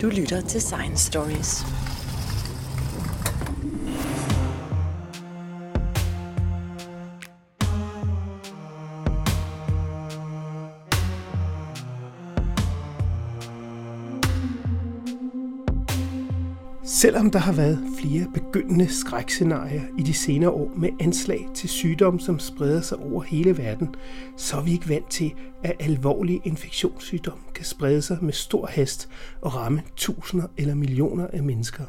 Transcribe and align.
Du 0.00 0.06
lytter 0.08 0.40
til 0.40 0.60
Science 0.60 1.06
Stories. 1.06 1.66
Selvom 17.00 17.30
der 17.30 17.38
har 17.38 17.52
været 17.52 17.78
flere 18.00 18.26
begyndende 18.34 18.88
skrækscenarier 18.88 19.82
i 19.98 20.02
de 20.02 20.14
senere 20.14 20.50
år 20.50 20.72
med 20.76 20.88
anslag 21.00 21.48
til 21.54 21.68
sygdomme, 21.68 22.20
som 22.20 22.38
spreder 22.38 22.80
sig 22.80 22.98
over 22.98 23.22
hele 23.22 23.58
verden, 23.58 23.94
så 24.36 24.56
er 24.56 24.62
vi 24.62 24.72
ikke 24.72 24.88
vant 24.88 25.10
til, 25.10 25.34
at 25.64 25.76
alvorlige 25.80 26.40
infektionssygdomme 26.44 27.44
kan 27.54 27.64
sprede 27.64 28.02
sig 28.02 28.18
med 28.22 28.32
stor 28.32 28.66
hast 28.66 29.08
og 29.40 29.54
ramme 29.54 29.82
tusinder 29.96 30.46
eller 30.56 30.74
millioner 30.74 31.26
af 31.26 31.42
mennesker. 31.42 31.84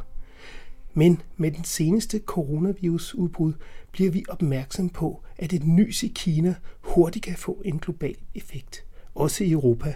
Men 0.93 1.21
med 1.37 1.51
den 1.51 1.63
seneste 1.63 2.19
coronavirusudbrud 2.25 3.53
bliver 3.91 4.11
vi 4.11 4.25
opmærksom 4.29 4.89
på, 4.89 5.23
at 5.37 5.53
et 5.53 5.67
nys 5.67 6.03
i 6.03 6.11
Kina 6.15 6.55
hurtigt 6.81 7.25
kan 7.25 7.37
få 7.37 7.61
en 7.65 7.79
global 7.79 8.15
effekt, 8.35 8.85
også 9.15 9.43
i 9.43 9.51
Europa. 9.51 9.95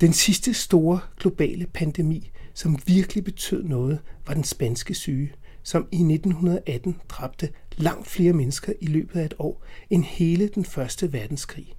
Den 0.00 0.12
sidste 0.12 0.54
store 0.54 1.00
globale 1.18 1.66
pandemi 1.66 2.30
som 2.60 2.78
virkelig 2.86 3.24
betød 3.24 3.62
noget, 3.62 4.00
var 4.26 4.34
den 4.34 4.44
spanske 4.44 4.94
syge, 4.94 5.32
som 5.62 5.88
i 5.92 5.96
1918 5.96 7.00
dræbte 7.08 7.48
langt 7.76 8.06
flere 8.06 8.32
mennesker 8.32 8.72
i 8.80 8.86
løbet 8.86 9.20
af 9.20 9.24
et 9.24 9.34
år 9.38 9.62
end 9.90 10.04
hele 10.04 10.48
den 10.48 10.64
første 10.64 11.12
verdenskrig. 11.12 11.74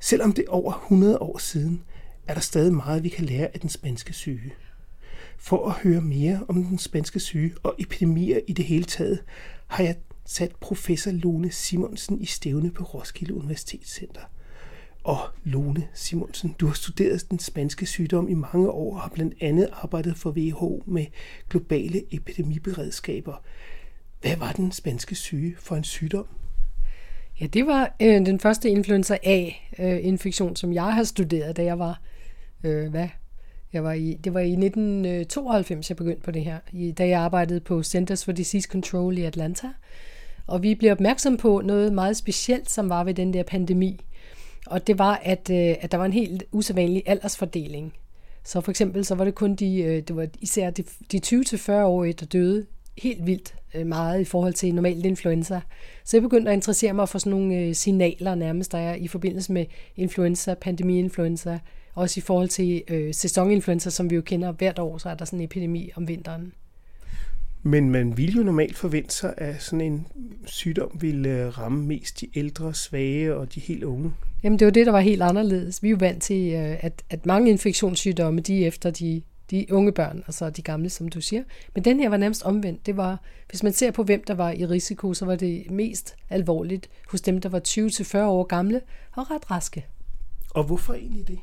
Selvom 0.00 0.32
det 0.32 0.44
er 0.44 0.50
over 0.50 0.72
100 0.72 1.18
år 1.18 1.38
siden, 1.38 1.82
er 2.28 2.34
der 2.34 2.40
stadig 2.40 2.74
meget, 2.74 3.04
vi 3.04 3.08
kan 3.08 3.24
lære 3.24 3.54
af 3.54 3.60
den 3.60 3.68
spanske 3.68 4.12
syge. 4.12 4.54
For 5.38 5.68
at 5.68 5.72
høre 5.72 6.00
mere 6.00 6.44
om 6.48 6.64
den 6.64 6.78
spanske 6.78 7.20
syge 7.20 7.54
og 7.62 7.74
epidemier 7.78 8.40
i 8.46 8.52
det 8.52 8.64
hele 8.64 8.84
taget, 8.84 9.24
har 9.66 9.84
jeg 9.84 9.96
sat 10.26 10.56
professor 10.60 11.10
Lone 11.10 11.50
Simonsen 11.50 12.20
i 12.20 12.26
stævne 12.26 12.70
på 12.70 12.84
Roskilde 12.84 13.34
Universitetscenter– 13.34 14.22
og 15.04 15.18
Lone 15.44 15.88
Simonsen, 15.94 16.56
du 16.60 16.66
har 16.66 16.74
studeret 16.74 17.30
den 17.30 17.38
spanske 17.38 17.86
sygdom 17.86 18.28
i 18.28 18.34
mange 18.34 18.70
år 18.70 18.94
og 18.94 19.00
har 19.00 19.08
blandt 19.08 19.34
andet 19.40 19.68
arbejdet 19.72 20.16
for 20.16 20.30
WHO 20.30 20.82
med 20.86 21.06
globale 21.50 22.14
epidemiberedskaber. 22.14 23.42
Hvad 24.20 24.36
var 24.36 24.52
den 24.52 24.72
spanske 24.72 25.14
syge 25.14 25.54
for 25.58 25.76
en 25.76 25.84
sygdom? 25.84 26.26
Ja, 27.40 27.46
det 27.46 27.66
var 27.66 27.96
øh, 28.02 28.26
den 28.26 28.40
første 28.40 28.70
influenza 28.70 29.18
A-infektion, 29.22 30.50
øh, 30.50 30.56
som 30.56 30.72
jeg 30.72 30.94
har 30.94 31.04
studeret, 31.04 31.56
da 31.56 31.64
jeg 31.64 31.78
var, 31.78 32.00
øh, 32.64 32.90
hvad? 32.90 33.08
Jeg 33.72 33.84
var 33.84 33.92
i, 33.92 34.18
det 34.24 34.34
var 34.34 34.40
i 34.40 34.52
1992, 34.52 35.86
øh, 35.86 35.90
jeg 35.90 35.96
begyndte 35.96 36.22
på 36.22 36.30
det 36.30 36.44
her, 36.44 36.58
i, 36.72 36.92
da 36.92 37.08
jeg 37.08 37.20
arbejdede 37.20 37.60
på 37.60 37.82
Centers 37.82 38.24
for 38.24 38.32
Disease 38.32 38.68
Control 38.68 39.18
i 39.18 39.22
Atlanta. 39.22 39.68
Og 40.46 40.62
vi 40.62 40.74
blev 40.74 40.92
opmærksom 40.92 41.36
på 41.36 41.62
noget 41.64 41.92
meget 41.92 42.16
specielt, 42.16 42.70
som 42.70 42.88
var 42.88 43.04
ved 43.04 43.14
den 43.14 43.32
der 43.32 43.42
pandemi, 43.42 44.00
og 44.66 44.86
det 44.86 44.98
var, 44.98 45.20
at, 45.22 45.50
øh, 45.50 45.74
at 45.80 45.92
der 45.92 45.98
var 45.98 46.04
en 46.04 46.12
helt 46.12 46.44
usædvanlig 46.52 47.02
aldersfordeling. 47.06 47.94
Så 48.44 48.60
for 48.60 48.70
eksempel 48.70 49.04
så 49.04 49.14
var 49.14 49.24
det 49.24 49.34
kun 49.34 49.54
de, 49.54 49.82
øh, 49.82 50.02
det 50.02 50.16
var 50.16 50.26
især 50.40 50.70
de, 50.70 50.84
de 51.12 51.20
20-40-årige, 51.26 52.12
der 52.12 52.26
døde 52.26 52.66
helt 52.98 53.26
vildt 53.26 53.54
øh, 53.74 53.86
meget 53.86 54.20
i 54.20 54.24
forhold 54.24 54.54
til 54.54 54.74
normalt 54.74 55.06
influenza. 55.06 55.60
Så 56.04 56.16
jeg 56.16 56.22
begyndte 56.22 56.50
at 56.50 56.54
interessere 56.54 56.92
mig 56.92 57.08
for 57.08 57.18
sådan 57.18 57.30
nogle 57.30 57.56
øh, 57.56 57.74
signaler 57.74 58.34
nærmest, 58.34 58.72
der 58.72 58.78
er 58.78 58.94
i 58.94 59.08
forbindelse 59.08 59.52
med 59.52 59.66
influenza, 59.96 60.54
pandemi-influenza, 60.54 61.58
også 61.94 62.20
i 62.20 62.20
forhold 62.20 62.48
til 62.48 62.82
øh, 62.88 63.14
sæsoninfluenza, 63.14 63.90
som 63.90 64.10
vi 64.10 64.14
jo 64.14 64.22
kender 64.22 64.52
hvert 64.52 64.78
år, 64.78 64.98
så 64.98 65.08
er 65.08 65.14
der 65.14 65.24
sådan 65.24 65.38
en 65.38 65.44
epidemi 65.44 65.90
om 65.96 66.08
vinteren. 66.08 66.52
Men 67.66 67.90
man 67.90 68.16
ville 68.16 68.34
jo 68.36 68.42
normalt 68.42 68.76
forvente 68.76 69.14
sig, 69.14 69.34
at 69.36 69.62
sådan 69.62 69.80
en 69.80 70.06
sygdom 70.46 70.90
ville 71.00 71.50
ramme 71.50 71.86
mest 71.86 72.20
de 72.20 72.38
ældre, 72.38 72.74
svage 72.74 73.36
og 73.36 73.54
de 73.54 73.60
helt 73.60 73.84
unge. 73.84 74.12
Jamen 74.42 74.58
det 74.58 74.64
var 74.64 74.70
det, 74.70 74.86
der 74.86 74.92
var 74.92 75.00
helt 75.00 75.22
anderledes. 75.22 75.82
Vi 75.82 75.88
er 75.88 75.90
jo 75.90 75.96
vant 76.00 76.22
til, 76.22 76.52
øh, 76.52 76.76
at, 76.80 77.02
at 77.10 77.26
mange 77.26 77.50
infektionssygdomme, 77.50 78.40
de 78.40 78.62
er 78.62 78.68
efter 78.68 78.90
de, 78.90 79.22
de 79.50 79.66
unge 79.70 79.92
børn, 79.92 80.22
og 80.26 80.34
så 80.34 80.50
de 80.50 80.62
gamle, 80.62 80.90
som 80.90 81.08
du 81.08 81.20
siger. 81.20 81.42
Men 81.74 81.84
den 81.84 82.00
her 82.00 82.08
var 82.08 82.16
nærmest 82.16 82.42
omvendt. 82.42 82.86
Det 82.86 82.96
var, 82.96 83.20
hvis 83.50 83.62
man 83.62 83.72
ser 83.72 83.90
på, 83.90 84.02
hvem 84.02 84.24
der 84.26 84.34
var 84.34 84.50
i 84.50 84.66
risiko, 84.66 85.14
så 85.14 85.24
var 85.24 85.36
det 85.36 85.70
mest 85.70 86.14
alvorligt 86.30 86.88
hos 87.08 87.20
dem, 87.20 87.40
der 87.40 87.48
var 87.48 87.60
20-40 87.68 88.18
år 88.18 88.44
gamle 88.44 88.80
og 89.12 89.30
ret 89.30 89.50
raske. 89.50 89.86
Og 90.50 90.64
hvorfor 90.64 90.94
egentlig 90.94 91.28
det? 91.28 91.38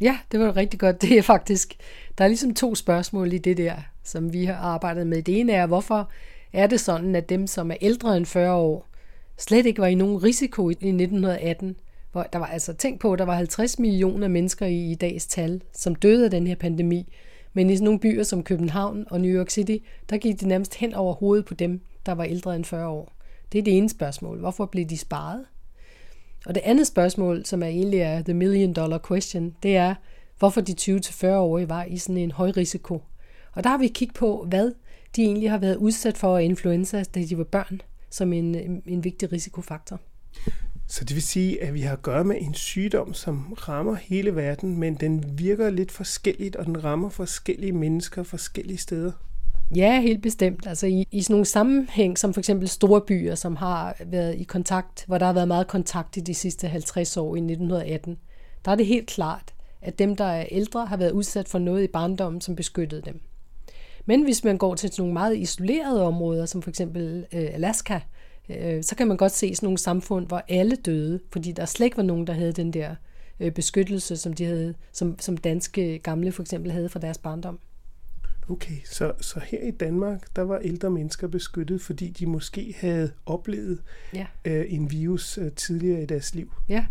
Ja, 0.00 0.18
det 0.32 0.40
var 0.40 0.56
rigtig 0.56 0.80
godt. 0.80 1.02
Det 1.02 1.18
er 1.18 1.22
faktisk, 1.22 1.74
der 2.18 2.24
er 2.24 2.28
ligesom 2.28 2.54
to 2.54 2.74
spørgsmål 2.74 3.32
i 3.32 3.38
det 3.38 3.56
der, 3.56 3.74
som 4.04 4.32
vi 4.32 4.44
har 4.44 4.54
arbejdet 4.54 5.06
med. 5.06 5.22
Det 5.22 5.40
ene 5.40 5.52
er, 5.52 5.66
hvorfor 5.66 6.10
er 6.52 6.66
det 6.66 6.80
sådan, 6.80 7.14
at 7.14 7.28
dem, 7.28 7.46
som 7.46 7.70
er 7.70 7.76
ældre 7.80 8.16
end 8.16 8.26
40 8.26 8.54
år, 8.54 8.88
slet 9.38 9.66
ikke 9.66 9.80
var 9.80 9.86
i 9.86 9.94
nogen 9.94 10.22
risiko 10.22 10.70
i 10.70 10.72
1918, 10.72 11.76
hvor 12.12 12.22
der 12.22 12.38
var 12.38 12.46
altså, 12.46 12.72
tænk 12.72 13.00
på, 13.00 13.12
at 13.12 13.18
der 13.18 13.24
var 13.24 13.34
50 13.34 13.78
millioner 13.78 14.28
mennesker 14.28 14.66
i, 14.66 14.90
i 14.90 14.94
dags 14.94 15.26
tal, 15.26 15.62
som 15.72 15.94
døde 15.94 16.24
af 16.24 16.30
den 16.30 16.46
her 16.46 16.54
pandemi. 16.54 17.12
Men 17.52 17.70
i 17.70 17.76
sådan 17.76 17.84
nogle 17.84 18.00
byer 18.00 18.22
som 18.22 18.42
København 18.42 19.04
og 19.10 19.20
New 19.20 19.30
York 19.30 19.50
City, 19.50 19.76
der 20.10 20.16
gik 20.16 20.40
det 20.40 20.48
nærmest 20.48 20.74
hen 20.74 20.94
over 20.94 21.14
hovedet 21.14 21.44
på 21.44 21.54
dem, 21.54 21.80
der 22.06 22.12
var 22.12 22.24
ældre 22.24 22.56
end 22.56 22.64
40 22.64 22.88
år. 22.88 23.12
Det 23.52 23.58
er 23.58 23.62
det 23.62 23.76
ene 23.76 23.88
spørgsmål. 23.88 24.38
Hvorfor 24.38 24.66
blev 24.66 24.84
de 24.84 24.98
sparet? 24.98 25.44
Og 26.46 26.54
det 26.54 26.62
andet 26.64 26.86
spørgsmål, 26.86 27.44
som 27.44 27.62
er 27.62 27.66
egentlig 27.66 28.00
er 28.00 28.22
the 28.22 28.34
million 28.34 28.72
dollar 28.72 29.00
question, 29.08 29.54
det 29.62 29.76
er, 29.76 29.94
hvorfor 30.38 30.60
de 30.60 30.74
20-40-årige 30.80 31.68
var 31.68 31.84
i 31.84 31.96
sådan 31.96 32.16
en 32.16 32.30
høj 32.30 32.50
risiko. 32.56 33.02
Og 33.54 33.64
der 33.64 33.70
har 33.70 33.78
vi 33.78 33.88
kigget 33.88 34.16
på, 34.16 34.46
hvad 34.48 34.72
de 35.16 35.22
egentlig 35.22 35.50
har 35.50 35.58
været 35.58 35.76
udsat 35.76 36.18
for 36.18 36.38
influenza, 36.38 37.02
da 37.02 37.22
de 37.22 37.38
var 37.38 37.44
børn, 37.44 37.80
som 38.10 38.32
en, 38.32 38.54
en 38.86 39.04
vigtig 39.04 39.32
risikofaktor. 39.32 40.00
Så 40.86 41.04
det 41.04 41.14
vil 41.14 41.22
sige, 41.22 41.62
at 41.62 41.74
vi 41.74 41.80
har 41.80 41.92
at 41.92 42.02
gøre 42.02 42.24
med 42.24 42.36
en 42.40 42.54
sygdom, 42.54 43.14
som 43.14 43.52
rammer 43.52 43.94
hele 43.94 44.36
verden, 44.36 44.78
men 44.78 44.94
den 44.94 45.24
virker 45.38 45.70
lidt 45.70 45.92
forskelligt, 45.92 46.56
og 46.56 46.66
den 46.66 46.84
rammer 46.84 47.08
forskellige 47.08 47.72
mennesker 47.72 48.22
forskellige 48.22 48.78
steder. 48.78 49.12
Ja, 49.76 50.00
helt 50.00 50.22
bestemt. 50.22 50.66
Altså 50.66 50.86
i, 50.86 51.08
i 51.10 51.22
sådan 51.22 51.34
nogle 51.34 51.46
sammenhæng, 51.46 52.18
som 52.18 52.34
for 52.34 52.40
eksempel 52.40 52.68
store 52.68 53.00
byer, 53.00 53.34
som 53.34 53.56
har 53.56 53.96
været 54.06 54.34
i 54.34 54.42
kontakt, 54.42 55.04
hvor 55.06 55.18
der 55.18 55.26
har 55.26 55.32
været 55.32 55.48
meget 55.48 55.66
kontakt 55.66 56.16
i 56.16 56.20
de 56.20 56.34
sidste 56.34 56.68
50 56.68 57.16
år 57.16 57.36
i 57.36 57.38
1918, 57.38 58.18
der 58.64 58.70
er 58.70 58.74
det 58.74 58.86
helt 58.86 59.08
klart, 59.08 59.54
at 59.82 59.98
dem, 59.98 60.16
der 60.16 60.24
er 60.24 60.46
ældre, 60.50 60.86
har 60.86 60.96
været 60.96 61.10
udsat 61.10 61.48
for 61.48 61.58
noget 61.58 61.84
i 61.84 61.86
barndommen, 61.86 62.40
som 62.40 62.56
beskyttede 62.56 63.02
dem. 63.02 63.20
Men 64.06 64.22
hvis 64.22 64.44
man 64.44 64.58
går 64.58 64.74
til 64.74 64.90
nogle 64.98 65.12
meget 65.12 65.36
isolerede 65.36 66.02
områder, 66.02 66.46
som 66.46 66.62
for 66.62 66.70
eksempel 66.70 67.26
øh, 67.32 67.48
Alaska, 67.52 68.00
øh, 68.48 68.82
så 68.82 68.96
kan 68.96 69.08
man 69.08 69.16
godt 69.16 69.32
se 69.32 69.54
sådan 69.54 69.66
nogle 69.66 69.78
samfund, 69.78 70.26
hvor 70.26 70.42
alle 70.48 70.76
døde, 70.76 71.20
fordi 71.32 71.52
der 71.52 71.64
slet 71.64 71.84
ikke 71.84 71.96
var 71.96 72.02
nogen, 72.02 72.26
der 72.26 72.32
havde 72.32 72.52
den 72.52 72.72
der 72.72 72.94
øh, 73.40 73.52
beskyttelse, 73.52 74.16
som 74.16 74.32
de 74.32 74.44
havde, 74.44 74.74
som, 74.92 75.18
som 75.18 75.36
danske 75.36 75.98
gamle 75.98 76.32
for 76.32 76.42
eksempel 76.42 76.72
havde 76.72 76.88
fra 76.88 77.00
deres 77.00 77.18
barndom. 77.18 77.58
Okay, 78.48 78.76
så, 78.84 79.12
så 79.20 79.40
her 79.40 79.60
i 79.60 79.70
Danmark, 79.70 80.36
der 80.36 80.42
var 80.42 80.58
ældre 80.58 80.90
mennesker 80.90 81.28
beskyttet, 81.28 81.80
fordi 81.80 82.08
de 82.08 82.26
måske 82.26 82.74
havde 82.78 83.12
oplevet 83.26 83.82
ja. 84.14 84.26
øh, 84.44 84.64
en 84.68 84.90
virus 84.90 85.38
øh, 85.38 85.52
tidligere 85.52 86.02
i 86.02 86.06
deres 86.06 86.34
liv. 86.34 86.52
Ja, 86.68 86.86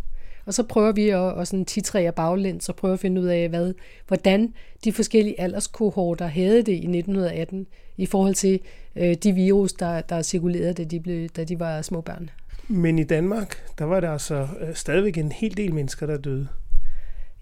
og 0.45 0.53
så 0.53 0.63
prøver 0.63 0.91
vi 0.91 1.09
at, 1.09 1.39
at 1.39 1.47
sådan 1.47 1.65
titrære 1.65 2.11
baglæns 2.11 2.69
og 2.69 2.75
prøve 2.75 2.93
at 2.93 2.99
finde 2.99 3.21
ud 3.21 3.27
af, 3.27 3.49
hvad, 3.49 3.73
hvordan 4.07 4.53
de 4.83 4.93
forskellige 4.93 5.41
alderskohorter 5.41 6.27
havde 6.27 6.57
det 6.57 6.71
i 6.71 6.75
1918 6.75 7.67
i 7.97 8.05
forhold 8.05 8.35
til 8.35 8.59
øh, 8.95 9.13
de 9.13 9.33
virus, 9.33 9.73
der, 9.73 10.01
der 10.01 10.21
cirkulerede, 10.21 10.73
da 10.73 10.83
de, 10.83 10.99
blev, 10.99 11.29
da 11.29 11.43
de 11.43 11.59
var 11.59 11.81
små 11.81 12.01
børn. 12.01 12.29
Men 12.67 12.99
i 12.99 13.03
Danmark, 13.03 13.63
der 13.79 13.85
var 13.85 13.99
der 13.99 14.11
altså 14.11 14.47
øh, 14.61 14.75
stadigvæk 14.75 15.17
en 15.17 15.31
hel 15.31 15.57
del 15.57 15.73
mennesker, 15.73 16.05
der 16.05 16.17
døde. 16.17 16.47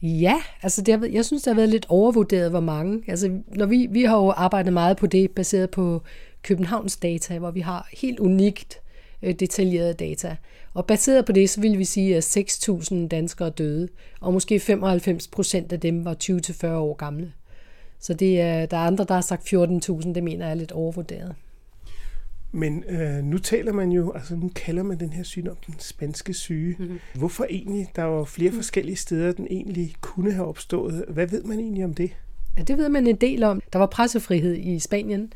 Ja, 0.01 0.35
altså 0.61 0.81
det 0.81 0.99
har, 0.99 1.07
jeg 1.11 1.25
synes, 1.25 1.43
det 1.43 1.53
har 1.53 1.55
været 1.55 1.69
lidt 1.69 1.85
overvurderet, 1.89 2.49
hvor 2.49 2.59
mange. 2.59 3.03
Altså, 3.07 3.39
når 3.47 3.65
vi, 3.65 3.87
vi 3.91 4.03
har 4.03 4.17
jo 4.17 4.29
arbejdet 4.29 4.73
meget 4.73 4.97
på 4.97 5.07
det, 5.07 5.31
baseret 5.31 5.69
på 5.69 6.01
Københavns 6.41 6.97
data, 6.97 7.39
hvor 7.39 7.51
vi 7.51 7.59
har 7.59 7.89
helt 7.93 8.19
unikt 8.19 8.81
detaljerede 9.21 9.93
data. 9.93 10.35
Og 10.73 10.85
baseret 10.85 11.25
på 11.25 11.31
det, 11.31 11.49
så 11.49 11.61
vil 11.61 11.79
vi 11.79 11.85
sige, 11.85 12.17
at 12.17 12.37
6.000 12.37 13.07
danskere 13.07 13.49
døde, 13.49 13.87
og 14.19 14.33
måske 14.33 14.59
95 14.59 15.27
procent 15.27 15.71
af 15.71 15.79
dem 15.79 16.05
var 16.05 16.15
20-40 16.23 16.67
år 16.67 16.93
gamle. 16.93 17.33
Så 17.99 18.13
det 18.13 18.41
er, 18.41 18.65
der 18.65 18.77
er 18.77 18.81
andre, 18.81 19.05
der 19.07 19.13
har 19.13 19.21
sagt 19.21 19.53
14.000, 19.53 20.13
det 20.13 20.23
mener 20.23 20.45
jeg 20.45 20.51
er 20.51 20.55
lidt 20.55 20.71
overvurderet. 20.71 21.35
Men 22.51 22.83
øh, 22.89 23.23
nu 23.23 23.37
taler 23.37 23.73
man 23.73 23.91
jo, 23.91 24.11
altså 24.11 24.35
nu 24.35 24.51
kalder 24.55 24.83
man 24.83 24.99
den 24.99 25.13
her 25.13 25.23
sygdom 25.23 25.55
den 25.67 25.75
spanske 25.79 26.33
syge. 26.33 26.75
Mm-hmm. 26.79 26.99
Hvorfor 27.15 27.45
egentlig? 27.49 27.87
Der 27.95 28.03
var 28.03 28.23
flere 28.23 28.51
forskellige 28.51 28.95
steder, 28.95 29.31
den 29.31 29.47
egentlig 29.49 29.93
kunne 30.01 30.31
have 30.31 30.47
opstået. 30.47 31.05
Hvad 31.07 31.27
ved 31.27 31.43
man 31.43 31.59
egentlig 31.59 31.85
om 31.85 31.93
det? 31.93 32.11
Ja, 32.57 32.63
det 32.63 32.77
ved 32.77 32.89
man 32.89 33.07
en 33.07 33.15
del 33.15 33.43
om. 33.43 33.61
Der 33.73 33.79
var 33.79 33.85
pressefrihed 33.85 34.57
i 34.57 34.79
Spanien, 34.79 35.33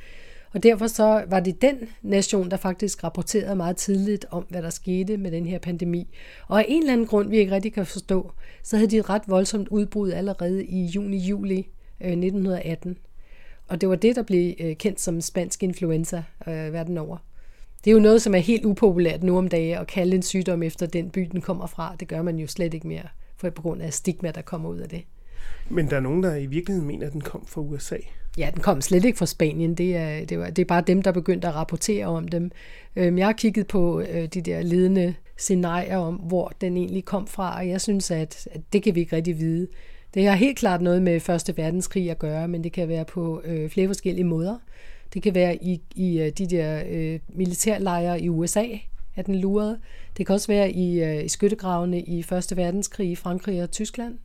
og 0.56 0.64
derfor 0.64 0.88
så 0.88 1.24
var 1.28 1.40
det 1.40 1.62
den 1.62 1.76
nation, 2.02 2.52
der 2.52 2.58
faktisk 2.58 3.04
rapporterede 3.04 3.56
meget 3.56 3.78
tidligt 3.78 4.26
om, 4.32 4.46
hvad 4.50 4.62
der 4.62 4.70
skete 4.70 5.18
med 5.18 5.32
den 5.32 5.46
her 5.46 5.60
pandemi. 5.60 6.16
Og 6.48 6.60
af 6.60 6.66
en 6.68 6.82
eller 6.82 6.94
anden 6.94 7.08
grund, 7.08 7.30
vi 7.30 7.38
ikke 7.38 7.52
rigtig 7.52 7.74
kan 7.74 7.86
forstå, 7.86 8.32
så 8.64 8.78
havde 8.78 8.92
de 8.92 8.98
et 8.98 9.10
ret 9.10 9.22
voldsomt 9.28 9.68
udbrud 9.68 10.12
allerede 10.12 10.66
i 10.66 10.86
juni-juli 10.86 11.70
1918. 12.00 12.92
Øh, 12.92 12.96
Og 13.68 13.82
det 13.82 13.90
var 13.90 13.96
det, 13.96 14.16
der 14.16 14.24
blev 14.24 14.54
øh, 14.60 14.76
kendt 14.76 15.02
som 15.02 15.22
spansk 15.22 15.64
influenza 15.64 16.24
øh, 16.48 16.74
verden 16.74 16.98
over. 16.98 17.18
Det 17.84 17.92
er 17.92 17.96
jo 17.96 18.02
noget, 18.02 18.22
som 18.22 18.36
er 18.36 18.40
helt 18.40 18.66
upopulært 18.66 19.24
nu 19.24 19.38
om 19.38 19.48
dagen, 19.48 19.78
at 19.78 19.88
kalde 19.88 20.16
en 20.16 20.24
sygdom 20.24 20.64
efter 20.64 20.86
den 20.86 21.10
by, 21.10 21.30
den 21.32 21.42
kommer 21.42 21.68
fra. 21.68 21.96
Det 22.00 22.08
gør 22.08 22.22
man 22.22 22.38
jo 22.38 22.48
slet 22.48 22.74
ikke 22.74 22.88
mere, 22.88 23.08
for 23.38 23.50
på 23.50 23.62
grund 23.62 23.82
af 23.82 23.94
stigma, 23.94 24.32
der 24.32 24.42
kommer 24.42 24.70
ud 24.70 24.80
af 24.80 24.90
det. 24.90 25.04
Men 25.70 25.90
der 25.90 25.96
er 25.96 26.02
nogen, 26.02 26.24
der 26.24 26.36
i 26.36 26.46
virkeligheden 26.46 26.88
mener, 26.88 27.08
at 27.08 27.14
den 27.14 27.22
kom 27.22 27.46
fra 27.46 27.62
USA. 27.62 27.98
Ja, 28.38 28.50
den 28.54 28.62
kom 28.62 28.82
slet 28.82 29.06
ikke 29.06 29.18
fra 29.18 29.26
Spanien. 29.26 29.76
Det 29.76 29.96
er, 29.96 30.26
det, 30.26 30.40
var, 30.40 30.50
det 30.50 30.62
er 30.62 30.66
bare 30.66 30.84
dem, 30.88 31.02
der 31.02 31.12
begyndte 31.12 31.48
at 31.48 31.56
rapportere 31.56 32.06
om 32.06 32.28
dem. 32.28 32.52
Øhm, 32.96 33.18
jeg 33.18 33.26
har 33.26 33.34
kigget 33.34 33.68
på 33.68 34.02
øh, 34.02 34.28
de 34.28 34.42
der 34.42 34.62
ledende 34.62 35.16
scenarier 35.38 35.98
om, 35.98 36.16
hvor 36.16 36.52
den 36.62 36.78
egentlig 36.78 37.06
kom 37.06 37.28
fra, 37.28 37.58
og 37.58 37.68
jeg 37.68 37.82
synes, 37.82 38.12
at, 38.12 38.48
at 38.52 38.62
det 38.74 38.84
kan 38.84 38.96
vi 38.96 39.00
ikke 39.00 39.16
rigtig 39.16 39.40
vide. 39.40 39.68
Det 40.14 40.28
har 40.28 40.36
helt 40.36 40.58
klart 40.58 40.82
noget 40.82 41.02
med 41.02 41.20
Første 41.20 41.58
Verdenskrig 41.58 42.12
at 42.12 42.20
gøre, 42.20 42.48
men 42.48 42.64
det 42.64 42.72
kan 42.72 42.88
være 42.88 43.06
på 43.06 43.42
øh, 43.46 43.70
flere 43.70 43.88
forskellige 43.88 44.26
måder. 44.26 44.58
Det 45.14 45.24
kan 45.24 45.36
være 45.36 45.64
i, 45.64 45.82
i 45.96 46.20
øh, 46.22 46.32
de 46.32 46.48
der 46.48 46.84
øh, 46.90 47.20
militærlejre 47.30 48.22
i 48.22 48.30
USA, 48.30 48.66
at 49.16 49.26
den 49.26 49.36
lurede. 49.36 49.80
Det 50.18 50.26
kan 50.26 50.34
også 50.34 50.48
være 50.48 50.72
i, 50.72 51.04
øh, 51.04 51.26
i 51.26 51.28
skyttegravene 51.28 52.02
i 52.02 52.24
Første 52.24 52.58
Verdenskrig 52.58 53.10
i 53.10 53.16
Frankrig 53.16 53.64
og 53.64 53.72
Tyskland. 53.72 54.18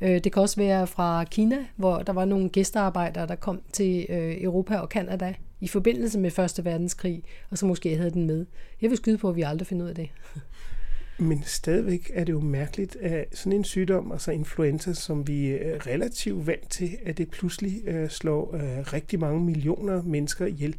Øh, 0.00 0.24
det 0.24 0.32
kan 0.32 0.42
også 0.42 0.56
være 0.56 0.86
fra 0.86 1.24
Kina, 1.24 1.56
hvor 1.76 1.98
der 1.98 2.12
var 2.12 2.24
nogle 2.24 2.48
gæstearbejdere, 2.48 3.26
der 3.26 3.34
kom 3.34 3.62
til 3.72 4.06
øh, 4.08 4.42
Europa 4.42 4.76
og 4.76 4.88
Kanada 4.88 5.34
i 5.60 5.68
forbindelse 5.68 6.18
med 6.18 6.30
Første 6.30 6.64
Verdenskrig, 6.64 7.22
og 7.50 7.58
så 7.58 7.66
måske 7.66 7.96
havde 7.96 8.10
den 8.10 8.26
med. 8.26 8.46
Jeg 8.82 8.90
vil 8.90 8.96
skyde 8.96 9.18
på, 9.18 9.28
at 9.28 9.36
vi 9.36 9.42
aldrig 9.42 9.66
finder 9.66 9.84
ud 9.84 9.90
af 9.90 9.96
det. 9.96 10.08
Men 11.18 11.42
stadigvæk 11.42 12.10
er 12.14 12.24
det 12.24 12.32
jo 12.32 12.40
mærkeligt, 12.40 12.96
at 12.96 13.26
sådan 13.32 13.52
en 13.52 13.64
sygdom, 13.64 14.12
altså 14.12 14.30
influenza, 14.30 14.92
som 14.92 15.28
vi 15.28 15.50
er 15.50 15.86
relativt 15.86 16.46
vant 16.46 16.70
til, 16.70 16.96
at 17.06 17.18
det 17.18 17.30
pludselig 17.30 17.82
slår 18.08 18.56
rigtig 18.92 19.20
mange 19.20 19.44
millioner 19.44 20.02
mennesker 20.02 20.46
ihjel. 20.46 20.74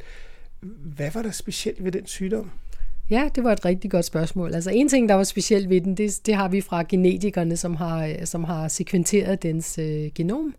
Hvad 0.96 1.10
var 1.14 1.22
der 1.22 1.30
specielt 1.30 1.84
ved 1.84 1.92
den 1.92 2.06
sygdom? 2.06 2.50
Ja, 3.10 3.28
det 3.34 3.44
var 3.44 3.52
et 3.52 3.64
rigtig 3.64 3.90
godt 3.90 4.04
spørgsmål. 4.04 4.54
Altså 4.54 4.70
en 4.70 4.88
ting, 4.88 5.08
der 5.08 5.14
var 5.14 5.24
specielt 5.24 5.70
ved 5.70 5.80
den, 5.80 5.96
det, 5.96 6.20
det 6.26 6.34
har 6.34 6.48
vi 6.48 6.60
fra 6.60 6.82
genetikerne, 6.88 7.56
som 7.56 7.76
har, 7.76 8.06
øh, 8.06 8.24
som 8.24 8.44
har 8.44 8.68
sekventeret 8.68 9.42
dens 9.42 9.78
øh, 9.78 10.10
genom. 10.14 10.54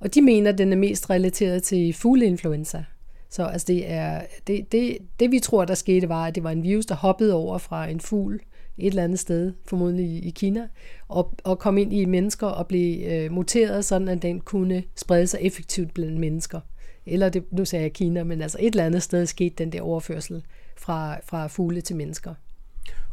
Og 0.00 0.14
de 0.14 0.22
mener, 0.22 0.52
at 0.52 0.58
den 0.58 0.72
er 0.72 0.76
mest 0.76 1.10
relateret 1.10 1.62
til 1.62 1.94
fugleinfluenza. 1.94 2.84
Så 3.30 3.44
altså 3.44 3.64
det, 3.68 3.90
er, 3.90 4.22
det, 4.46 4.72
det, 4.72 4.98
det 5.20 5.30
vi 5.30 5.38
tror, 5.38 5.64
der 5.64 5.74
skete, 5.74 6.08
var, 6.08 6.26
at 6.26 6.34
det 6.34 6.42
var 6.42 6.50
en 6.50 6.62
virus, 6.62 6.86
der 6.86 6.94
hoppede 6.94 7.34
over 7.34 7.58
fra 7.58 7.88
en 7.88 8.00
fugl 8.00 8.40
et 8.78 8.86
eller 8.86 9.04
andet 9.04 9.18
sted, 9.18 9.52
formodentlig 9.66 10.26
i 10.26 10.30
Kina, 10.30 10.68
og, 11.08 11.34
og 11.44 11.58
kom 11.58 11.78
ind 11.78 11.92
i 11.92 12.04
mennesker 12.04 12.46
og 12.46 12.66
blev 12.66 13.06
øh, 13.06 13.32
muteret, 13.32 13.84
sådan 13.84 14.08
at 14.08 14.22
den 14.22 14.40
kunne 14.40 14.82
sprede 14.96 15.26
sig 15.26 15.40
effektivt 15.42 15.94
blandt 15.94 16.20
mennesker. 16.20 16.60
Eller 17.06 17.28
det, 17.28 17.44
nu 17.52 17.64
sagde 17.64 17.82
jeg 17.82 17.92
Kina, 17.92 18.24
men 18.24 18.42
altså 18.42 18.58
et 18.60 18.66
eller 18.66 18.84
andet 18.84 19.02
sted 19.02 19.26
skete 19.26 19.54
den 19.58 19.72
der 19.72 19.80
overførsel 19.80 20.42
fra, 20.76 21.16
fra 21.24 21.46
fugle 21.46 21.80
til 21.80 21.96
mennesker. 21.96 22.34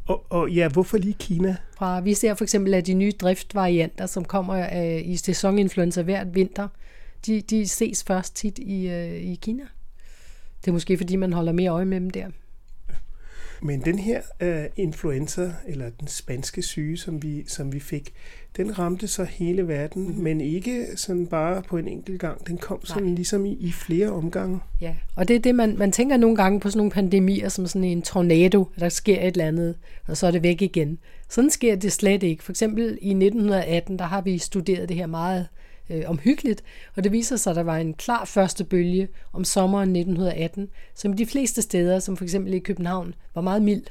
Og, 0.06 0.26
og 0.30 0.52
ja, 0.52 0.70
hvorfor 0.70 0.98
lige 0.98 1.16
Kina? 1.20 1.56
Fra, 1.78 2.00
vi 2.00 2.14
ser 2.14 2.34
for 2.34 2.44
eksempel, 2.44 2.74
at 2.74 2.88
de 2.88 2.94
nye 2.94 3.12
driftvarianter, 3.12 4.06
som 4.06 4.26
kommer 4.26 4.56
øh, 4.56 5.08
i 5.08 5.18
sæsoninfluenza 5.18 6.02
hvert 6.02 6.36
vinter, 6.36 6.68
de, 7.26 7.42
de 7.42 7.68
ses 7.68 8.04
først 8.04 8.36
tit 8.36 8.60
i, 8.60 8.88
øh, 8.90 9.14
i 9.14 9.36
Kina. 9.36 9.64
Det 10.62 10.68
er 10.68 10.72
måske, 10.72 10.98
fordi 10.98 11.16
man 11.16 11.34
holder 11.34 11.52
mere 11.52 11.70
øje 11.70 11.86
med 11.86 12.00
dem 12.00 12.10
der. 12.10 12.28
Men 13.64 13.82
den 13.82 14.00
her 14.00 14.22
uh, 14.44 14.66
influenza, 14.76 15.52
eller 15.68 15.90
den 16.00 16.08
spanske 16.08 16.62
syge, 16.62 16.98
som 16.98 17.24
vi, 17.24 17.44
som 17.48 17.74
vi 17.74 17.80
fik, 17.80 18.14
den 18.58 18.80
ramte 18.80 19.08
så 19.08 19.24
hele 19.24 19.68
verden, 19.68 20.04
mm-hmm. 20.04 20.24
men 20.24 20.42
ikke 20.42 20.86
sådan 20.96 21.28
bare 21.28 21.62
på 21.62 21.78
en 21.78 21.88
enkelt 21.88 22.22
gang. 22.22 22.48
Den 22.48 22.58
kom 22.58 22.86
sådan 22.86 23.04
Nej. 23.04 23.16
ligesom 23.16 23.46
i, 23.46 23.58
i 23.60 23.72
flere 23.72 24.10
omgange. 24.10 24.60
Ja, 24.82 24.96
og 25.16 25.28
det 25.28 25.36
er 25.36 25.40
det, 25.40 25.56
man, 25.56 25.78
man 25.78 25.92
tænker 25.92 26.18
nogle 26.18 26.36
gange 26.36 26.60
på 26.60 26.70
sådan 26.70 26.78
nogle 26.78 26.92
pandemier, 26.92 27.50
som 27.50 27.68
sådan 27.68 27.84
en 27.84 28.02
tornado, 28.02 28.68
der 28.80 28.90
sker 28.90 29.20
et 29.20 29.28
eller 29.28 29.46
andet, 29.46 29.76
og 30.08 30.18
så 30.18 30.28
er 30.28 30.32
det 30.32 30.44
væk 30.44 30.62
igen. 30.62 30.98
Sådan 31.30 31.50
sker 31.50 31.76
det 31.76 31.92
slet 31.92 32.24
ikke. 32.24 32.44
For 32.44 32.52
eksempel 32.52 32.84
i 33.02 33.10
1918, 33.10 34.00
der 34.00 34.06
har 34.06 34.22
vi 34.22 34.38
studeret 34.38 34.90
det 34.90 34.98
her 34.98 35.08
meget 35.08 35.40
øh, 35.42 35.46
øh, 35.90 36.04
omhyggeligt, 36.08 36.64
og 36.96 37.04
det 37.04 37.12
viser 37.12 37.36
sig, 37.36 37.50
at 37.52 37.56
der 37.56 37.64
var 37.64 37.78
en 37.78 37.94
klar 37.94 38.26
første 38.26 38.64
bølge 38.64 39.08
om 39.34 39.44
sommeren 39.44 39.96
1918, 39.96 40.70
som 40.96 41.14
de 41.14 41.26
fleste 41.26 41.62
steder, 41.62 42.00
som 42.00 42.18
for 42.18 42.24
eksempel 42.24 42.54
i 42.54 42.60
København, 42.60 43.16
var 43.36 43.42
meget 43.42 43.62
mild. 43.62 43.84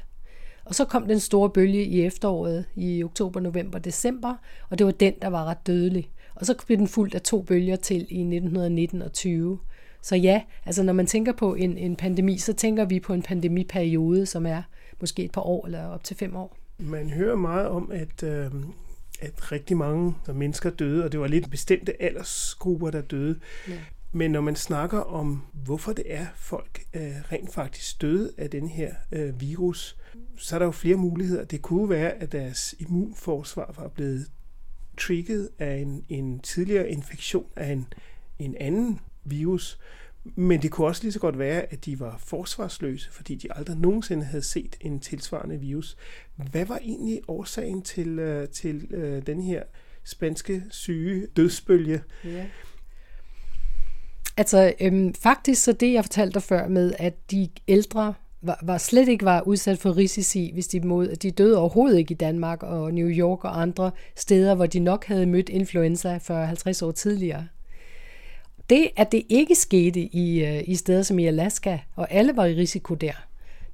Og 0.65 0.75
så 0.75 0.85
kom 0.85 1.07
den 1.07 1.19
store 1.19 1.49
bølge 1.49 1.83
i 1.83 2.01
efteråret 2.01 2.65
i 2.75 3.03
oktober, 3.03 3.39
november, 3.39 3.79
december, 3.79 4.35
og 4.69 4.77
det 4.77 4.85
var 4.85 4.91
den, 4.91 5.13
der 5.21 5.27
var 5.27 5.45
ret 5.45 5.67
dødelig. 5.67 6.09
Og 6.35 6.45
så 6.45 6.55
blev 6.65 6.77
den 6.77 6.87
fuldt 6.87 7.15
af 7.15 7.21
to 7.21 7.41
bølger 7.41 7.75
til 7.75 7.97
i 7.97 8.19
1919 8.19 9.01
og 9.01 9.13
20. 9.13 9.59
Så 10.01 10.15
ja, 10.15 10.41
altså 10.65 10.83
når 10.83 10.93
man 10.93 11.05
tænker 11.05 11.33
på 11.33 11.55
en, 11.55 11.77
en 11.77 11.95
pandemi, 11.95 12.37
så 12.37 12.53
tænker 12.53 12.85
vi 12.85 12.99
på 12.99 13.13
en 13.13 13.21
pandemiperiode, 13.21 14.25
som 14.25 14.45
er 14.45 14.61
måske 14.99 15.23
et 15.23 15.31
par 15.31 15.41
år 15.41 15.65
eller 15.65 15.85
op 15.87 16.03
til 16.03 16.15
fem 16.17 16.35
år. 16.35 16.57
Man 16.79 17.09
hører 17.09 17.35
meget 17.35 17.67
om, 17.67 17.91
at 17.93 18.23
øh, 18.23 18.51
at 19.23 19.51
rigtig 19.51 19.77
mange 19.77 20.15
mennesker 20.33 20.69
døde, 20.69 21.03
og 21.03 21.11
det 21.11 21.19
var 21.19 21.27
lidt 21.27 21.51
bestemte 21.51 22.01
aldersgrupper, 22.01 22.91
der 22.91 23.01
døde. 23.01 23.39
Ja. 23.67 23.79
Men 24.11 24.31
når 24.31 24.41
man 24.41 24.55
snakker 24.55 24.99
om, 24.99 25.41
hvorfor 25.53 25.93
det 25.93 26.13
er, 26.13 26.25
folk 26.35 26.83
øh, 26.93 27.01
rent 27.31 27.53
faktisk 27.53 28.01
døde 28.01 28.33
af 28.37 28.49
den 28.49 28.67
her 28.67 28.93
øh, 29.11 29.41
virus, 29.41 29.97
så 30.37 30.55
er 30.55 30.59
der 30.59 30.65
jo 30.65 30.71
flere 30.71 30.97
muligheder. 30.97 31.43
Det 31.43 31.61
kunne 31.61 31.89
være, 31.89 32.11
at 32.11 32.31
deres 32.31 32.75
immunforsvar 32.79 33.73
var 33.77 33.87
blevet 33.87 34.27
trigget 34.97 35.49
af 35.59 35.75
en, 35.75 36.05
en 36.09 36.39
tidligere 36.39 36.89
infektion 36.89 37.45
af 37.55 37.71
en, 37.71 37.87
en 38.39 38.55
anden 38.59 38.99
virus, 39.23 39.79
men 40.35 40.61
det 40.61 40.71
kunne 40.71 40.87
også 40.87 41.03
lige 41.03 41.11
så 41.11 41.19
godt 41.19 41.39
være, 41.39 41.73
at 41.73 41.85
de 41.85 41.99
var 41.99 42.17
forsvarsløse, 42.17 43.11
fordi 43.11 43.35
de 43.35 43.53
aldrig 43.53 43.77
nogensinde 43.77 44.25
havde 44.25 44.43
set 44.43 44.75
en 44.81 44.99
tilsvarende 44.99 45.57
virus. 45.57 45.97
Hvad 46.35 46.65
var 46.65 46.77
egentlig 46.77 47.21
årsagen 47.27 47.81
til, 47.81 48.19
øh, 48.19 48.49
til 48.49 48.87
øh, 48.93 49.21
den 49.27 49.41
her 49.41 49.63
spanske 50.03 50.63
syge 50.69 51.27
dødsbølge? 51.35 52.01
Ja. 52.25 52.45
Altså 54.37 54.73
øhm, 54.81 55.13
faktisk 55.13 55.63
så 55.63 55.71
det, 55.71 55.93
jeg 55.93 56.03
fortalte 56.03 56.33
dig 56.33 56.43
før 56.43 56.67
med, 56.67 56.93
at 56.99 57.31
de 57.31 57.49
ældre 57.67 58.13
var, 58.41 58.59
var 58.63 58.77
slet 58.77 59.07
ikke 59.07 59.25
var 59.25 59.41
udsat 59.41 59.79
for 59.79 59.97
risici, 59.97 60.51
hvis 60.53 60.67
de, 60.67 60.79
mod, 60.79 61.15
de 61.15 61.31
døde 61.31 61.57
overhovedet 61.57 61.97
ikke 61.97 62.11
i 62.11 62.17
Danmark 62.17 62.63
og 62.63 62.93
New 62.93 63.09
York 63.09 63.43
og 63.43 63.61
andre 63.61 63.91
steder, 64.15 64.55
hvor 64.55 64.65
de 64.65 64.79
nok 64.79 65.05
havde 65.05 65.25
mødt 65.25 65.49
influenza 65.49 66.17
for 66.17 66.43
50 66.43 66.81
år 66.81 66.91
tidligere. 66.91 67.47
Det, 68.69 68.89
at 68.95 69.11
det 69.11 69.23
ikke 69.29 69.55
skete 69.55 69.99
i, 69.99 70.45
øh, 70.45 70.63
i 70.67 70.75
steder 70.75 71.03
som 71.03 71.19
i 71.19 71.25
Alaska, 71.25 71.79
og 71.95 72.11
alle 72.11 72.35
var 72.35 72.45
i 72.45 72.55
risiko 72.55 72.93
der, 72.93 73.13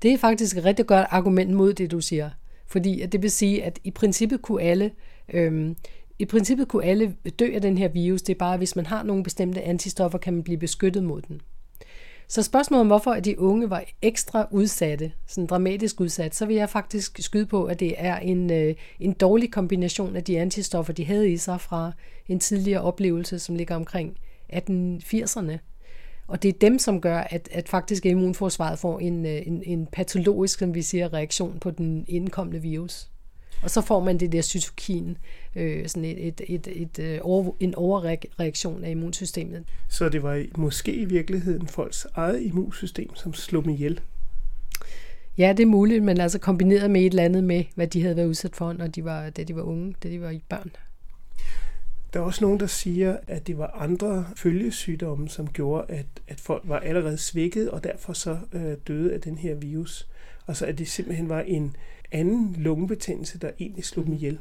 det 0.02 0.14
er 0.14 0.18
faktisk 0.18 0.58
et 0.58 0.66
rigtig 0.66 0.86
godt 0.86 1.08
argument 1.10 1.54
mod 1.54 1.74
det, 1.74 1.92
du 1.92 2.02
siger. 2.02 2.30
Fordi 2.70 3.02
at 3.02 3.12
det 3.12 3.22
vil 3.22 3.32
sige, 3.32 3.64
at 3.64 3.80
i 3.84 3.92
princippet 3.92 4.42
kunne 4.42 4.62
alle, 4.62 4.92
øhm, 5.34 5.76
i 6.20 6.26
princippet 6.26 6.68
kunne 6.68 6.86
alle 6.86 7.16
dø 7.40 7.52
af 7.54 7.62
den 7.62 7.78
her 7.78 7.88
virus. 7.88 8.22
Det 8.22 8.34
er 8.34 8.38
bare, 8.38 8.54
at 8.54 8.60
hvis 8.60 8.76
man 8.76 8.86
har 8.86 9.04
nogle 9.04 9.24
bestemte 9.24 9.62
antistoffer, 9.62 10.18
kan 10.18 10.34
man 10.34 10.44
blive 10.44 10.58
beskyttet 10.58 11.04
mod 11.04 11.22
den. 11.22 11.42
Så 12.28 12.44
spørgsmålet 12.44 12.82
om, 12.82 12.88
hvorfor 12.88 13.12
at 13.12 13.26
de 13.26 13.40
unge 13.40 13.70
var 13.70 13.84
ekstra 14.02 14.48
udsatte, 14.52 15.12
sådan 15.28 15.48
dramatisk 15.48 16.02
udsat, 16.02 16.36
så 16.36 16.46
vil 16.46 16.56
jeg 16.56 16.70
faktisk 16.70 17.18
skyde 17.20 17.46
på, 17.46 17.66
at 17.66 17.80
det 17.80 17.94
er 17.98 18.18
en, 18.18 18.52
øh, 18.52 18.76
en 19.00 19.14
dårlig 19.14 19.52
kombination 19.52 20.16
af 20.16 20.24
de 20.24 20.40
antistoffer, 20.40 20.94
de 20.94 21.06
havde 21.06 21.32
i 21.32 21.38
sig 21.38 21.62
fra 21.62 21.92
en 22.28 22.40
tidligere 22.40 22.82
oplevelse, 22.82 23.40
som 23.40 23.56
ligger 23.56 23.76
omkring 23.76 24.18
1880'erne. 24.54 25.58
Og 26.30 26.44
det 26.44 26.50
er 26.50 26.60
dem, 26.62 26.80
som 26.80 27.02
gør, 27.02 27.18
at, 27.18 27.50
at 27.52 27.70
faktisk 27.70 28.06
immunforsvaret 28.06 28.80
får 28.80 29.00
en, 29.00 29.26
øh, 29.26 29.42
en, 29.46 29.64
en 29.66 29.88
patologisk, 29.92 30.60
som 30.60 30.76
vi 30.76 30.82
siger, 30.82 31.14
reaktion 31.14 31.60
på 31.60 31.72
den 31.72 32.06
indkommende 32.08 32.62
virus. 32.62 33.10
Og 33.64 33.70
så 33.70 33.82
får 33.82 34.00
man 34.00 34.18
det 34.18 34.32
der 34.32 34.42
cytokin, 34.42 35.18
øh, 35.56 35.88
sådan 35.88 36.06
et, 36.06 36.28
et, 36.28 36.42
et, 36.48 36.68
et, 36.82 37.00
øh, 37.00 37.20
over, 37.22 37.52
en 37.60 37.76
overreaktion 37.76 38.84
af 38.84 38.90
immunsystemet. 38.90 39.64
Så 39.88 40.10
det 40.10 40.24
var 40.24 40.46
måske 40.58 40.94
i 40.94 41.06
virkeligheden 41.06 41.68
folks 41.68 42.08
eget 42.14 42.42
immunsystem, 42.42 43.16
som 43.16 43.34
slog 43.34 43.64
dem 43.64 43.72
ihjel? 43.72 44.00
Ja, 45.38 45.54
det 45.58 45.64
er 45.64 45.68
muligt, 45.68 46.04
men 46.04 46.20
altså 46.20 46.40
kombineret 46.40 46.92
med 46.92 47.02
et 47.02 47.10
eller 47.10 47.24
andet 47.24 47.44
med, 47.44 47.64
hvad 47.76 47.88
de 47.88 48.02
havde 48.02 48.16
været 48.16 48.28
udsat 48.28 48.56
for, 48.56 48.74
når 48.74 48.88
de 48.88 49.04
var, 49.04 49.30
da 49.30 49.44
de 49.44 49.56
var 49.56 49.62
unge, 49.62 49.96
da 50.04 50.10
de 50.10 50.22
var 50.22 50.30
i 50.30 50.44
børn. 50.50 50.72
Der 52.14 52.20
er 52.20 52.24
også 52.24 52.44
nogen, 52.44 52.60
der 52.60 52.68
siger, 52.68 53.18
at 53.28 53.48
det 53.48 53.58
var 53.58 53.68
andre 53.68 54.26
følgesygdomme, 54.36 55.30
som 55.30 55.48
gjorde, 55.48 55.86
at, 55.90 56.06
at 56.28 56.40
folk 56.40 56.64
var 56.66 56.80
allerede 56.80 57.18
svækket, 57.18 57.70
og 57.70 57.84
derfor 57.84 58.14
så 58.14 58.38
øh, 58.54 58.78
døde 58.88 59.14
af 59.14 59.22
den 59.22 59.38
her 59.38 59.56
virus. 59.56 60.08
Altså 60.48 60.66
at 60.66 60.78
det 60.78 60.88
simpelthen 60.88 61.30
var 61.30 61.42
en 61.42 61.76
anden 62.12 62.56
lungebetændelse, 62.58 63.40
der 63.40 63.52
egentlig 63.60 63.86
slog 63.86 64.06
dem 64.06 64.14
ihjel. 64.14 64.40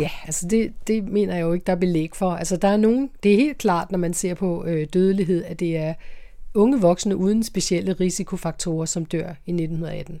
Ja, 0.00 0.10
altså 0.24 0.48
det, 0.48 0.72
det 0.86 1.04
mener 1.04 1.34
jeg 1.34 1.42
jo 1.42 1.52
ikke, 1.52 1.64
der 1.64 1.72
er 1.72 1.76
belæg 1.76 2.10
for. 2.14 2.30
Altså 2.30 2.56
der 2.56 2.68
er 2.68 2.76
nogen, 2.76 3.10
det 3.22 3.32
er 3.32 3.36
helt 3.36 3.58
klart, 3.58 3.90
når 3.90 3.98
man 3.98 4.14
ser 4.14 4.34
på 4.34 4.64
øh, 4.64 4.86
dødelighed, 4.92 5.44
at 5.44 5.60
det 5.60 5.76
er 5.76 5.94
unge 6.54 6.80
voksne 6.80 7.16
uden 7.16 7.42
specielle 7.42 7.92
risikofaktorer, 7.92 8.84
som 8.84 9.04
dør 9.04 9.28
i 9.46 9.50
1918. 9.50 10.20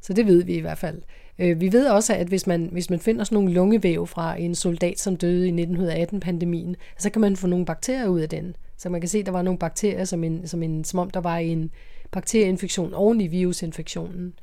Så 0.00 0.12
det 0.12 0.26
ved 0.26 0.44
vi 0.44 0.54
i 0.54 0.60
hvert 0.60 0.78
fald. 0.78 1.02
Øh, 1.40 1.60
vi 1.60 1.72
ved 1.72 1.88
også, 1.88 2.14
at 2.14 2.26
hvis 2.26 2.46
man, 2.46 2.68
hvis 2.72 2.90
man 2.90 3.00
finder 3.00 3.24
sådan 3.24 3.36
nogle 3.36 3.52
lungevæv 3.52 4.06
fra 4.06 4.40
en 4.40 4.54
soldat, 4.54 4.98
som 4.98 5.16
døde 5.16 5.48
i 5.48 5.64
1918-pandemien, 5.64 6.76
så 6.98 7.10
kan 7.10 7.20
man 7.20 7.36
få 7.36 7.46
nogle 7.46 7.66
bakterier 7.66 8.08
ud 8.08 8.20
af 8.20 8.28
den. 8.28 8.56
Så 8.76 8.88
man 8.88 9.00
kan 9.00 9.08
se, 9.08 9.18
at 9.18 9.26
der 9.26 9.32
var 9.32 9.42
nogle 9.42 9.58
bakterier, 9.58 10.04
som, 10.04 10.24
en, 10.24 10.46
som, 10.48 10.62
en, 10.62 10.84
som 10.84 10.98
om 10.98 11.10
der 11.10 11.20
var 11.20 11.36
en 11.36 11.70
bakterieinfektion 12.10 12.94
oven 12.94 13.20
i 13.20 13.26
virusinfektionen. 13.26 14.34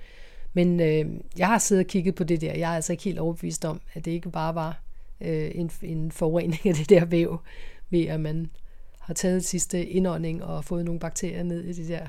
Men 0.54 0.80
øh, 0.80 1.06
jeg 1.38 1.48
har 1.48 1.58
siddet 1.58 1.86
og 1.86 1.90
kigget 1.90 2.16
på 2.16 2.24
det 2.24 2.42
der. 2.42 2.54
Jeg 2.54 2.72
er 2.72 2.76
altså 2.76 2.94
ikke 2.94 3.04
helt 3.04 3.20
overbevist 3.20 3.66
om, 3.66 3.82
at 3.94 4.06
det 4.06 4.12
ikke 4.12 4.30
bare 4.30 4.56
var 4.56 4.82
øh, 5.22 5.52
en, 5.56 5.72
en 5.82 6.12
forurening 6.12 6.66
af 6.66 6.74
det 6.74 6.90
der 6.90 7.06
væv, 7.06 7.40
ved 7.90 8.06
at 8.06 8.20
man 8.20 8.50
har 9.00 9.14
taget 9.14 9.46
sidste 9.46 9.86
indånding 9.86 10.44
og 10.44 10.66
fået 10.66 10.86
nogle 10.86 11.00
bakterier 11.00 11.44
ned 11.44 11.64
i 11.64 11.74
det 11.74 11.88
der. 11.88 12.08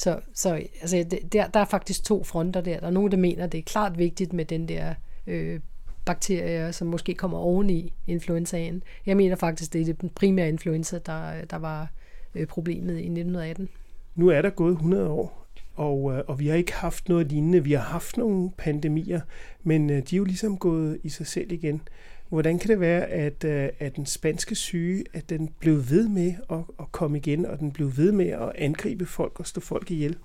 Så, 0.00 0.20
så 0.34 0.54
altså, 0.80 1.18
der, 1.32 1.46
der 1.46 1.60
er 1.60 1.64
faktisk 1.64 2.04
to 2.04 2.24
fronter 2.24 2.60
der. 2.60 2.80
Der 2.80 2.86
er 2.86 2.90
nogen, 2.90 3.10
der 3.10 3.16
mener, 3.16 3.44
at 3.44 3.52
det 3.52 3.58
er 3.58 3.62
klart 3.62 3.98
vigtigt 3.98 4.32
med 4.32 4.44
den 4.44 4.68
der 4.68 4.94
øh, 5.26 5.60
bakterier, 6.04 6.70
som 6.70 6.88
måske 6.88 7.14
kommer 7.14 7.38
oveni 7.38 7.92
influenzaen. 8.06 8.82
Jeg 9.06 9.16
mener 9.16 9.36
faktisk, 9.36 9.72
det 9.72 9.88
er 9.88 9.92
den 9.92 10.10
primære 10.10 10.48
influenza, 10.48 10.98
der, 10.98 11.44
der 11.44 11.56
var 11.56 11.90
øh, 12.34 12.46
problemet 12.46 12.94
i 12.94 13.04
1918. 13.04 13.68
Nu 14.14 14.28
er 14.28 14.42
der 14.42 14.50
gået 14.50 14.72
100 14.72 15.08
år, 15.08 15.46
og, 15.74 16.12
øh, 16.12 16.22
og 16.26 16.38
vi 16.38 16.48
har 16.48 16.56
ikke 16.56 16.74
haft 16.74 17.08
noget 17.08 17.26
lignende. 17.26 17.64
Vi 17.64 17.72
har 17.72 17.82
haft 17.82 18.16
nogle 18.16 18.50
pandemier, 18.58 19.20
men 19.62 19.90
øh, 19.90 19.96
de 19.96 20.16
er 20.16 20.18
jo 20.18 20.24
ligesom 20.24 20.56
gået 20.56 20.98
i 21.02 21.08
sig 21.08 21.26
selv 21.26 21.52
igen. 21.52 21.82
Hvordan 22.30 22.58
kan 22.58 22.70
det 22.70 22.80
være, 22.80 23.06
at, 23.06 23.44
øh, 23.44 23.68
at 23.78 23.96
den 23.96 24.06
spanske 24.06 24.54
syge, 24.54 25.04
at 25.12 25.30
den 25.30 25.50
blev 25.58 25.90
ved 25.90 26.08
med 26.08 26.34
at, 26.50 26.58
at 26.80 26.92
komme 26.92 27.18
igen, 27.18 27.46
og 27.46 27.58
den 27.58 27.70
blev 27.72 27.96
ved 27.96 28.12
med 28.12 28.26
at 28.26 28.52
angribe 28.54 29.06
folk 29.06 29.40
og 29.40 29.46
stå 29.46 29.60
folk 29.60 29.90
ihjel? 29.90 30.16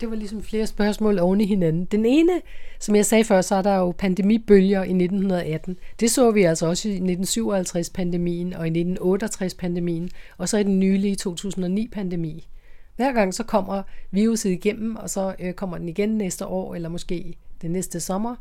Det 0.00 0.10
var 0.10 0.16
ligesom 0.16 0.42
flere 0.42 0.66
spørgsmål 0.66 1.18
oven 1.18 1.40
i 1.40 1.46
hinanden. 1.46 1.84
Den 1.84 2.06
ene, 2.06 2.32
som 2.80 2.96
jeg 2.96 3.06
sagde 3.06 3.24
før, 3.24 3.40
så 3.40 3.54
er 3.54 3.62
der 3.62 3.76
jo 3.76 3.90
pandemibølger 3.98 4.82
i 4.82 4.90
1918. 4.90 5.76
Det 6.00 6.10
så 6.10 6.30
vi 6.30 6.42
altså 6.42 6.66
også 6.66 6.88
i 6.88 6.98
1957-pandemien 6.98 8.52
og 8.52 8.68
i 8.68 8.96
1968-pandemien, 8.96 10.10
og 10.38 10.48
så 10.48 10.58
i 10.58 10.62
den 10.62 10.80
nylige 10.80 11.16
2009-pandemi. 11.28 12.48
Hver 12.96 13.12
gang 13.12 13.34
så 13.34 13.42
kommer 13.42 13.82
viruset 14.10 14.50
igennem, 14.50 14.96
og 14.96 15.10
så 15.10 15.34
øh, 15.38 15.52
kommer 15.52 15.78
den 15.78 15.88
igen 15.88 16.08
næste 16.08 16.46
år, 16.46 16.74
eller 16.74 16.88
måske 16.88 17.36
den 17.62 17.70
næste 17.70 18.00
sommer. 18.00 18.36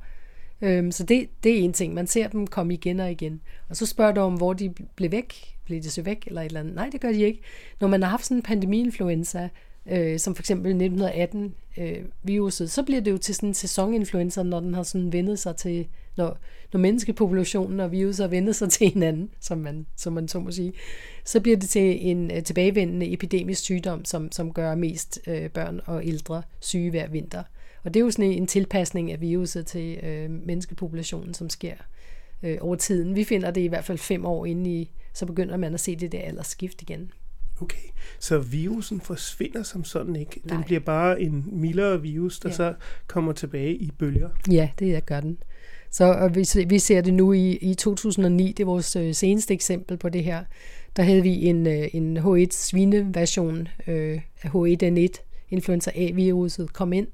Øhm, 0.64 0.92
så 0.92 1.04
det, 1.04 1.30
det 1.44 1.52
er 1.52 1.64
en 1.64 1.74
ting. 1.74 1.94
Man 1.94 2.08
ser 2.08 2.28
dem 2.28 2.48
komme 2.48 2.74
igen 2.74 3.00
og 3.00 3.12
igen. 3.12 3.42
Og 3.70 3.76
så 3.76 3.86
spørger 3.86 4.12
du 4.12 4.22
om, 4.22 4.34
hvor 4.34 4.54
de 4.54 4.74
blev 4.96 5.12
væk. 5.12 5.34
Blev 5.66 5.82
de 5.82 5.90
så 5.90 6.02
væk, 6.02 6.24
eller 6.28 6.42
et 6.42 6.46
eller 6.46 6.60
andet? 6.60 6.76
Nej, 6.76 6.90
det 6.92 7.02
gør 7.02 7.12
de 7.12 7.22
ikke. 7.22 7.42
Når 7.80 7.88
man 7.88 8.04
har 8.04 8.10
haft 8.10 8.26
sådan 8.26 8.38
en 8.38 8.44
pandemi-influenza, 8.44 9.50
øh, 9.86 10.20
som 10.20 10.36
for 10.36 10.42
eksempel 10.42 10.70
1918 10.70 11.56
øh, 11.78 11.98
viruset, 12.24 12.72
så 12.72 12.84
bliver 12.84 13.02
det 13.02 13.12
jo 13.12 13.18
til 13.18 13.36
sådan 13.36 13.50
en 13.50 13.54
sæsoninfluenza, 13.54 14.44
når 14.44 14.60
den 14.60 14.74
har 14.74 14.84
sådan 14.84 15.14
vendet 15.14 15.40
sig 15.40 15.56
til, 15.56 15.88
når, 16.18 16.38
når 16.74 16.80
menneskepopulationen 16.80 17.80
og 17.80 17.92
viruset 17.92 18.24
har 18.24 18.30
vendet 18.30 18.56
sig 18.56 18.70
til 18.76 18.90
hinanden, 18.90 19.30
som 19.40 19.58
man, 19.58 19.86
som 19.96 20.14
man 20.14 20.28
så 20.28 20.40
må 20.40 20.52
sige, 20.52 20.74
så 21.26 21.40
bliver 21.40 21.58
det 21.58 21.70
til 21.70 22.08
en 22.10 22.32
øh, 22.32 22.44
tilbagevendende 22.44 23.14
epidemisk 23.14 23.62
sygdom, 23.62 24.06
som, 24.06 24.32
som 24.32 24.54
gør 24.54 24.76
mest 24.76 25.20
øh, 25.28 25.50
børn 25.50 25.82
og 25.86 26.08
ældre 26.08 26.44
syge 26.60 26.90
hver 26.90 27.08
vinter. 27.08 27.44
Og 27.84 27.94
det 27.94 28.00
er 28.00 28.04
jo 28.04 28.12
sådan 28.12 28.32
en 28.32 28.48
tilpasning 28.48 29.12
af 29.12 29.22
viruset 29.22 29.66
til 29.66 30.00
øh, 30.04 30.30
menneskepopulationen, 30.30 31.34
som 31.34 31.50
sker 31.50 31.76
øh, 32.44 32.58
over 32.62 32.76
tiden. 32.76 33.16
Vi 33.16 33.24
finder 33.24 33.52
det 33.52 33.62
i 33.62 33.68
hvert 33.68 33.86
fald 33.86 33.98
fem 33.98 34.26
år 34.26 34.46
inde 34.46 34.70
i, 34.70 34.92
så 35.14 35.26
begynder 35.26 35.58
man 35.58 35.74
at 35.74 35.80
se 35.80 35.96
det 35.96 36.12
der 36.12 36.22
aldersskift 36.22 36.82
igen. 36.82 37.12
Okay, 37.62 37.90
så 38.20 38.40
virusen 38.40 39.02
forsvinder 39.02 39.64
som 39.64 39.84
sådan 39.84 40.16
ikke? 40.16 40.42
Den 40.44 40.54
Nej. 40.54 40.64
bliver 40.64 40.80
bare 40.80 41.22
en 41.22 41.46
mildere 41.52 42.02
virus, 42.02 42.40
der 42.40 42.50
ja. 42.50 42.56
så 42.56 42.74
kommer 43.08 43.32
tilbage 43.32 43.76
i 43.76 43.92
bølger? 43.92 44.30
Ja, 44.52 44.70
det 44.80 45.06
gør 45.06 45.20
den. 45.20 45.38
Så 45.92 46.14
og 46.14 46.36
vi, 46.36 46.46
vi 46.68 46.80
ser 46.80 47.02
det 47.02 47.14
nu 47.14 47.34
i, 47.34 47.52
i 47.52 47.74
2009, 47.74 48.48
det 48.48 48.60
er 48.60 48.66
vores 48.66 48.96
øh, 48.96 49.14
seneste 49.14 49.54
eksempel 49.54 49.98
på 49.98 50.10
det 50.10 50.24
her. 50.24 50.44
Der 50.96 51.04
havde 51.04 51.22
vi 51.22 51.46
en, 51.46 51.68
øh, 51.68 51.88
en 51.94 52.18
H1 52.18 52.48
svineversion 52.52 53.68
øh, 53.88 54.22
af 54.44 54.50
H1N1, 54.50 55.46
influenza 55.50 55.92
A-viruset, 55.96 56.74
kom 56.74 56.94
ind 56.94 57.08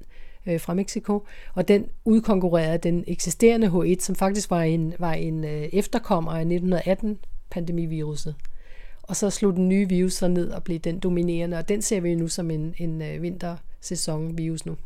øh, 0.46 0.60
fra 0.60 0.74
Mexico, 0.74 1.26
og 1.54 1.68
den 1.68 1.86
udkonkurrerede 2.04 2.78
den 2.78 3.04
eksisterende 3.06 3.66
H1, 3.66 4.00
som 4.00 4.14
faktisk 4.14 4.50
var 4.50 4.62
en, 4.62 4.94
var 4.98 5.12
en 5.12 5.44
øh, 5.44 5.68
efterkommer 5.72 6.30
af 6.30 6.40
1918 6.40 7.18
pandemiviruset. 7.50 8.34
Og 9.02 9.16
så 9.16 9.30
slog 9.30 9.56
den 9.56 9.68
nye 9.68 9.88
virus 9.88 10.12
så 10.12 10.28
ned 10.28 10.50
og 10.50 10.64
blev 10.64 10.78
den 10.78 10.98
dominerende, 10.98 11.58
og 11.58 11.68
den 11.68 11.82
ser 11.82 12.00
vi 12.00 12.14
nu 12.14 12.28
som 12.28 12.50
en, 12.50 12.74
en 12.78 13.02
øh, 13.02 13.22
vintersæson 13.22 14.38
virus 14.38 14.66
nu. 14.66 14.76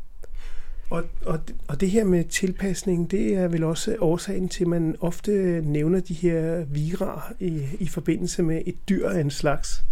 Og, 0.89 1.03
og, 1.25 1.39
og 1.67 1.81
det 1.81 1.91
her 1.91 2.03
med 2.03 2.23
tilpasning, 2.23 3.11
det 3.11 3.33
er 3.33 3.47
vel 3.47 3.63
også 3.63 3.95
årsagen 3.99 4.49
til, 4.49 4.63
at 4.63 4.67
man 4.67 4.95
ofte 4.99 5.61
nævner 5.61 5.99
de 5.99 6.13
her 6.13 6.63
virer 6.63 7.33
i, 7.39 7.61
i 7.79 7.87
forbindelse 7.87 8.43
med 8.43 8.61
et 8.65 8.75
dyr 8.89 9.09
af 9.09 9.21
en 9.21 9.31
slags. 9.31 9.83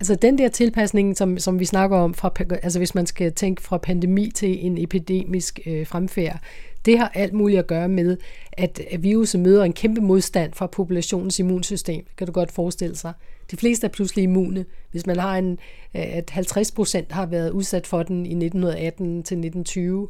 Altså 0.00 0.14
den 0.14 0.38
der 0.38 0.48
tilpasning, 0.48 1.16
som, 1.16 1.38
som 1.38 1.60
vi 1.60 1.64
snakker 1.64 1.96
om, 1.96 2.14
fra, 2.14 2.32
altså 2.62 2.78
hvis 2.78 2.94
man 2.94 3.06
skal 3.06 3.32
tænke 3.32 3.62
fra 3.62 3.78
pandemi 3.78 4.30
til 4.34 4.66
en 4.66 4.78
epidemisk 4.78 5.60
øh, 5.66 5.86
fremfærd, 5.86 6.38
det 6.84 6.98
har 6.98 7.10
alt 7.14 7.32
muligt 7.32 7.58
at 7.58 7.66
gøre 7.66 7.88
med, 7.88 8.16
at 8.52 8.80
viruset 8.98 9.40
møder 9.40 9.64
en 9.64 9.72
kæmpe 9.72 10.00
modstand 10.00 10.52
fra 10.52 10.66
populationens 10.66 11.38
immunsystem. 11.38 12.06
Kan 12.16 12.26
du 12.26 12.32
godt 12.32 12.52
forestille 12.52 12.96
sig. 12.96 13.12
De 13.50 13.56
fleste 13.56 13.86
er 13.86 13.90
pludselig 13.90 14.22
immune. 14.22 14.64
Hvis 14.90 15.06
man 15.06 15.18
har 15.18 15.38
en, 15.38 15.58
at 15.94 16.30
50 16.30 16.72
procent 16.72 17.12
har 17.12 17.26
været 17.26 17.50
udsat 17.50 17.86
for 17.86 18.02
den 18.02 18.26
i 18.26 18.44
1918 18.44 19.06
til 19.06 19.34
1920, 19.34 20.08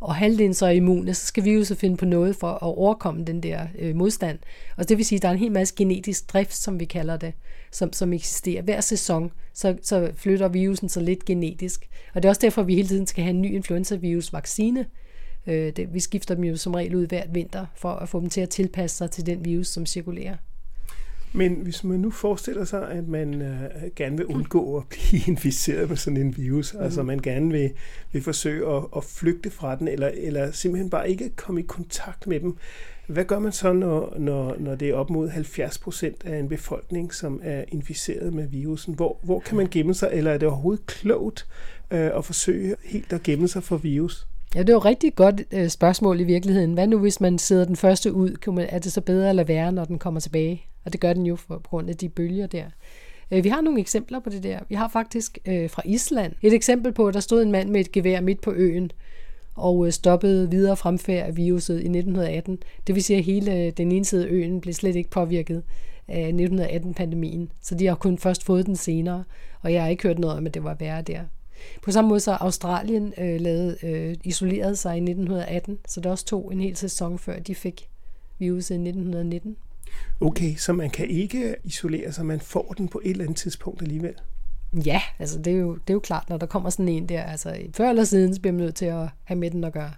og 0.00 0.14
halvdelen 0.14 0.54
så 0.54 0.66
er 0.66 0.70
immune, 0.70 1.14
så 1.14 1.26
skal 1.26 1.44
vi 1.44 1.50
jo 1.50 1.64
så 1.64 1.74
finde 1.74 1.96
på 1.96 2.04
noget 2.04 2.36
for 2.36 2.46
at 2.46 2.62
overkomme 2.62 3.24
den 3.24 3.42
der 3.42 3.66
øh, 3.78 3.96
modstand. 3.96 4.38
Og 4.76 4.88
det 4.88 4.96
vil 4.96 5.06
sige, 5.06 5.16
at 5.16 5.22
der 5.22 5.28
er 5.28 5.32
en 5.32 5.38
hel 5.38 5.52
masse 5.52 5.74
genetisk 5.74 6.32
drift, 6.32 6.54
som 6.54 6.80
vi 6.80 6.84
kalder 6.84 7.16
det, 7.16 7.32
som, 7.70 7.92
som 7.92 8.12
eksisterer. 8.12 8.62
Hver 8.62 8.80
sæson, 8.80 9.32
så, 9.54 9.76
så 9.82 10.10
flytter 10.14 10.48
virusen 10.48 10.88
så 10.88 11.00
lidt 11.00 11.24
genetisk. 11.24 11.88
Og 12.14 12.22
det 12.22 12.28
er 12.28 12.30
også 12.30 12.40
derfor, 12.40 12.60
at 12.60 12.66
vi 12.66 12.74
hele 12.74 12.88
tiden 12.88 13.06
skal 13.06 13.24
have 13.24 13.34
en 13.34 13.42
ny 13.42 13.54
influenza-virus-vaccine. 13.54 14.86
Øh, 15.46 15.72
det, 15.76 15.94
vi 15.94 16.00
skifter 16.00 16.34
dem 16.34 16.44
jo 16.44 16.56
som 16.56 16.74
regel 16.74 16.94
ud 16.94 17.06
hvert 17.06 17.34
vinter, 17.34 17.66
for 17.76 17.90
at 17.90 18.08
få 18.08 18.20
dem 18.20 18.30
til 18.30 18.40
at 18.40 18.48
tilpasse 18.48 18.96
sig 18.96 19.10
til 19.10 19.26
den 19.26 19.44
virus, 19.44 19.68
som 19.68 19.86
cirkulerer. 19.86 20.36
Men 21.32 21.54
hvis 21.54 21.84
man 21.84 22.00
nu 22.00 22.10
forestiller 22.10 22.64
sig, 22.64 22.90
at 22.90 23.08
man 23.08 23.42
øh, 23.42 23.70
gerne 23.96 24.16
vil 24.16 24.26
undgå 24.26 24.76
at 24.76 24.84
blive 24.88 25.22
inficeret 25.32 25.88
med 25.88 25.96
sådan 25.96 26.16
en 26.16 26.36
virus, 26.36 26.74
mm. 26.74 26.80
altså 26.80 27.02
man 27.02 27.18
gerne 27.18 27.52
vil, 27.52 27.70
vil 28.12 28.22
forsøge 28.22 28.76
at, 28.76 28.84
at 28.96 29.04
flygte 29.04 29.50
fra 29.50 29.76
den, 29.76 29.88
eller, 29.88 30.10
eller 30.14 30.50
simpelthen 30.50 30.90
bare 30.90 31.10
ikke 31.10 31.30
komme 31.36 31.60
i 31.60 31.64
kontakt 31.64 32.26
med 32.26 32.40
dem, 32.40 32.56
hvad 33.06 33.24
gør 33.24 33.38
man 33.38 33.52
så, 33.52 33.72
når, 33.72 34.14
når, 34.18 34.56
når 34.58 34.74
det 34.74 34.88
er 34.90 34.94
op 34.94 35.10
mod 35.10 35.28
70 35.28 35.78
procent 35.78 36.24
af 36.24 36.38
en 36.38 36.48
befolkning, 36.48 37.14
som 37.14 37.40
er 37.44 37.64
inficeret 37.68 38.34
med 38.34 38.46
virusen? 38.46 38.94
Hvor, 38.94 39.18
hvor 39.22 39.40
kan 39.40 39.56
man 39.56 39.68
gemme 39.70 39.94
sig, 39.94 40.08
eller 40.12 40.30
er 40.30 40.38
det 40.38 40.48
overhovedet 40.48 40.86
klogt 40.86 41.46
øh, 41.90 42.10
at 42.16 42.24
forsøge 42.24 42.76
helt 42.84 43.12
at 43.12 43.22
gemme 43.22 43.48
sig 43.48 43.62
for 43.62 43.76
virus? 43.76 44.26
Ja, 44.54 44.60
det 44.60 44.68
er 44.68 44.72
jo 44.72 44.78
et 44.78 44.84
rigtig 44.84 45.14
godt 45.14 45.42
øh, 45.52 45.68
spørgsmål 45.68 46.20
i 46.20 46.24
virkeligheden. 46.24 46.74
Hvad 46.74 46.86
nu, 46.86 46.98
hvis 46.98 47.20
man 47.20 47.38
sidder 47.38 47.64
den 47.64 47.76
første 47.76 48.12
ud? 48.12 48.56
Er 48.68 48.78
det 48.78 48.92
så 48.92 49.00
bedre 49.00 49.28
eller 49.28 49.44
værre, 49.44 49.72
når 49.72 49.84
den 49.84 49.98
kommer 49.98 50.20
tilbage? 50.20 50.69
Og 50.84 50.92
det 50.92 51.00
gør 51.00 51.12
den 51.12 51.26
jo 51.26 51.36
for, 51.36 51.58
på 51.58 51.68
grund 51.68 51.88
af 51.88 51.96
de 51.96 52.08
bølger 52.08 52.46
der. 52.46 52.64
Øh, 53.30 53.44
vi 53.44 53.48
har 53.48 53.60
nogle 53.60 53.80
eksempler 53.80 54.20
på 54.20 54.30
det 54.30 54.42
der. 54.42 54.58
Vi 54.68 54.74
har 54.74 54.88
faktisk 54.88 55.38
øh, 55.46 55.70
fra 55.70 55.82
Island 55.84 56.32
et 56.42 56.52
eksempel 56.52 56.92
på, 56.92 57.08
at 57.08 57.14
der 57.14 57.20
stod 57.20 57.42
en 57.42 57.52
mand 57.52 57.70
med 57.70 57.80
et 57.80 57.92
gevær 57.92 58.20
midt 58.20 58.40
på 58.40 58.52
øen 58.52 58.90
og 59.54 59.86
øh, 59.86 59.92
stoppede 59.92 60.50
videre 60.50 60.76
fremfærd 60.76 61.26
af 61.26 61.36
viruset 61.36 61.74
i 61.74 61.76
1918. 61.76 62.58
Det 62.86 62.94
vil 62.94 63.04
sige, 63.04 63.18
at 63.18 63.24
hele 63.24 63.56
øh, 63.56 63.72
den 63.76 63.92
ene 63.92 64.04
side 64.04 64.26
af 64.26 64.30
øen 64.30 64.60
blev 64.60 64.74
slet 64.74 64.96
ikke 64.96 65.10
påvirket 65.10 65.62
af 66.08 66.32
1918-pandemien. 66.32 67.52
Så 67.62 67.74
de 67.74 67.86
har 67.86 67.94
kun 67.94 68.18
først 68.18 68.44
fået 68.44 68.66
den 68.66 68.76
senere, 68.76 69.24
og 69.62 69.72
jeg 69.72 69.82
har 69.82 69.88
ikke 69.88 70.02
hørt 70.02 70.18
noget 70.18 70.36
om, 70.36 70.46
at 70.46 70.54
det 70.54 70.64
var 70.64 70.74
værre 70.74 71.02
der. 71.02 71.20
På 71.82 71.90
samme 71.90 72.08
måde 72.08 72.20
så 72.20 72.32
Australien 72.32 73.14
øh, 73.18 73.40
lavede, 73.40 73.76
øh, 73.82 74.16
isolerede 74.24 74.76
sig 74.76 74.94
i 74.96 75.00
1918, 75.00 75.78
så 75.88 76.00
det 76.00 76.12
også 76.12 76.24
tog 76.24 76.52
en 76.52 76.60
hel 76.60 76.76
sæson 76.76 77.18
før 77.18 77.38
de 77.38 77.54
fik 77.54 77.88
viruset 78.38 78.74
i 78.74 78.78
1919. 78.78 79.56
Okay, 80.20 80.54
så 80.56 80.72
man 80.72 80.90
kan 80.90 81.08
ikke 81.08 81.56
isolere 81.64 82.12
sig, 82.12 82.26
man 82.26 82.40
får 82.40 82.74
den 82.78 82.88
på 82.88 83.00
et 83.04 83.10
eller 83.10 83.24
andet 83.24 83.38
tidspunkt 83.38 83.82
alligevel? 83.82 84.14
Ja, 84.86 85.02
altså 85.18 85.38
det 85.38 85.52
er, 85.52 85.56
jo, 85.56 85.74
det 85.74 85.90
er 85.90 85.94
jo 85.94 86.00
klart, 86.00 86.28
når 86.28 86.36
der 86.36 86.46
kommer 86.46 86.70
sådan 86.70 86.88
en 86.88 87.08
der, 87.08 87.22
altså 87.22 87.56
før 87.74 87.90
eller 87.90 88.04
siden, 88.04 88.34
så 88.34 88.40
bliver 88.40 88.52
man 88.52 88.62
nødt 88.62 88.74
til 88.74 88.86
at 88.86 89.08
have 89.24 89.38
med 89.38 89.50
den 89.50 89.64
at 89.64 89.72
gøre. 89.72 89.92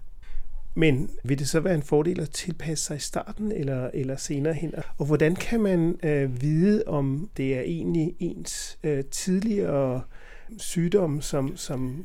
Men 0.75 1.11
vil 1.25 1.39
det 1.39 1.49
så 1.49 1.61
være 1.61 1.75
en 1.75 1.83
fordel 1.83 2.21
at 2.21 2.31
tilpasse 2.31 2.85
sig 2.85 2.97
i 2.97 3.01
starten 3.01 3.53
eller, 3.53 3.91
eller 3.95 4.17
senere 4.17 4.55
hen? 4.55 4.75
Og 4.99 5.07
hvordan 5.07 5.35
kan 5.35 5.61
man 5.61 5.99
øh, 6.03 6.43
vide, 6.43 6.83
om 6.87 7.31
det 7.37 7.57
er 7.57 7.61
egentlig 7.61 8.15
ens 8.19 8.79
øh, 8.83 9.05
tidligere 9.05 10.03
sygdom, 10.59 11.21
som, 11.21 11.57
som 11.57 12.05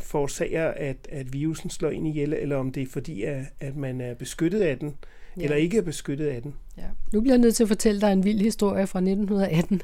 forårsager, 0.00 0.68
at, 0.68 0.96
at 1.08 1.32
virusen 1.32 1.70
slår 1.70 1.90
ind 1.90 2.06
i 2.06 2.10
ihjel, 2.10 2.32
eller 2.32 2.56
om 2.56 2.72
det 2.72 2.82
er 2.82 2.86
fordi, 2.86 3.22
at, 3.22 3.44
at 3.60 3.76
man 3.76 4.00
er 4.00 4.14
beskyttet 4.14 4.60
af 4.60 4.78
den, 4.78 4.94
ja. 5.36 5.42
eller 5.42 5.56
ikke 5.56 5.78
er 5.78 5.82
beskyttet 5.82 6.26
af 6.26 6.42
den? 6.42 6.54
Ja. 6.78 6.82
Nu 7.12 7.20
bliver 7.20 7.34
jeg 7.34 7.40
nødt 7.40 7.56
til 7.56 7.64
at 7.64 7.68
fortælle 7.68 8.00
dig 8.00 8.12
en 8.12 8.24
vild 8.24 8.40
historie 8.40 8.86
fra 8.86 8.98
1918. 8.98 9.82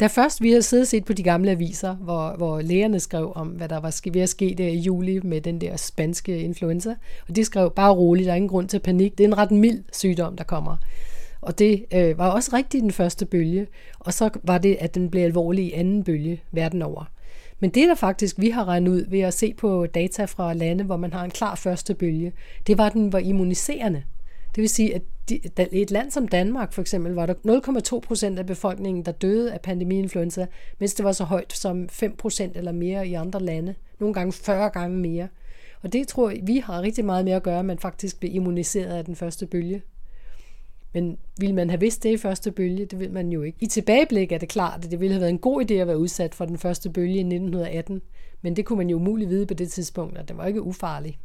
Da 0.00 0.06
først 0.06 0.42
vi 0.42 0.50
havde 0.50 0.62
siddet 0.62 0.84
og 0.84 0.88
set 0.88 1.04
på 1.04 1.12
de 1.12 1.22
gamle 1.22 1.50
aviser, 1.50 1.94
hvor, 1.94 2.34
hvor 2.36 2.60
lægerne 2.60 3.00
skrev 3.00 3.32
om, 3.34 3.48
hvad 3.48 3.68
der 3.68 3.80
var 3.80 4.10
ved 4.12 4.20
at 4.20 4.28
ske 4.28 4.54
der 4.58 4.66
i 4.66 4.78
juli 4.78 5.20
med 5.22 5.40
den 5.40 5.60
der 5.60 5.76
spanske 5.76 6.38
influenza, 6.38 6.94
og 7.28 7.36
de 7.36 7.44
skrev 7.44 7.70
bare 7.70 7.92
roligt, 7.92 8.26
der 8.26 8.32
er 8.32 8.36
ingen 8.36 8.48
grund 8.48 8.68
til 8.68 8.78
panik. 8.78 9.18
Det 9.18 9.24
er 9.24 9.28
en 9.28 9.38
ret 9.38 9.50
mild 9.50 9.82
sygdom, 9.92 10.36
der 10.36 10.44
kommer. 10.44 10.76
Og 11.40 11.58
det 11.58 11.84
øh, 11.94 12.18
var 12.18 12.30
også 12.30 12.50
rigtigt 12.56 12.82
den 12.82 12.92
første 12.92 13.26
bølge, 13.26 13.66
og 13.98 14.14
så 14.14 14.30
var 14.42 14.58
det, 14.58 14.76
at 14.80 14.94
den 14.94 15.10
blev 15.10 15.22
alvorlig 15.22 15.64
i 15.64 15.72
anden 15.72 16.04
bølge 16.04 16.42
verden 16.52 16.82
over. 16.82 17.04
Men 17.60 17.70
det, 17.70 17.88
der 17.88 17.94
faktisk 17.94 18.38
vi 18.38 18.50
har 18.50 18.64
regnet 18.64 18.90
ud 18.90 19.04
ved 19.08 19.20
at 19.20 19.34
se 19.34 19.54
på 19.54 19.86
data 19.86 20.24
fra 20.24 20.52
lande, 20.52 20.84
hvor 20.84 20.96
man 20.96 21.12
har 21.12 21.24
en 21.24 21.30
klar 21.30 21.54
første 21.54 21.94
bølge, 21.94 22.32
det 22.66 22.78
var, 22.78 22.86
at 22.86 22.92
den 22.92 23.12
var 23.12 23.18
immuniserende. 23.18 24.02
Det 24.54 24.60
vil 24.62 24.68
sige, 24.68 24.94
at 24.94 25.02
i 25.72 25.82
et 25.82 25.90
land 25.90 26.10
som 26.10 26.28
Danmark 26.28 26.72
for 26.72 26.80
eksempel, 26.80 27.12
var 27.12 27.26
der 27.26 27.34
0,2 27.94 28.00
procent 28.00 28.38
af 28.38 28.46
befolkningen, 28.46 29.04
der 29.04 29.12
døde 29.12 29.52
af 29.52 29.60
pandemiinfluenza, 29.60 30.46
mens 30.78 30.94
det 30.94 31.04
var 31.04 31.12
så 31.12 31.24
højt 31.24 31.52
som 31.52 31.88
5 31.88 32.16
procent 32.16 32.56
eller 32.56 32.72
mere 32.72 33.08
i 33.08 33.14
andre 33.14 33.40
lande. 33.40 33.74
Nogle 33.98 34.14
gange 34.14 34.32
40 34.32 34.70
gange 34.70 34.96
mere. 34.96 35.28
Og 35.82 35.92
det 35.92 36.08
tror 36.08 36.30
jeg, 36.30 36.40
vi 36.42 36.56
har 36.56 36.82
rigtig 36.82 37.04
meget 37.04 37.24
med 37.24 37.32
at 37.32 37.42
gøre, 37.42 37.58
at 37.58 37.64
man 37.64 37.78
faktisk 37.78 38.20
blev 38.20 38.34
immuniseret 38.34 38.96
af 38.96 39.04
den 39.04 39.16
første 39.16 39.46
bølge. 39.46 39.82
Men 40.92 41.18
ville 41.38 41.54
man 41.54 41.70
have 41.70 41.80
vidst 41.80 42.02
det 42.02 42.10
i 42.10 42.16
første 42.16 42.50
bølge? 42.50 42.86
Det 42.86 42.98
vil 42.98 43.12
man 43.12 43.32
jo 43.32 43.42
ikke. 43.42 43.58
I 43.60 43.66
tilbageblik 43.66 44.32
er 44.32 44.38
det 44.38 44.48
klart, 44.48 44.84
at 44.84 44.90
det 44.90 45.00
ville 45.00 45.12
have 45.12 45.20
været 45.20 45.30
en 45.30 45.38
god 45.38 45.64
idé 45.64 45.74
at 45.74 45.86
være 45.86 45.98
udsat 45.98 46.34
for 46.34 46.44
den 46.44 46.58
første 46.58 46.90
bølge 46.90 47.14
i 47.14 47.18
1918. 47.18 48.02
Men 48.42 48.56
det 48.56 48.64
kunne 48.64 48.76
man 48.76 48.90
jo 48.90 48.96
umuligt 48.96 49.30
vide 49.30 49.46
på 49.46 49.54
det 49.54 49.70
tidspunkt, 49.70 50.18
og 50.18 50.28
det 50.28 50.36
var 50.36 50.46
ikke 50.46 50.62
ufarlig. 50.62 51.18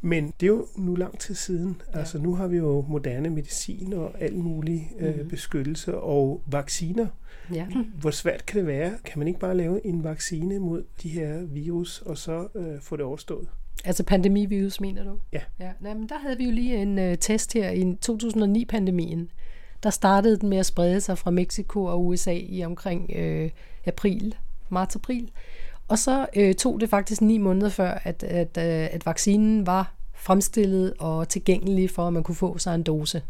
Men 0.00 0.32
det 0.40 0.46
er 0.46 0.50
jo 0.50 0.66
nu 0.76 0.94
lang 0.94 1.18
tid 1.18 1.34
siden. 1.34 1.82
Ja. 1.94 1.98
Altså 1.98 2.18
nu 2.18 2.34
har 2.34 2.46
vi 2.46 2.56
jo 2.56 2.84
moderne 2.88 3.30
medicin 3.30 3.92
og 3.92 4.22
alt 4.22 4.36
mulig 4.36 4.92
øh, 4.98 5.14
mm-hmm. 5.14 5.28
beskyttelse 5.28 5.98
og 5.98 6.42
vacciner. 6.46 7.06
Ja. 7.54 7.66
Hvor 8.00 8.10
svært 8.10 8.46
kan 8.46 8.58
det 8.58 8.66
være? 8.66 8.92
Kan 9.04 9.18
man 9.18 9.28
ikke 9.28 9.40
bare 9.40 9.56
lave 9.56 9.86
en 9.86 10.04
vaccine 10.04 10.58
mod 10.58 10.84
de 11.02 11.08
her 11.08 11.44
virus, 11.44 12.02
og 12.06 12.18
så 12.18 12.48
øh, 12.54 12.80
få 12.80 12.96
det 12.96 13.04
overstået? 13.04 13.48
Altså 13.84 14.04
pandemivirus, 14.04 14.80
mener 14.80 15.04
du? 15.04 15.18
Ja. 15.32 15.40
ja. 15.60 15.70
Nej, 15.80 15.94
men 15.94 16.08
der 16.08 16.18
havde 16.18 16.36
vi 16.36 16.44
jo 16.44 16.50
lige 16.50 16.76
en 16.76 16.98
uh, 16.98 17.18
test 17.20 17.52
her 17.52 17.70
i 17.70 17.96
2009-pandemien. 18.06 19.30
Der 19.82 19.90
startede 19.90 20.40
den 20.40 20.48
med 20.48 20.58
at 20.58 20.66
sprede 20.66 21.00
sig 21.00 21.18
fra 21.18 21.30
Mexico 21.30 21.84
og 21.84 22.06
USA 22.06 22.32
i 22.32 22.64
omkring 22.64 23.10
øh, 23.16 23.50
april, 23.86 24.34
marts-april. 24.68 25.30
Og 25.90 25.98
så 25.98 26.26
øh, 26.36 26.54
tog 26.54 26.80
det 26.80 26.88
faktisk 26.88 27.20
ni 27.20 27.38
måneder 27.38 27.68
før, 27.68 28.00
at, 28.04 28.22
at, 28.22 28.58
øh, 28.58 28.88
at 28.94 29.06
vaccinen 29.06 29.66
var 29.66 29.94
fremstillet 30.14 30.94
og 30.98 31.28
tilgængelig 31.28 31.90
for, 31.90 32.06
at 32.06 32.12
man 32.12 32.22
kunne 32.22 32.34
få 32.34 32.58
sig 32.58 32.74
en 32.74 32.82
dose. 32.82 33.22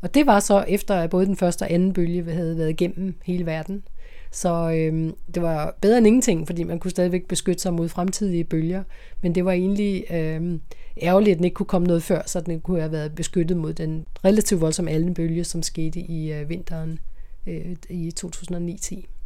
Og 0.00 0.14
det 0.14 0.26
var 0.26 0.40
så 0.40 0.64
efter, 0.68 0.94
at 0.94 1.10
både 1.10 1.26
den 1.26 1.36
første 1.36 1.62
og 1.62 1.72
anden 1.72 1.92
bølge 1.92 2.32
havde 2.32 2.56
været 2.56 2.70
igennem 2.70 3.14
hele 3.24 3.46
verden. 3.46 3.82
Så 4.30 4.70
øh, 4.70 5.12
det 5.34 5.42
var 5.42 5.76
bedre 5.80 5.98
end 5.98 6.06
ingenting, 6.06 6.46
fordi 6.46 6.62
man 6.62 6.78
kunne 6.78 6.90
stadigvæk 6.90 7.28
beskytte 7.28 7.62
sig 7.62 7.74
mod 7.74 7.88
fremtidige 7.88 8.44
bølger. 8.44 8.82
Men 9.22 9.34
det 9.34 9.44
var 9.44 9.52
egentlig 9.52 10.04
øh, 10.10 10.58
ærgerligt, 11.02 11.32
at 11.32 11.38
den 11.38 11.44
ikke 11.44 11.54
kunne 11.54 11.66
komme 11.66 11.86
noget 11.86 12.02
før, 12.02 12.22
så 12.26 12.40
den 12.40 12.60
kunne 12.60 12.80
have 12.80 12.92
været 12.92 13.14
beskyttet 13.14 13.56
mod 13.56 13.72
den 13.72 14.06
relativt 14.24 14.60
voldsomme 14.60 14.90
aldenbølge, 14.90 15.44
som 15.44 15.62
skete 15.62 16.00
i 16.00 16.32
øh, 16.32 16.48
vinteren 16.48 16.98
øh, 17.46 17.76
i 17.90 18.12
2009-10. 18.20 19.21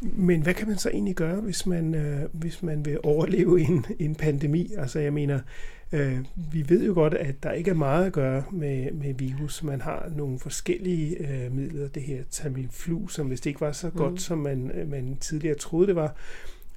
Men 0.00 0.42
hvad 0.42 0.54
kan 0.54 0.68
man 0.68 0.78
så 0.78 0.90
egentlig 0.90 1.14
gøre, 1.14 1.40
hvis 1.40 1.66
man, 1.66 1.94
øh, 1.94 2.22
hvis 2.32 2.62
man 2.62 2.84
vil 2.84 2.98
overleve 3.02 3.60
en, 3.60 3.86
en 3.98 4.14
pandemi? 4.14 4.72
Altså 4.78 4.98
jeg 4.98 5.12
mener, 5.12 5.40
øh, 5.92 6.18
vi 6.52 6.68
ved 6.68 6.86
jo 6.86 6.94
godt, 6.94 7.14
at 7.14 7.42
der 7.42 7.52
ikke 7.52 7.70
er 7.70 7.74
meget 7.74 8.06
at 8.06 8.12
gøre 8.12 8.42
med, 8.52 8.92
med 8.92 9.14
virus. 9.14 9.62
Man 9.62 9.80
har 9.80 10.12
nogle 10.16 10.38
forskellige 10.38 11.16
øh, 11.18 11.52
midler, 11.52 11.88
det 11.88 12.02
her 12.02 12.22
Tamiflu, 12.30 13.08
som 13.08 13.26
hvis 13.26 13.40
det 13.40 13.50
ikke 13.50 13.60
var 13.60 13.72
så 13.72 13.90
godt, 13.90 14.12
mm. 14.12 14.18
som 14.18 14.38
man, 14.38 14.70
øh, 14.74 14.90
man 14.90 15.16
tidligere 15.20 15.56
troede, 15.56 15.86
det 15.86 15.96
var. 15.96 16.14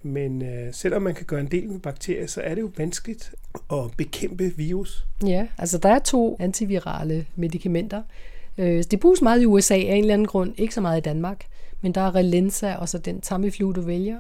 Men 0.04 0.42
øh, 0.42 0.74
selvom 0.74 1.02
man 1.02 1.16
kan 1.16 1.26
gøre 1.26 1.40
en 1.40 1.52
del 1.52 1.70
med 1.70 1.80
bakterier, 1.80 2.28
så 2.28 2.42
er 2.42 2.56
det 2.56 2.62
jo 2.62 2.72
vanskeligt 2.78 3.34
at 3.72 3.80
bekæmpe 3.98 4.54
virus. 4.58 5.06
Ja, 5.26 5.48
altså 5.58 5.78
der 5.78 5.90
er 5.90 6.00
to 6.00 6.38
antivirale 6.40 7.26
medicamenter. 7.36 8.02
Øh, 8.58 8.84
det 8.92 9.00
bruges 9.00 9.22
meget 9.22 9.42
i 9.42 9.46
USA 9.46 9.74
af 9.74 9.80
en 9.80 10.04
eller 10.04 10.14
anden 10.14 10.28
grund, 10.28 10.54
ikke 10.58 10.74
så 10.74 10.82
meget 10.82 10.98
i 10.98 11.02
Danmark 11.02 11.46
men 11.82 11.92
der 11.92 12.02
er 12.02 12.16
Relenza 12.16 12.76
og 12.76 12.90
så 12.90 12.98
den 12.98 13.22
Tamiflu, 13.22 13.72
du 13.72 13.82
vælger. 13.82 14.18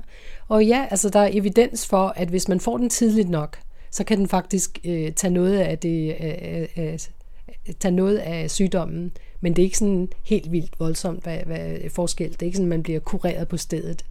Og 0.47 0.65
ja, 0.65 0.87
altså 0.91 1.09
der 1.09 1.19
er 1.19 1.29
evidens 1.31 1.87
for, 1.87 2.13
at 2.15 2.27
hvis 2.27 2.47
man 2.47 2.59
får 2.59 2.77
den 2.77 2.89
tidligt 2.89 3.29
nok, 3.29 3.57
så 3.91 4.03
kan 4.03 4.17
den 4.17 4.27
faktisk 4.27 4.79
øh, 4.83 5.11
tage 5.11 5.33
noget 5.33 5.59
af 5.59 5.77
det, 5.77 6.15
øh, 6.19 6.67
øh, 6.77 6.91
øh 6.91 6.99
tage 7.79 7.91
noget 7.91 8.17
af 8.17 8.51
sygdommen, 8.51 9.11
men 9.41 9.55
det 9.55 9.61
er 9.61 9.63
ikke 9.63 9.77
sådan 9.77 10.07
helt 10.25 10.51
vildt 10.51 10.79
voldsomt 10.79 11.23
hvad, 11.23 11.37
hvad 11.45 11.89
forskel. 11.89 12.31
Det 12.31 12.41
er 12.41 12.45
ikke 12.45 12.57
sådan, 12.57 12.71
at 12.71 12.77
man 12.77 12.83
bliver 12.83 12.99
kureret 12.99 13.47
på 13.47 13.57
stedet. 13.57 14.05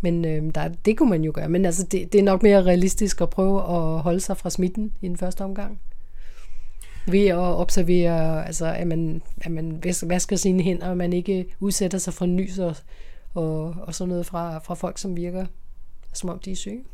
Men 0.00 0.24
øh, 0.24 0.54
der, 0.54 0.68
det 0.68 0.96
kunne 0.96 1.10
man 1.10 1.24
jo 1.24 1.32
gøre. 1.34 1.48
Men 1.48 1.64
altså, 1.64 1.82
det, 1.82 2.12
det 2.12 2.18
er 2.18 2.22
nok 2.22 2.42
mere 2.42 2.62
realistisk 2.62 3.20
at 3.20 3.30
prøve 3.30 3.58
at 3.58 4.00
holde 4.00 4.20
sig 4.20 4.36
fra 4.36 4.50
smitten 4.50 4.92
i 5.02 5.08
den 5.08 5.16
første 5.16 5.44
omgang 5.44 5.80
ved 7.12 7.26
at 7.26 7.36
observere, 7.36 8.46
altså, 8.46 8.66
at 8.66 8.86
man, 8.86 9.22
at 9.40 9.50
man 9.50 9.82
vasker 10.02 10.36
sine 10.36 10.62
hænder, 10.62 10.88
og 10.88 10.96
man 10.96 11.12
ikke 11.12 11.46
udsætter 11.60 11.98
sig 11.98 12.14
for 12.14 12.26
nys 12.26 12.58
og, 12.58 12.76
og, 13.34 13.74
og 13.82 13.94
sådan 13.94 14.08
noget 14.08 14.26
fra, 14.26 14.58
fra 14.58 14.74
folk, 14.74 14.98
som 14.98 15.16
virker, 15.16 15.46
som 16.14 16.30
om 16.30 16.38
de 16.38 16.52
er 16.52 16.56
syge. 16.56 16.84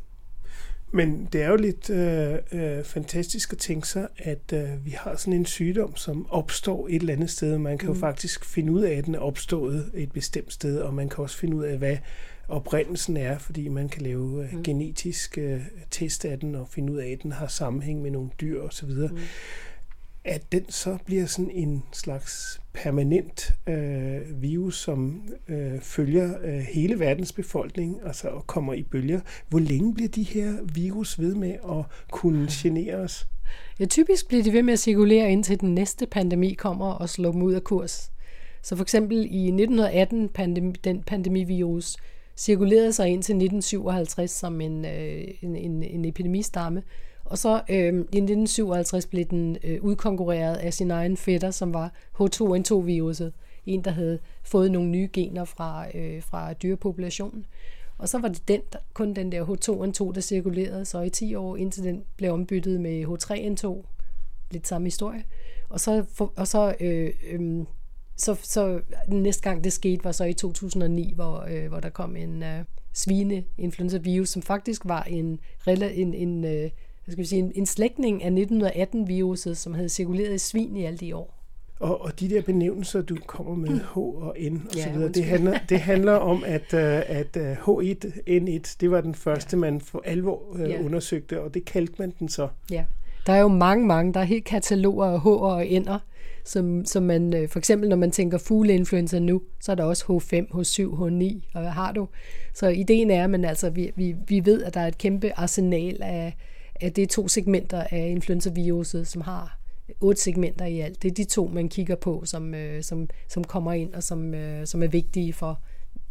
Men 0.95 1.29
det 1.33 1.43
er 1.43 1.49
jo 1.49 1.57
lidt 1.57 1.91
øh, 1.91 2.35
øh, 2.53 2.85
fantastisk 2.85 3.53
at 3.53 3.59
tænke 3.59 3.89
sig, 3.89 4.09
at 4.19 4.53
øh, 4.53 4.85
vi 4.85 4.91
har 4.91 5.17
sådan 5.17 5.33
en 5.33 5.47
sygdom, 5.47 5.97
som 5.97 6.27
opstår 6.31 6.89
et 6.89 6.95
eller 6.95 7.13
andet 7.13 7.31
sted. 7.31 7.59
Man 7.59 7.79
kan 7.79 7.89
mm. 7.89 7.95
jo 7.95 8.01
faktisk 8.01 8.45
finde 8.45 8.73
ud 8.73 8.83
af, 8.83 8.93
at 8.93 9.07
den 9.07 9.15
er 9.15 9.19
opstået 9.19 9.91
et 9.95 10.13
bestemt 10.13 10.53
sted, 10.53 10.79
og 10.79 10.95
man 10.95 11.09
kan 11.09 11.23
også 11.23 11.39
finde 11.39 11.57
ud 11.57 11.65
af, 11.65 11.79
hvad 11.79 11.97
oprindelsen 12.49 13.17
er, 13.17 13.39
fordi 13.39 13.69
man 13.69 13.89
kan 13.89 14.03
lave 14.03 14.45
øh, 14.45 14.57
mm. 14.57 14.63
genetisk 14.63 15.39
øh, 15.39 15.61
test 15.91 16.25
af 16.25 16.39
den 16.39 16.55
og 16.55 16.69
finde 16.69 16.93
ud 16.93 16.99
af, 16.99 17.09
at 17.09 17.23
den 17.23 17.33
har 17.33 17.47
sammenhæng 17.47 18.03
med 18.03 18.11
nogle 18.11 18.31
dyr 18.41 18.63
osv. 18.63 18.91
Mm 18.91 19.19
at 20.25 20.53
den 20.53 20.65
så 20.69 20.99
bliver 21.05 21.27
sådan 21.27 21.51
en 21.51 21.83
slags 21.93 22.61
permanent 22.73 23.53
øh, 23.67 24.43
virus, 24.43 24.79
som 24.79 25.23
øh, 25.49 25.81
følger 25.81 26.35
øh, 26.45 26.59
hele 26.59 27.01
verdens 27.01 27.33
befolkning 27.33 28.01
altså, 28.07 28.29
og 28.29 28.47
kommer 28.47 28.75
i 28.75 28.83
bølger. 28.83 29.21
Hvor 29.49 29.59
længe 29.59 29.95
bliver 29.95 30.09
de 30.09 30.23
her 30.23 30.53
virus 30.75 31.21
ved 31.21 31.35
med 31.35 31.53
at 31.53 31.85
kunne 32.11 32.49
genere 32.51 32.95
os? 32.95 33.27
Ja, 33.81 33.85
typisk 33.85 34.29
bliver 34.29 34.43
de 34.43 34.53
ved 34.53 34.63
med 34.63 34.73
at 34.73 34.79
cirkulere 34.79 35.33
indtil 35.33 35.61
den 35.61 35.75
næste 35.75 36.07
pandemi 36.07 36.55
kommer 36.55 36.91
og 36.91 37.09
slår 37.09 37.33
dem 37.33 37.43
ud 37.43 37.53
af 37.53 37.65
kurs. 37.65 38.11
Så 38.63 38.77
for 38.77 38.83
eksempel 38.83 39.17
i 39.17 39.47
1918, 39.47 40.29
pandemi, 40.29 40.73
den 40.85 41.03
pandemivirus 41.03 41.97
cirkulerede 42.37 42.93
sig 42.93 43.09
indtil 43.09 43.33
1957 43.33 44.31
som 44.31 44.61
en, 44.61 44.85
øh, 44.85 45.25
en, 45.43 45.57
en, 45.57 45.83
en 45.83 46.05
epidemistamme, 46.05 46.83
og 47.25 47.39
så 47.39 47.63
øh, 47.69 47.95
i 47.95 48.19
1957 48.19 49.07
blev 49.07 49.25
den 49.25 49.57
øh, 49.65 49.83
udkonkurreret 49.83 50.57
af 50.57 50.75
sin 50.75 50.91
egen 50.91 51.17
fætter, 51.17 51.51
som 51.51 51.75
var 51.75 51.93
H2N2-viruset. 52.21 53.33
En, 53.67 53.85
der 53.85 53.91
havde 53.91 54.19
fået 54.43 54.71
nogle 54.71 54.89
nye 54.89 55.09
gener 55.13 55.45
fra, 55.45 55.87
øh, 55.95 56.23
fra 56.23 56.53
dyrepopulationen. 56.53 57.47
Og 57.99 58.09
så 58.09 58.19
var 58.19 58.29
det 58.29 58.49
den, 58.49 58.61
der, 58.73 58.79
kun 58.95 59.15
den 59.15 59.33
der 59.33 59.45
H2N2, 59.45 60.15
der 60.15 60.21
cirkulerede 60.21 60.85
så 60.85 61.01
i 61.01 61.11
10 61.11 61.35
år, 61.35 61.57
indtil 61.57 61.85
den 61.85 62.05
blev 62.17 62.33
ombyttet 62.33 62.81
med 62.81 63.05
H3N2. 63.05 63.85
Lidt 64.51 64.69
samme 64.69 64.87
historie. 64.87 65.25
Og 65.69 65.81
så, 65.81 66.05
for, 66.15 66.33
og 66.37 66.49
så, 66.49 66.75
øh, 66.81 67.13
øh, 67.31 67.65
så, 68.17 68.37
så 68.43 68.81
den 69.07 69.23
næste 69.23 69.43
gang 69.43 69.65
det 69.65 69.73
skete, 69.73 70.05
var 70.05 70.13
så 70.13 70.25
i 70.25 70.33
2009, 70.33 71.13
hvor, 71.15 71.45
øh, 71.51 71.69
hvor 71.69 71.81
der 71.81 71.89
kom 71.89 72.17
en 72.17 72.43
øh, 72.43 72.65
svine-influenza-virus, 72.93 74.29
som 74.29 74.43
faktisk 74.43 74.83
var 74.85 75.03
en, 75.03 75.41
en, 75.67 76.15
en 76.15 76.45
øh, 76.45 76.71
hvad 77.05 77.13
skal 77.13 77.23
vi 77.23 77.29
sige, 77.29 77.39
en, 77.39 77.53
en 77.55 77.67
slægtning 77.67 78.23
af 78.23 78.31
1918-viruset, 78.31 79.57
som 79.57 79.75
havde 79.75 79.89
cirkuleret 79.89 80.35
i 80.35 80.39
svin 80.39 80.77
i 80.77 80.85
alle 80.85 80.99
de 80.99 81.17
år. 81.17 81.35
Og, 81.81 82.01
og 82.01 82.21
de 82.21 82.31
der 82.31 82.43
benævnelser, 82.43 83.03
du 83.03 83.17
kommer 83.27 83.55
med, 83.55 83.81
H 83.81 83.99
og 83.99 84.37
N 84.41 84.57
og 84.57 84.77
ja, 84.77 84.83
så 84.83 84.91
videre, 84.91 85.13
det 85.13 85.25
handler, 85.25 85.59
det 85.69 85.81
handler 85.81 86.13
om, 86.13 86.45
at, 86.47 86.73
uh, 86.73 87.17
at 87.17 87.37
uh, 87.37 87.53
H1N1, 87.53 88.77
det 88.81 88.91
var 88.91 89.01
den 89.01 89.15
første, 89.15 89.57
ja. 89.57 89.61
man 89.61 89.81
for 89.81 90.03
alvor 90.05 90.43
uh, 90.51 90.61
ja. 90.61 90.83
undersøgte, 90.83 91.43
og 91.43 91.55
det 91.55 91.65
kaldte 91.65 91.95
man 91.99 92.13
den 92.19 92.29
så. 92.29 92.49
Ja, 92.71 92.85
der 93.27 93.33
er 93.33 93.41
jo 93.41 93.49
mange, 93.49 93.87
mange, 93.87 94.15
der 94.15 94.21
er 94.21 94.25
helt 94.25 94.45
kataloger 94.45 95.07
af 95.07 95.21
H 95.21 95.27
og 95.27 95.65
N'er, 95.65 95.99
som, 96.45 96.85
som 96.85 97.03
man, 97.03 97.49
for 97.51 97.59
eksempel 97.59 97.89
når 97.89 97.97
man 97.97 98.11
tænker 98.11 98.39
fugleinfluenza 98.39 99.19
nu, 99.19 99.43
så 99.61 99.73
er 99.73 99.77
der 99.77 99.85
også 99.85 100.05
H5, 100.05 100.35
H7, 100.55 100.81
H9, 100.81 101.51
og 101.55 101.61
hvad 101.61 101.71
har 101.71 101.93
du? 101.93 102.09
Så 102.55 102.69
ideen 102.69 103.11
er, 103.11 103.25
at 103.25 103.45
altså, 103.45 103.71
vi, 103.71 103.91
vi, 103.97 104.15
vi 104.29 104.45
ved, 104.45 104.63
at 104.63 104.75
der 104.75 104.81
er 104.81 104.87
et 104.87 104.99
kæmpe 104.99 105.33
arsenal 105.37 106.03
af, 106.03 106.37
at 106.81 106.97
det 106.97 107.03
er 107.03 107.07
to 107.07 107.29
segmenter 107.29 107.85
af 107.91 108.09
influenza-viruset, 108.09 109.09
som 109.09 109.23
har 109.23 109.59
otte 110.01 110.21
segmenter 110.21 110.65
i 110.65 110.81
alt. 110.81 111.03
Det 111.03 111.11
er 111.11 111.15
de 111.15 111.25
to, 111.25 111.47
man 111.47 111.69
kigger 111.69 111.97
på, 111.97 112.23
som, 112.25 112.55
øh, 112.55 112.83
som, 112.83 113.09
som 113.29 113.45
kommer 113.45 113.73
ind 113.73 113.95
og 113.95 114.03
som, 114.03 114.35
øh, 114.35 114.67
som 114.67 114.83
er 114.83 114.87
vigtige 114.87 115.33
for, 115.33 115.61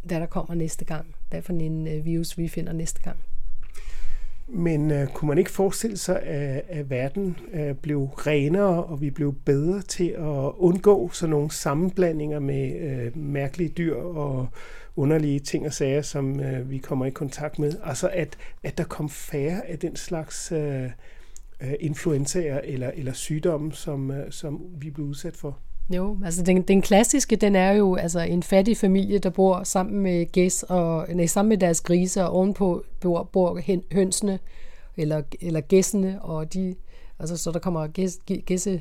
hvad 0.02 0.20
der 0.20 0.26
kommer 0.26 0.54
næste 0.54 0.84
gang. 0.84 1.14
Hvad 1.30 1.42
for 1.42 1.52
en 1.52 1.86
øh, 1.86 2.04
virus 2.04 2.38
vi 2.38 2.48
finder 2.48 2.72
næste 2.72 3.00
gang. 3.00 3.18
Men 4.46 4.90
øh, 4.90 5.08
kunne 5.08 5.28
man 5.28 5.38
ikke 5.38 5.50
forestille 5.50 5.96
sig, 5.96 6.22
at, 6.22 6.64
at 6.68 6.90
verden 6.90 7.36
øh, 7.52 7.74
blev 7.74 8.04
renere, 8.04 8.84
og 8.84 9.00
vi 9.00 9.10
blev 9.10 9.34
bedre 9.44 9.82
til 9.82 10.08
at 10.08 10.52
undgå 10.56 11.10
sådan 11.12 11.30
nogle 11.30 11.50
sammenblandinger 11.50 12.38
med 12.38 12.80
øh, 12.80 13.16
mærkelige 13.16 13.68
dyr 13.68 13.94
og 13.96 14.48
underlige 14.96 15.40
ting 15.40 15.66
og 15.66 15.72
sager, 15.72 16.02
som 16.02 16.40
øh, 16.40 16.70
vi 16.70 16.78
kommer 16.78 17.06
i 17.06 17.10
kontakt 17.10 17.58
med? 17.58 17.72
Altså 17.84 18.08
at, 18.08 18.38
at 18.62 18.78
der 18.78 18.84
kom 18.84 19.08
færre 19.08 19.66
af 19.66 19.78
den 19.78 19.96
slags 19.96 20.52
øh, 20.52 20.84
øh 21.60 21.74
influenzaer 21.80 22.60
eller, 22.64 22.90
eller 22.94 23.12
sygdomme, 23.12 23.72
som, 23.72 24.10
øh, 24.10 24.30
som 24.30 24.60
vi 24.78 24.90
blev 24.90 25.06
udsat 25.06 25.36
for? 25.36 25.58
Jo, 25.90 26.18
altså 26.24 26.42
den, 26.42 26.62
den 26.62 26.82
klassiske, 26.82 27.36
den 27.36 27.56
er 27.56 27.72
jo 27.72 27.94
altså 27.94 28.20
en 28.20 28.42
fattig 28.42 28.76
familie, 28.76 29.18
der 29.18 29.30
bor 29.30 29.62
sammen 29.62 30.00
med 30.00 30.32
gæs 30.32 30.62
og 30.62 31.06
nej, 31.14 31.26
sammen 31.26 31.48
med 31.48 31.58
deres 31.58 31.80
grise, 31.80 32.24
og 32.24 32.30
ovenpå 32.30 32.84
bor, 33.00 33.22
bor 33.32 33.60
hønsene 33.92 34.38
eller, 34.96 35.22
eller 35.40 35.60
gæssene, 35.60 36.22
og 36.22 36.54
de, 36.54 36.74
altså 37.18 37.36
så 37.36 37.50
der 37.52 37.58
kommer 37.58 37.86
gæs, 37.86 38.18
gæsse, 38.46 38.80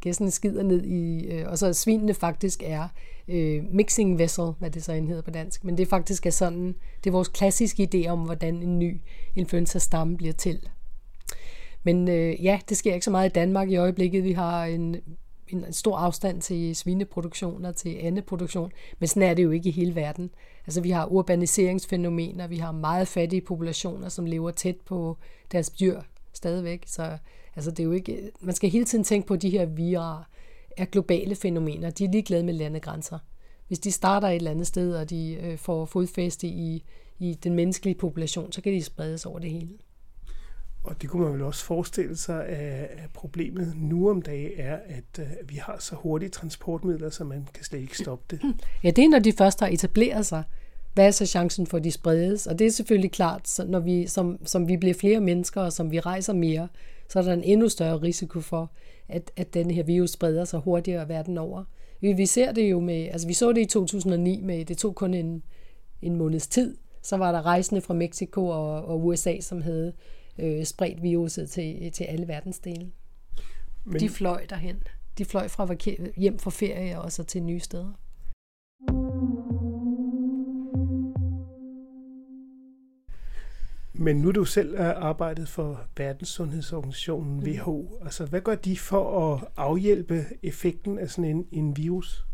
gæssene 0.00 0.30
skider 0.30 0.62
ned 0.62 0.84
i, 0.84 1.26
øh, 1.26 1.48
og 1.48 1.58
så 1.58 1.72
svinene 1.72 2.14
faktisk 2.14 2.62
er 2.66 2.88
øh, 3.28 3.64
mixing 3.70 4.18
vessel, 4.18 4.52
hvad 4.58 4.70
det 4.70 4.84
så 4.84 4.92
hedder 4.92 5.22
på 5.22 5.30
dansk, 5.30 5.64
men 5.64 5.78
det 5.78 5.88
faktisk 5.88 6.26
er 6.26 6.30
sådan, 6.30 6.74
det 7.04 7.10
er 7.10 7.12
vores 7.12 7.28
klassiske 7.28 7.88
idé 7.94 8.08
om, 8.08 8.18
hvordan 8.18 8.54
en 8.54 8.78
ny 8.78 9.00
influenza-stamme 9.36 10.16
bliver 10.16 10.32
til. 10.32 10.68
Men 11.82 12.08
øh, 12.08 12.44
ja, 12.44 12.60
det 12.68 12.76
sker 12.76 12.94
ikke 12.94 13.04
så 13.04 13.10
meget 13.10 13.28
i 13.28 13.32
Danmark 13.32 13.70
i 13.70 13.76
øjeblikket. 13.76 14.24
Vi 14.24 14.32
har 14.32 14.64
en 14.64 14.96
en 15.52 15.72
stor 15.72 15.96
afstand 15.96 16.42
til 16.42 16.76
svineproduktion 16.76 17.64
og 17.64 17.76
til 17.76 17.96
andeproduktion, 18.00 18.72
men 18.98 19.08
sådan 19.08 19.22
er 19.22 19.34
det 19.34 19.42
jo 19.42 19.50
ikke 19.50 19.68
i 19.68 19.72
hele 19.72 19.94
verden. 19.94 20.30
Altså 20.66 20.80
vi 20.80 20.90
har 20.90 21.06
urbaniseringsfænomener, 21.06 22.46
vi 22.46 22.56
har 22.56 22.72
meget 22.72 23.08
fattige 23.08 23.40
populationer, 23.40 24.08
som 24.08 24.26
lever 24.26 24.50
tæt 24.50 24.76
på 24.76 25.16
deres 25.52 25.70
dyr 25.70 26.00
stadigvæk, 26.32 26.82
så 26.86 27.18
altså 27.56 27.70
det 27.70 27.80
er 27.80 27.84
jo 27.84 27.92
ikke, 27.92 28.30
man 28.40 28.54
skal 28.54 28.70
hele 28.70 28.84
tiden 28.84 29.04
tænke 29.04 29.26
på, 29.26 29.34
at 29.34 29.42
de 29.42 29.50
her 29.50 29.66
virer 29.66 30.24
er 30.76 30.84
globale 30.84 31.34
fænomener, 31.34 31.90
de 31.90 32.04
er 32.04 32.08
ligeglade 32.08 32.44
med 32.44 32.54
landegrænser. 32.54 33.18
Hvis 33.68 33.78
de 33.78 33.92
starter 33.92 34.28
et 34.28 34.36
eller 34.36 34.50
andet 34.50 34.66
sted, 34.66 34.94
og 34.94 35.10
de 35.10 35.32
øh, 35.42 35.58
får 35.58 35.84
fodfæste 35.84 36.46
i, 36.46 36.84
i 37.18 37.34
den 37.34 37.54
menneskelige 37.54 37.94
population, 37.94 38.52
så 38.52 38.62
kan 38.62 38.72
de 38.72 38.82
spredes 38.82 39.26
over 39.26 39.38
det 39.38 39.50
hele. 39.50 39.68
Og 40.82 41.02
det 41.02 41.10
kunne 41.10 41.22
man 41.22 41.32
vel 41.32 41.42
også 41.42 41.64
forestille 41.64 42.16
sig, 42.16 42.46
at 42.46 43.10
problemet 43.14 43.74
nu 43.76 44.10
om 44.10 44.22
dagen 44.22 44.50
er, 44.56 44.78
at 44.86 45.18
øh, 45.18 45.26
vi 45.50 45.54
har 45.56 45.76
så 45.78 45.94
hurtige 45.94 46.28
transportmidler, 46.28 47.10
så 47.10 47.24
man 47.24 47.48
kan 47.54 47.64
slet 47.64 47.80
ikke 47.80 47.98
stoppe 47.98 48.24
det. 48.30 48.40
Ja, 48.84 48.90
det 48.90 49.04
er, 49.04 49.08
når 49.08 49.18
de 49.18 49.32
først 49.32 49.60
har 49.60 49.68
etableret 49.68 50.26
sig. 50.26 50.42
Hvad 50.94 51.06
er 51.06 51.10
så 51.10 51.26
chancen 51.26 51.66
for, 51.66 51.76
at 51.76 51.84
de 51.84 51.90
spredes? 51.90 52.46
Og 52.46 52.58
det 52.58 52.66
er 52.66 52.70
selvfølgelig 52.70 53.12
klart, 53.12 53.48
så 53.48 53.64
når 53.66 53.80
vi, 53.80 54.06
som, 54.06 54.38
som 54.46 54.68
vi 54.68 54.76
bliver 54.76 54.94
flere 54.94 55.20
mennesker, 55.20 55.60
og 55.60 55.72
som 55.72 55.90
vi 55.90 56.00
rejser 56.00 56.32
mere, 56.32 56.68
så 57.08 57.18
er 57.18 57.22
der 57.22 57.32
en 57.32 57.44
endnu 57.44 57.68
større 57.68 57.96
risiko 57.96 58.40
for, 58.40 58.70
at, 59.08 59.30
at 59.36 59.54
den 59.54 59.70
her 59.70 59.82
virus 59.82 60.10
spreder 60.10 60.44
sig 60.44 60.60
hurtigere 60.60 61.08
verden 61.08 61.38
over. 61.38 61.64
Vi, 62.00 62.12
vi 62.12 62.26
ser 62.26 62.52
det 62.52 62.70
jo 62.70 62.80
med, 62.80 63.08
altså 63.12 63.26
vi 63.26 63.32
så 63.32 63.52
det 63.52 63.60
i 63.60 63.64
2009 63.64 64.40
med, 64.40 64.64
det 64.64 64.78
tog 64.78 64.94
kun 64.94 65.14
en, 65.14 65.42
en 66.02 66.16
måneds 66.16 66.46
tid, 66.46 66.76
så 67.02 67.16
var 67.16 67.32
der 67.32 67.46
rejsende 67.46 67.80
fra 67.80 67.94
Mexico 67.94 68.46
og, 68.46 68.84
og 68.84 69.06
USA, 69.06 69.40
som 69.40 69.62
havde 69.62 69.92
øh, 70.42 70.64
spredt 70.64 71.02
viruset 71.02 71.50
til, 71.50 71.92
til 71.92 72.04
alle 72.04 72.28
verdensdele. 72.28 72.90
Men... 73.84 74.00
De 74.00 74.08
fløj 74.08 74.46
derhen. 74.50 74.82
De 75.18 75.24
fløj 75.24 75.48
fra 75.48 75.74
hjem 76.16 76.38
fra 76.38 76.50
ferie 76.50 77.00
og 77.00 77.12
så 77.12 77.24
til 77.24 77.42
nye 77.42 77.60
steder. 77.60 77.92
Men 84.00 84.16
nu 84.16 84.30
du 84.30 84.44
selv 84.44 84.74
arbejdet 84.78 85.48
for 85.48 85.80
Verdenssundhedsorganisationen 85.96 87.42
WHO. 87.42 87.98
Mm. 88.00 88.04
Altså, 88.06 88.26
hvad 88.26 88.40
gør 88.40 88.54
de 88.54 88.76
for 88.76 89.32
at 89.32 89.48
afhjælpe 89.56 90.24
effekten 90.42 90.98
af 90.98 91.10
sådan 91.10 91.24
en, 91.24 91.46
en 91.52 91.76
virus? 91.76 92.24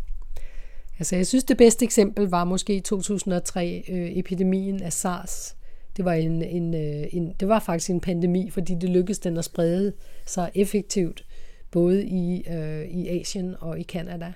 Altså, 0.99 1.17
jeg 1.17 1.27
synes, 1.27 1.45
det 1.45 1.57
bedste 1.57 1.85
eksempel 1.85 2.29
var 2.29 2.45
måske 2.45 2.81
2003 2.81 3.85
øh, 3.89 4.19
epidemien 4.19 4.83
af 4.83 4.93
SARS, 4.93 5.56
det 5.97 6.05
var, 6.05 6.13
en, 6.13 6.43
en, 6.43 6.75
øh, 6.75 7.07
en, 7.13 7.35
det 7.41 7.49
var 7.49 7.59
faktisk 7.59 7.91
en 7.91 8.01
pandemi, 8.01 8.51
fordi 8.51 8.75
det 8.75 8.91
lykkedes 8.91 9.19
den 9.19 9.37
at 9.37 9.45
sprede 9.45 9.93
sig 10.27 10.51
effektivt, 10.55 11.25
både 11.71 12.07
i, 12.07 12.47
øh, 12.51 12.85
i 12.85 13.21
Asien 13.21 13.55
og 13.61 13.79
i 13.79 13.83
Kanada. 13.83 14.33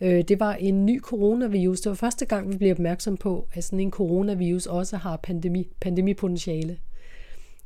Øh, 0.00 0.24
det 0.28 0.40
var 0.40 0.54
en 0.54 0.86
ny 0.86 1.00
coronavirus. 1.00 1.80
Det 1.80 1.90
var 1.90 1.96
første 1.96 2.26
gang, 2.26 2.52
vi 2.52 2.56
blev 2.56 2.72
opmærksom 2.72 3.16
på, 3.16 3.48
at 3.52 3.64
sådan 3.64 3.80
en 3.80 3.90
coronavirus 3.90 4.66
også 4.66 4.96
har 4.96 5.16
pandemi, 5.16 5.68
pandemipotentiale. 5.80 6.78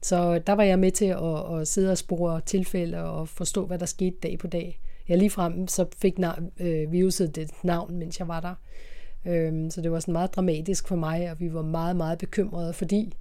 Så 0.03 0.39
der 0.39 0.53
var 0.53 0.63
jeg 0.63 0.79
med 0.79 0.91
til 0.91 1.05
at, 1.05 1.61
at 1.61 1.69
sidde 1.69 1.91
og 1.91 1.99
spore 1.99 2.41
tilfælde 2.41 3.05
og 3.05 3.29
forstå, 3.29 3.67
hvad 3.67 3.79
der 3.79 3.87
skete 3.87 4.17
dag 4.23 4.39
på 4.39 4.47
dag. 4.47 4.81
Jeg 5.09 5.19
lige 5.19 5.31
frem 5.31 5.69
så 5.69 5.87
fik 5.99 6.19
nav- 6.19 6.63
øh, 6.63 6.93
viruset 6.93 7.37
det 7.37 7.51
navn, 7.63 7.99
mens 7.99 8.19
jeg 8.19 8.29
var 8.29 8.41
der. 8.41 8.55
Øh, 9.27 9.71
så 9.71 9.81
det 9.81 9.93
var 9.93 10.01
sådan 10.01 10.13
meget 10.13 10.35
dramatisk 10.37 10.89
for 10.89 10.97
mig, 10.97 11.31
og 11.31 11.41
vi 11.41 11.55
var 11.55 11.63
meget, 11.63 11.97
meget 11.97 12.19
bekymrede, 12.19 12.73
fordi 12.73 13.15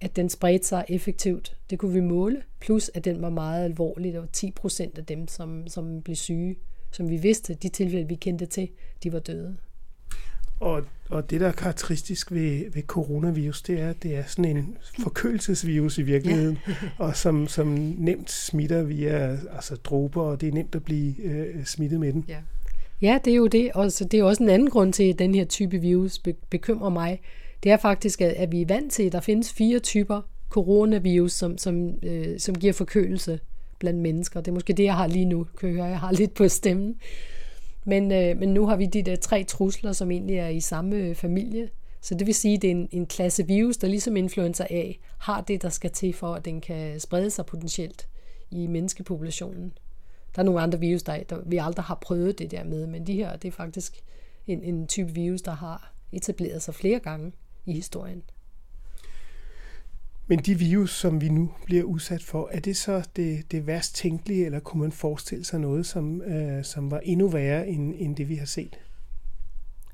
at 0.00 0.16
den 0.16 0.28
spredte 0.28 0.66
sig 0.66 0.84
effektivt. 0.88 1.56
Det 1.70 1.78
kunne 1.78 1.92
vi 1.92 2.00
måle, 2.00 2.42
plus 2.60 2.90
at 2.94 3.04
den 3.04 3.22
var 3.22 3.30
meget 3.30 3.64
alvorlig. 3.64 4.12
Der 4.12 4.20
var 4.20 4.28
10 4.32 4.50
procent 4.50 4.98
af 4.98 5.06
dem, 5.06 5.28
som, 5.28 5.66
som 5.66 6.02
blev 6.02 6.16
syge, 6.16 6.56
som 6.90 7.10
vi 7.10 7.16
vidste, 7.16 7.54
de 7.54 7.68
tilfælde, 7.68 8.08
vi 8.08 8.14
kendte 8.14 8.46
til, 8.46 8.68
de 9.02 9.12
var 9.12 9.18
døde. 9.18 9.56
Og, 10.60 10.84
og 11.08 11.30
det, 11.30 11.40
der 11.40 11.48
er 11.48 11.52
karakteristisk 11.52 12.32
ved, 12.32 12.72
ved 12.72 12.82
coronavirus, 12.82 13.62
det 13.62 13.80
er, 13.80 13.90
at 13.90 14.02
det 14.02 14.16
er 14.16 14.22
sådan 14.26 14.56
en 14.56 14.76
forkølelsesvirus 15.02 15.98
i 15.98 16.02
virkeligheden, 16.02 16.58
ja. 16.68 16.74
og 17.04 17.16
som, 17.16 17.48
som 17.48 17.66
nemt 17.98 18.30
smitter 18.30 18.82
via 18.82 19.38
altså 19.56 19.76
dråber, 19.76 20.22
og 20.22 20.40
det 20.40 20.48
er 20.48 20.52
nemt 20.52 20.74
at 20.74 20.84
blive 20.84 21.22
øh, 21.22 21.64
smittet 21.64 22.00
med 22.00 22.12
den. 22.12 22.24
Ja. 22.28 22.38
ja, 23.02 23.18
det 23.24 23.30
er 23.30 23.36
jo 23.36 23.46
det, 23.46 23.72
og 23.72 23.92
så 23.92 24.04
det 24.04 24.20
er 24.20 24.24
også 24.24 24.42
en 24.42 24.48
anden 24.48 24.70
grund 24.70 24.92
til, 24.92 25.12
at 25.12 25.18
den 25.18 25.34
her 25.34 25.44
type 25.44 25.78
virus 25.78 26.20
bekymrer 26.50 26.90
mig 26.90 27.20
det 27.62 27.72
er 27.72 27.76
faktisk, 27.76 28.20
at 28.20 28.52
vi 28.52 28.62
er 28.62 28.66
vant 28.66 28.92
til, 28.92 29.02
at 29.02 29.12
der 29.12 29.20
findes 29.20 29.52
fire 29.52 29.78
typer 29.78 30.22
coronavirus, 30.48 31.32
som, 31.32 31.58
som, 31.58 31.98
øh, 32.02 32.40
som 32.40 32.54
giver 32.54 32.72
forkølelse 32.72 33.40
blandt 33.78 34.00
mennesker. 34.00 34.40
Det 34.40 34.50
er 34.50 34.54
måske 34.54 34.72
det, 34.72 34.84
jeg 34.84 34.96
har 34.96 35.06
lige 35.06 35.24
nu, 35.24 35.44
kan 35.44 35.68
jeg 35.68 35.76
høre. 35.76 35.84
Jeg 35.84 36.00
har 36.00 36.12
lidt 36.12 36.34
på 36.34 36.48
stemmen. 36.48 36.96
Men, 37.84 38.12
øh, 38.12 38.38
men 38.38 38.54
nu 38.54 38.66
har 38.66 38.76
vi 38.76 38.86
de 38.86 39.02
der 39.02 39.16
tre 39.16 39.44
trusler, 39.44 39.92
som 39.92 40.10
egentlig 40.10 40.36
er 40.36 40.48
i 40.48 40.60
samme 40.60 40.96
øh, 40.96 41.14
familie. 41.14 41.68
Så 42.00 42.14
det 42.14 42.26
vil 42.26 42.34
sige, 42.34 42.54
at 42.54 42.62
det 42.62 42.68
er 42.68 42.74
en, 42.74 42.88
en 42.92 43.06
klasse 43.06 43.46
virus, 43.46 43.76
der 43.76 43.88
ligesom 43.88 44.16
influenza 44.16 44.66
A, 44.70 44.92
har 45.18 45.40
det, 45.40 45.62
der 45.62 45.68
skal 45.68 45.90
til 45.90 46.12
for, 46.12 46.34
at 46.34 46.44
den 46.44 46.60
kan 46.60 47.00
sprede 47.00 47.30
sig 47.30 47.46
potentielt 47.46 48.08
i 48.50 48.66
menneskepopulationen. 48.66 49.72
Der 50.36 50.42
er 50.42 50.44
nogle 50.44 50.60
andre 50.60 50.80
virus, 50.80 51.02
der, 51.02 51.22
der 51.22 51.38
vi 51.46 51.56
aldrig 51.56 51.84
har 51.84 51.98
prøvet 52.02 52.38
det 52.38 52.50
der 52.50 52.64
med, 52.64 52.86
men 52.86 53.06
de 53.06 53.12
her, 53.12 53.36
det 53.36 53.48
er 53.48 53.52
faktisk 53.52 54.00
en, 54.46 54.62
en 54.62 54.86
type 54.86 55.14
virus, 55.14 55.42
der 55.42 55.52
har 55.52 55.94
etableret 56.12 56.62
sig 56.62 56.74
flere 56.74 56.98
gange 56.98 57.32
i 57.68 57.72
historien. 57.72 58.22
Men 60.26 60.38
de 60.38 60.54
virus, 60.54 60.96
som 60.96 61.20
vi 61.20 61.28
nu 61.28 61.50
bliver 61.64 61.84
udsat 61.84 62.22
for, 62.22 62.48
er 62.52 62.60
det 62.60 62.76
så 62.76 63.08
det, 63.16 63.52
det 63.52 63.66
værst 63.66 63.96
tænkelige, 63.96 64.46
eller 64.46 64.60
kunne 64.60 64.80
man 64.80 64.92
forestille 64.92 65.44
sig 65.44 65.60
noget, 65.60 65.86
som, 65.86 66.22
øh, 66.22 66.64
som 66.64 66.90
var 66.90 66.98
endnu 66.98 67.28
værre 67.28 67.68
end, 67.68 67.94
end 67.98 68.16
det, 68.16 68.28
vi 68.28 68.34
har 68.34 68.46
set? 68.46 68.78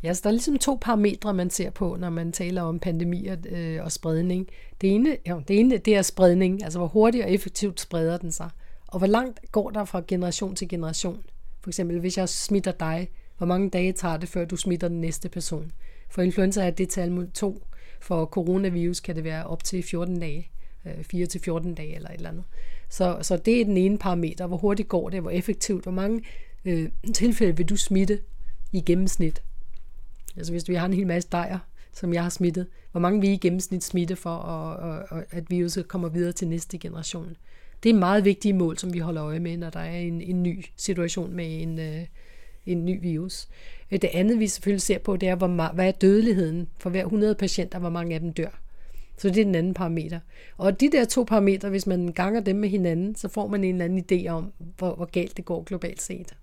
Ja, 0.03 0.15
så 0.15 0.21
der 0.25 0.29
er 0.29 0.33
ligesom 0.33 0.59
to 0.59 0.79
parametre, 0.81 1.35
man 1.35 1.51
ser 1.51 1.71
på, 1.71 1.97
når 2.01 2.11
man 2.11 2.33
taler 2.33 2.63
om 2.63 2.79
pandemier 2.79 3.37
øh, 3.49 3.85
og 3.85 3.93
spredning. 3.93 4.49
Det 4.81 4.95
ene, 4.95 5.17
ja, 5.27 5.39
det 5.49 5.61
ene 5.61 5.77
det 5.77 5.97
er 5.97 6.03
spredning, 6.03 6.65
altså 6.65 6.79
hvor 6.79 6.89
hurtigt 6.89 7.25
og 7.25 7.31
effektivt 7.31 7.81
spreder 7.81 8.17
den 8.17 8.33
sig. 8.33 8.51
Og 8.87 8.99
hvor 8.99 9.07
langt 9.07 9.53
går 9.53 9.71
der 9.71 9.85
fra 9.85 10.03
generation 10.09 10.55
til 10.55 10.69
generation? 10.69 11.25
For 11.61 11.71
eksempel, 11.71 12.01
hvis 12.01 12.19
jeg 12.19 12.29
smitter 12.29 12.73
dig, 12.73 13.09
hvor 13.39 13.47
mange 13.47 13.71
dage 13.71 13.93
tager 13.93 14.17
det, 14.17 14.29
før 14.29 14.45
du 14.45 14.57
smitter 14.57 14.89
den 14.89 15.01
næste 15.01 15.29
person? 15.29 15.73
For 16.11 16.23
influenza 16.23 16.67
er 16.67 16.71
det 16.71 16.89
tal 16.89 17.31
2. 17.35 17.67
For 18.01 18.27
coronavirus 18.27 19.01
kan 19.01 19.17
det 19.17 19.25
være 19.25 19.47
op 19.47 19.65
til 19.65 19.83
14 19.83 20.21
dage. 20.21 20.51
Øh, 20.87 21.05
4 21.05 21.27
til 21.27 21.41
14 21.41 21.75
dage 21.75 21.95
eller 21.95 22.09
et 22.09 22.15
eller 22.15 22.29
andet. 22.29 22.45
Så, 22.89 23.19
så 23.23 23.37
det 23.37 23.61
er 23.61 23.65
den 23.65 23.77
ene 23.77 23.99
parameter. 23.99 24.47
Hvor 24.47 24.57
hurtigt 24.57 24.89
går 24.89 25.11
det? 25.11 25.21
Hvor 25.21 25.31
effektivt? 25.31 25.83
Hvor 25.83 25.93
mange 25.93 26.23
øh, 26.65 26.89
tilfælde 27.15 27.57
vil 27.57 27.69
du 27.69 27.77
smitte 27.77 28.21
i 28.73 28.81
gennemsnit? 28.81 29.43
Altså 30.37 30.53
hvis 30.53 30.69
vi 30.69 30.75
har 30.75 30.87
en 30.87 30.93
hel 30.93 31.07
masse 31.07 31.29
dejer, 31.33 31.59
som 31.93 32.13
jeg 32.13 32.23
har 32.23 32.31
smittet, 32.31 32.67
hvor 32.93 33.01
mange 33.01 33.21
vil 33.21 33.31
I 33.31 33.33
i 33.33 33.37
gennemsnit 33.37 33.85
smitte 33.85 34.17
for, 34.17 34.37
at, 34.37 35.19
at, 35.19 35.25
at 35.31 35.51
viruset 35.51 35.89
kommer 35.89 36.09
videre 36.09 36.33
til 36.33 36.49
næste 36.49 36.79
generation? 36.79 37.37
Det 37.83 37.91
er 37.91 37.95
meget 37.95 38.25
vigtige 38.25 38.53
mål, 38.53 38.79
som 38.79 38.93
vi 38.93 38.99
holder 38.99 39.25
øje 39.25 39.41
med, 39.41 39.57
når 39.57 39.71
der 39.71 39.81
er 39.81 39.99
en, 39.99 40.21
en 40.21 40.43
ny 40.43 40.65
situation 40.77 41.33
med 41.33 41.63
en, 41.63 41.79
øh, 41.79 42.07
en 42.67 42.85
ny 42.85 43.01
virus. 43.01 43.49
Øh, 43.95 44.03
det 44.03 44.11
andet, 44.13 44.41
vi 44.41 44.47
selvfølgelig 44.47 44.83
ser 44.83 44.99
på, 44.99 45.17
det 45.17 45.29
er, 45.29 45.35
hvor, 45.35 45.73
hvad 45.73 45.89
er 45.89 45.93
dødeligheden 45.93 46.69
for 46.79 46.91
hver 46.91 47.05
100 47.05 47.35
patienter, 47.35 47.79
hvor 47.79 47.91
mange 47.91 48.15
af 48.15 48.21
dem 48.21 48.33
dør. 48.33 48.61
Så 49.19 49.29
det 49.29 49.39
er 49.39 49.45
den 49.45 49.55
anden 49.55 49.75
parameter. 49.75 50.21
Og 50.57 50.81
de 50.81 50.93
der 50.93 51.05
to 51.05 51.25
parametre, 51.25 51.69
hvis 51.69 51.87
man 51.87 52.13
ganger 52.13 52.41
dem 52.41 52.57
med 52.57 52.69
hinanden, 52.69 53.15
så 53.15 53.29
får 53.29 53.47
man 53.47 53.65
en 53.65 53.75
eller 53.75 53.85
anden 53.85 54.05
idé 54.13 54.29
om, 54.29 54.53
hvor, 54.79 54.95
hvor 54.95 55.05
galt 55.05 55.37
det 55.37 55.45
går 55.45 55.63
globalt 55.63 56.03
set. 56.03 56.35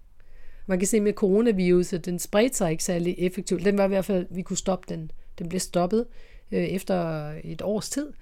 Man 0.68 0.80
kan 0.80 0.88
se 0.88 1.00
med 1.00 1.14
coronaviruset, 1.14 2.06
den 2.06 2.20
spredte 2.20 2.58
sig 2.58 2.72
ikke 2.72 2.84
særlig 2.84 3.16
effektivt. 3.18 3.66
Den 3.66 3.78
var 3.78 3.86
i 3.86 3.88
hvert 3.88 4.06
fald, 4.06 4.26
vi 4.30 4.42
kunne 4.42 4.58
stoppe 4.58 4.96
den. 4.96 5.12
Den 5.40 5.50
blev 5.50 5.60
stoppet 5.60 6.06
øh, 6.52 6.64
efter 6.64 7.30
et 7.44 7.62
års 7.62 7.90
tid. 7.90 8.14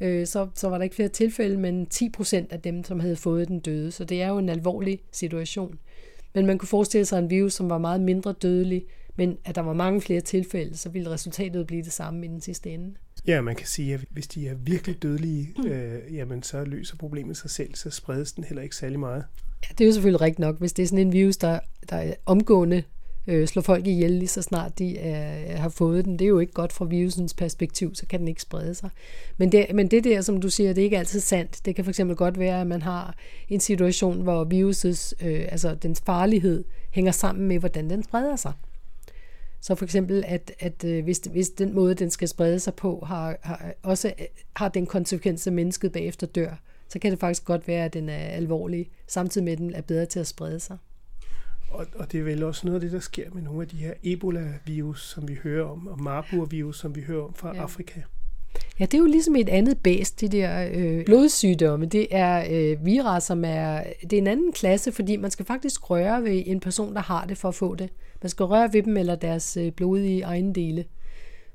øh, 0.00 0.26
så, 0.26 0.48
så 0.54 0.68
var 0.68 0.78
der 0.78 0.84
ikke 0.84 0.96
flere 0.96 1.08
tilfælde, 1.08 1.56
men 1.56 1.86
10 1.86 2.08
procent 2.08 2.52
af 2.52 2.60
dem, 2.60 2.84
som 2.84 3.00
havde 3.00 3.16
fået 3.16 3.48
den 3.48 3.60
døde. 3.60 3.92
Så 3.92 4.04
det 4.04 4.22
er 4.22 4.28
jo 4.28 4.38
en 4.38 4.48
alvorlig 4.48 5.00
situation. 5.12 5.78
Men 6.36 6.46
man 6.46 6.58
kunne 6.58 6.68
forestille 6.68 7.04
sig 7.04 7.18
en 7.18 7.30
virus, 7.30 7.54
som 7.54 7.70
var 7.70 7.78
meget 7.78 8.00
mindre 8.00 8.32
dødelig, 8.32 8.84
men 9.16 9.38
at 9.44 9.54
der 9.54 9.60
var 9.60 9.72
mange 9.72 10.00
flere 10.00 10.20
tilfælde, 10.20 10.76
så 10.76 10.88
ville 10.88 11.10
resultatet 11.10 11.66
blive 11.66 11.82
det 11.82 11.92
samme 11.92 12.24
i 12.26 12.28
den 12.28 12.40
sidste 12.40 12.70
ende. 12.70 12.94
Ja, 13.26 13.40
man 13.40 13.56
kan 13.56 13.66
sige, 13.66 13.94
at 13.94 14.00
hvis 14.10 14.26
de 14.26 14.48
er 14.48 14.54
virkelig 14.54 15.02
dødelige, 15.02 15.54
øh, 15.66 16.14
jamen 16.14 16.42
så 16.42 16.64
løser 16.64 16.96
problemet 16.96 17.36
sig 17.36 17.50
selv, 17.50 17.74
så 17.74 17.90
spredes 17.90 18.32
den 18.32 18.44
heller 18.44 18.62
ikke 18.62 18.76
særlig 18.76 19.00
meget. 19.00 19.24
Ja, 19.62 19.74
det 19.78 19.84
er 19.84 19.88
jo 19.88 19.92
selvfølgelig 19.92 20.20
rigtigt 20.20 20.38
nok. 20.38 20.58
Hvis 20.58 20.72
det 20.72 20.82
er 20.82 20.86
sådan 20.86 21.06
en 21.06 21.12
virus, 21.12 21.36
der, 21.36 21.58
der 21.90 21.96
er 21.96 22.14
omgående 22.26 22.82
øh, 23.26 23.46
slå 23.46 23.62
folk 23.62 23.86
ihjel 23.86 24.10
lige 24.10 24.28
så 24.28 24.42
snart 24.42 24.78
de 24.78 24.98
er, 24.98 25.56
har 25.56 25.68
fået 25.68 26.04
den. 26.04 26.18
Det 26.18 26.24
er 26.24 26.28
jo 26.28 26.38
ikke 26.38 26.52
godt 26.52 26.72
fra 26.72 26.84
virusens 26.84 27.34
perspektiv, 27.34 27.94
så 27.94 28.06
kan 28.06 28.20
den 28.20 28.28
ikke 28.28 28.42
sprede 28.42 28.74
sig. 28.74 28.90
Men 29.36 29.52
det, 29.52 29.66
men 29.74 29.88
det 29.88 30.04
der, 30.04 30.20
som 30.20 30.40
du 30.40 30.50
siger, 30.50 30.72
det 30.72 30.80
er 30.80 30.84
ikke 30.84 30.98
altid 30.98 31.20
sandt. 31.20 31.60
Det 31.64 31.76
kan 31.76 31.84
fx 31.84 32.00
godt 32.16 32.38
være, 32.38 32.60
at 32.60 32.66
man 32.66 32.82
har 32.82 33.14
en 33.48 33.60
situation, 33.60 34.20
hvor 34.20 34.44
virusets, 34.44 35.14
øh, 35.20 35.44
altså 35.48 35.74
dens 35.74 36.02
farlighed, 36.06 36.64
hænger 36.90 37.12
sammen 37.12 37.48
med, 37.48 37.58
hvordan 37.58 37.90
den 37.90 38.02
spreder 38.02 38.36
sig. 38.36 38.52
Så 39.60 39.74
for 39.74 39.84
eksempel, 39.84 40.24
at, 40.26 40.52
at 40.58 40.84
øh, 40.84 41.04
hvis, 41.04 41.18
hvis 41.18 41.50
den 41.50 41.74
måde, 41.74 41.94
den 41.94 42.10
skal 42.10 42.28
sprede 42.28 42.60
sig 42.60 42.74
på, 42.74 43.04
har, 43.06 43.36
har, 43.42 43.74
også 43.82 44.12
øh, 44.18 44.26
har 44.56 44.68
den 44.68 44.86
konsekvens, 44.86 45.46
at 45.46 45.52
mennesket 45.52 45.92
bagefter 45.92 46.26
dør, 46.26 46.62
så 46.88 46.98
kan 46.98 47.10
det 47.10 47.20
faktisk 47.20 47.44
godt 47.44 47.68
være, 47.68 47.84
at 47.84 47.94
den 47.94 48.08
er 48.08 48.16
alvorlig, 48.16 48.90
samtidig 49.06 49.44
med, 49.44 49.52
at 49.52 49.58
den 49.58 49.74
er 49.74 49.80
bedre 49.80 50.06
til 50.06 50.20
at 50.20 50.26
sprede 50.26 50.60
sig. 50.60 50.76
Og, 51.76 51.86
og 51.94 52.12
det 52.12 52.20
er 52.20 52.24
vel 52.24 52.42
også 52.42 52.66
noget 52.66 52.74
af 52.74 52.80
det, 52.80 52.92
der 52.92 53.00
sker 53.00 53.30
med 53.32 53.42
nogle 53.42 53.62
af 53.62 53.68
de 53.68 53.76
her 53.76 53.92
Ebola-virus, 54.02 55.10
som 55.10 55.28
vi 55.28 55.34
hører 55.42 55.66
om, 55.66 55.86
og 55.86 56.02
Marburg-virus, 56.02 56.78
som 56.78 56.96
vi 56.96 57.00
hører 57.00 57.24
om 57.24 57.34
fra 57.34 57.54
ja. 57.54 57.62
Afrika. 57.62 58.00
Ja, 58.80 58.84
det 58.84 58.94
er 58.94 58.98
jo 58.98 59.04
ligesom 59.04 59.36
et 59.36 59.48
andet 59.48 59.78
bæs, 59.78 60.10
de 60.10 60.28
der 60.28 60.68
øh, 60.74 61.04
blodsygdomme. 61.04 61.86
Det 61.86 62.06
er 62.10 62.46
øh, 62.50 62.86
vira, 62.86 63.20
som 63.20 63.44
er, 63.44 63.82
det 64.02 64.12
er 64.12 64.18
en 64.18 64.26
anden 64.26 64.52
klasse, 64.52 64.92
fordi 64.92 65.16
man 65.16 65.30
skal 65.30 65.46
faktisk 65.46 65.90
røre 65.90 66.24
ved 66.24 66.42
en 66.46 66.60
person, 66.60 66.94
der 66.94 67.00
har 67.00 67.26
det 67.26 67.38
for 67.38 67.48
at 67.48 67.54
få 67.54 67.74
det. 67.74 67.90
Man 68.22 68.30
skal 68.30 68.46
røre 68.46 68.72
ved 68.72 68.82
dem 68.82 68.96
eller 68.96 69.14
deres 69.14 69.56
øh, 69.56 69.72
blodige 69.72 70.22
ejendele. 70.22 70.84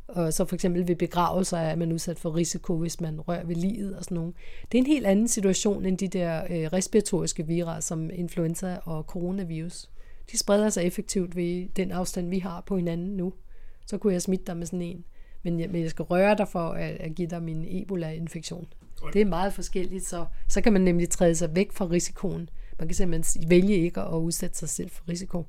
Og 0.07 0.33
så 0.33 0.45
for 0.45 0.55
eksempel 0.55 0.87
ved 0.87 0.95
begravelser 0.95 1.57
er 1.57 1.75
man 1.75 1.91
udsat 1.91 2.19
for 2.19 2.35
risiko, 2.35 2.77
hvis 2.77 3.01
man 3.01 3.21
rører 3.21 3.45
ved 3.45 3.55
livet 3.55 3.95
og 3.95 4.03
sådan 4.03 4.15
noget. 4.15 4.33
Det 4.71 4.77
er 4.77 4.81
en 4.81 4.87
helt 4.87 5.05
anden 5.05 5.27
situation 5.27 5.85
end 5.85 5.97
de 5.97 6.07
der 6.07 6.43
øh, 6.49 6.73
respiratoriske 6.73 7.47
vira, 7.47 7.81
som 7.81 8.09
influenza 8.13 8.77
og 8.83 9.03
coronavirus. 9.03 9.89
De 10.31 10.37
spreder 10.37 10.69
sig 10.69 10.83
effektivt 10.83 11.35
ved 11.35 11.69
den 11.75 11.91
afstand, 11.91 12.29
vi 12.29 12.39
har 12.39 12.61
på 12.61 12.77
hinanden 12.77 13.17
nu. 13.17 13.33
Så 13.85 13.97
kunne 13.97 14.13
jeg 14.13 14.21
smitte 14.21 14.45
dig 14.45 14.57
med 14.57 14.65
sådan 14.65 14.81
en. 14.81 15.03
Men 15.43 15.59
jeg, 15.59 15.69
men 15.69 15.81
jeg 15.81 15.89
skal 15.89 16.03
røre 16.03 16.37
dig 16.37 16.47
for 16.47 16.69
at, 16.69 16.91
at 16.91 17.15
give 17.15 17.27
dig 17.27 17.43
min 17.43 17.65
Ebola-infektion. 17.67 18.67
Det 19.13 19.21
er 19.21 19.25
meget 19.25 19.53
forskelligt, 19.53 20.05
så, 20.05 20.25
så 20.47 20.61
kan 20.61 20.73
man 20.73 20.81
nemlig 20.81 21.09
træde 21.09 21.35
sig 21.35 21.55
væk 21.55 21.71
fra 21.71 21.85
risikoen. 21.85 22.49
Man 22.79 22.87
kan 22.87 22.95
simpelthen 22.95 23.49
vælge 23.49 23.75
ikke 23.75 24.01
at 24.01 24.17
udsætte 24.17 24.57
sig 24.57 24.69
selv 24.69 24.89
for 24.89 25.03
risiko. 25.09 25.45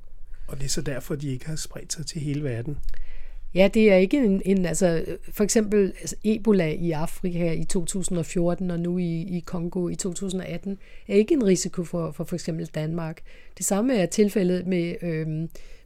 Og 0.48 0.58
det 0.58 0.64
er 0.64 0.68
så 0.68 0.82
derfor, 0.82 1.14
de 1.14 1.28
ikke 1.28 1.46
har 1.46 1.56
spredt 1.56 1.92
sig 1.92 2.06
til 2.06 2.20
hele 2.20 2.44
verden. 2.44 2.78
Ja, 3.54 3.68
det 3.74 3.92
er 3.92 3.96
ikke 3.96 4.24
en, 4.24 4.42
en 4.44 4.66
altså 4.66 5.04
for 5.32 5.44
eksempel 5.44 5.92
altså, 6.00 6.16
Ebola 6.24 6.68
i 6.68 6.90
Afrika 6.90 7.52
i 7.52 7.64
2014 7.64 8.70
og 8.70 8.80
nu 8.80 8.98
i, 8.98 9.22
i 9.22 9.40
Kongo 9.46 9.88
i 9.88 9.94
2018 9.94 10.78
er 11.08 11.14
ikke 11.14 11.34
en 11.34 11.46
risiko 11.46 11.84
for 11.84 12.10
for, 12.10 12.24
for 12.24 12.36
eksempel 12.36 12.66
Danmark. 12.66 13.20
Det 13.58 13.66
samme 13.66 13.94
er 13.94 14.06
tilfældet 14.06 14.66
med, 14.66 14.94
øh, 15.02 15.26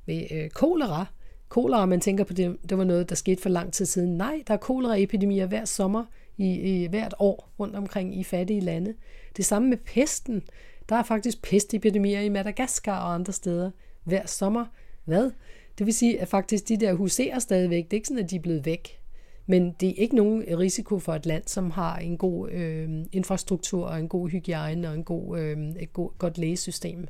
med 0.06 0.26
øh, 0.30 0.50
kolera. 0.50 1.06
Kolera, 1.48 1.86
man 1.86 2.00
tænker 2.00 2.24
på 2.24 2.32
det, 2.32 2.56
det 2.68 2.78
var 2.78 2.84
noget, 2.84 3.08
der 3.08 3.14
skete 3.14 3.42
for 3.42 3.48
lang 3.48 3.72
tid 3.72 3.86
siden. 3.86 4.16
Nej, 4.16 4.42
der 4.46 4.54
er 4.54 4.58
koleraepidemier 4.58 5.46
hver 5.46 5.64
sommer 5.64 6.04
i, 6.36 6.54
i 6.54 6.86
hvert 6.86 7.14
år 7.18 7.52
rundt 7.60 7.76
omkring 7.76 8.20
i 8.20 8.24
fattige 8.24 8.60
lande. 8.60 8.94
Det 9.36 9.44
samme 9.44 9.68
med 9.68 9.76
pesten. 9.76 10.42
Der 10.88 10.96
er 10.96 11.02
faktisk 11.02 11.42
pestepidemier 11.42 12.20
i 12.20 12.28
Madagaskar 12.28 13.00
og 13.00 13.14
andre 13.14 13.32
steder 13.32 13.70
hver 14.04 14.26
sommer. 14.26 14.64
Hvad? 15.04 15.30
Det 15.78 15.86
vil 15.86 15.94
sige, 15.94 16.20
at 16.20 16.28
faktisk 16.28 16.68
de 16.68 16.76
der 16.76 16.94
huserer 16.94 17.38
stadigvæk. 17.38 17.84
Det 17.84 17.92
er 17.92 17.96
ikke 17.96 18.08
sådan, 18.08 18.24
at 18.24 18.30
de 18.30 18.36
er 18.36 18.40
blevet 18.40 18.66
væk. 18.66 19.00
Men 19.46 19.74
det 19.80 19.88
er 19.88 19.94
ikke 19.96 20.16
nogen 20.16 20.44
risiko 20.58 20.98
for 20.98 21.14
et 21.14 21.26
land, 21.26 21.42
som 21.46 21.70
har 21.70 21.96
en 21.96 22.18
god 22.18 22.50
øh, 22.50 22.88
infrastruktur 23.12 23.86
og 23.86 23.98
en 23.98 24.08
god 24.08 24.28
hygiejne 24.28 24.88
og 24.88 24.94
en 24.94 25.04
god, 25.04 25.38
øh, 25.38 25.58
et 25.80 25.92
god, 25.92 26.10
godt 26.18 26.38
lægesystem. 26.38 27.06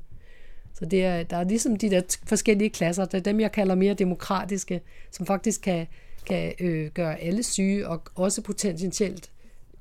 Så 0.75 0.85
det 0.85 1.05
er, 1.05 1.23
der 1.23 1.37
er 1.37 1.45
ligesom 1.45 1.77
de 1.77 1.91
der 1.91 2.19
forskellige 2.25 2.71
klasser. 2.71 3.05
Det 3.05 3.15
er 3.15 3.23
dem, 3.23 3.41
jeg 3.41 3.53
kalder 3.53 3.75
mere 3.75 3.95
demokratiske, 3.95 4.81
som 5.11 5.27
faktisk 5.27 5.61
kan, 5.61 5.87
kan 6.27 6.53
øh, 6.61 6.91
gøre 6.91 7.21
alle 7.21 7.43
syge 7.43 7.89
og 7.89 8.03
også 8.15 8.43
potentielt 8.43 9.31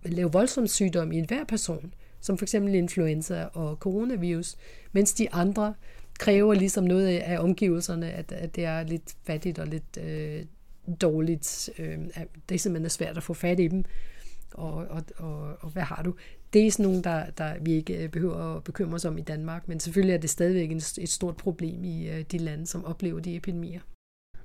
lave 0.03 0.31
voldsom 0.31 0.67
sygdom 0.67 1.11
i 1.11 1.17
enhver 1.17 1.43
person, 1.43 1.93
som 2.21 2.37
for 2.37 2.45
eksempel 2.45 2.75
influenza 2.75 3.45
og 3.53 3.75
coronavirus, 3.75 4.55
mens 4.91 5.13
de 5.13 5.33
andre 5.33 5.73
kræver 6.19 6.53
ligesom 6.53 6.83
noget 6.83 7.07
af 7.07 7.39
omgivelserne, 7.39 8.11
at, 8.11 8.31
at 8.31 8.55
det 8.55 8.65
er 8.65 8.83
lidt 8.83 9.15
fattigt 9.23 9.59
og 9.59 9.67
lidt 9.67 9.97
øh, 10.03 10.45
dårligt. 11.01 11.69
Øh, 11.79 11.97
det 12.49 12.65
er 12.65 12.87
svært 12.89 13.17
at 13.17 13.23
få 13.23 13.33
fat 13.33 13.59
i 13.59 13.67
dem. 13.67 13.83
Og, 14.53 14.73
og, 14.73 15.03
og, 15.17 15.57
og 15.59 15.69
hvad 15.69 15.83
har 15.83 16.03
du? 16.03 16.13
Det 16.53 16.67
er 16.67 16.71
sådan 16.71 16.85
nogle, 16.85 17.03
der, 17.03 17.29
der 17.29 17.53
vi 17.61 17.73
ikke 17.73 18.03
øh, 18.03 18.09
behøver 18.09 18.55
at 18.55 18.63
bekymre 18.63 18.95
os 18.95 19.05
om 19.05 19.17
i 19.17 19.21
Danmark, 19.21 19.67
men 19.67 19.79
selvfølgelig 19.79 20.13
er 20.13 20.17
det 20.17 20.29
stadigvæk 20.29 20.71
et 20.71 21.09
stort 21.09 21.37
problem 21.37 21.83
i 21.83 22.09
øh, 22.09 22.21
de 22.31 22.37
lande, 22.37 22.67
som 22.67 22.85
oplever 22.85 23.19
de 23.19 23.35
epidemier. 23.35 23.79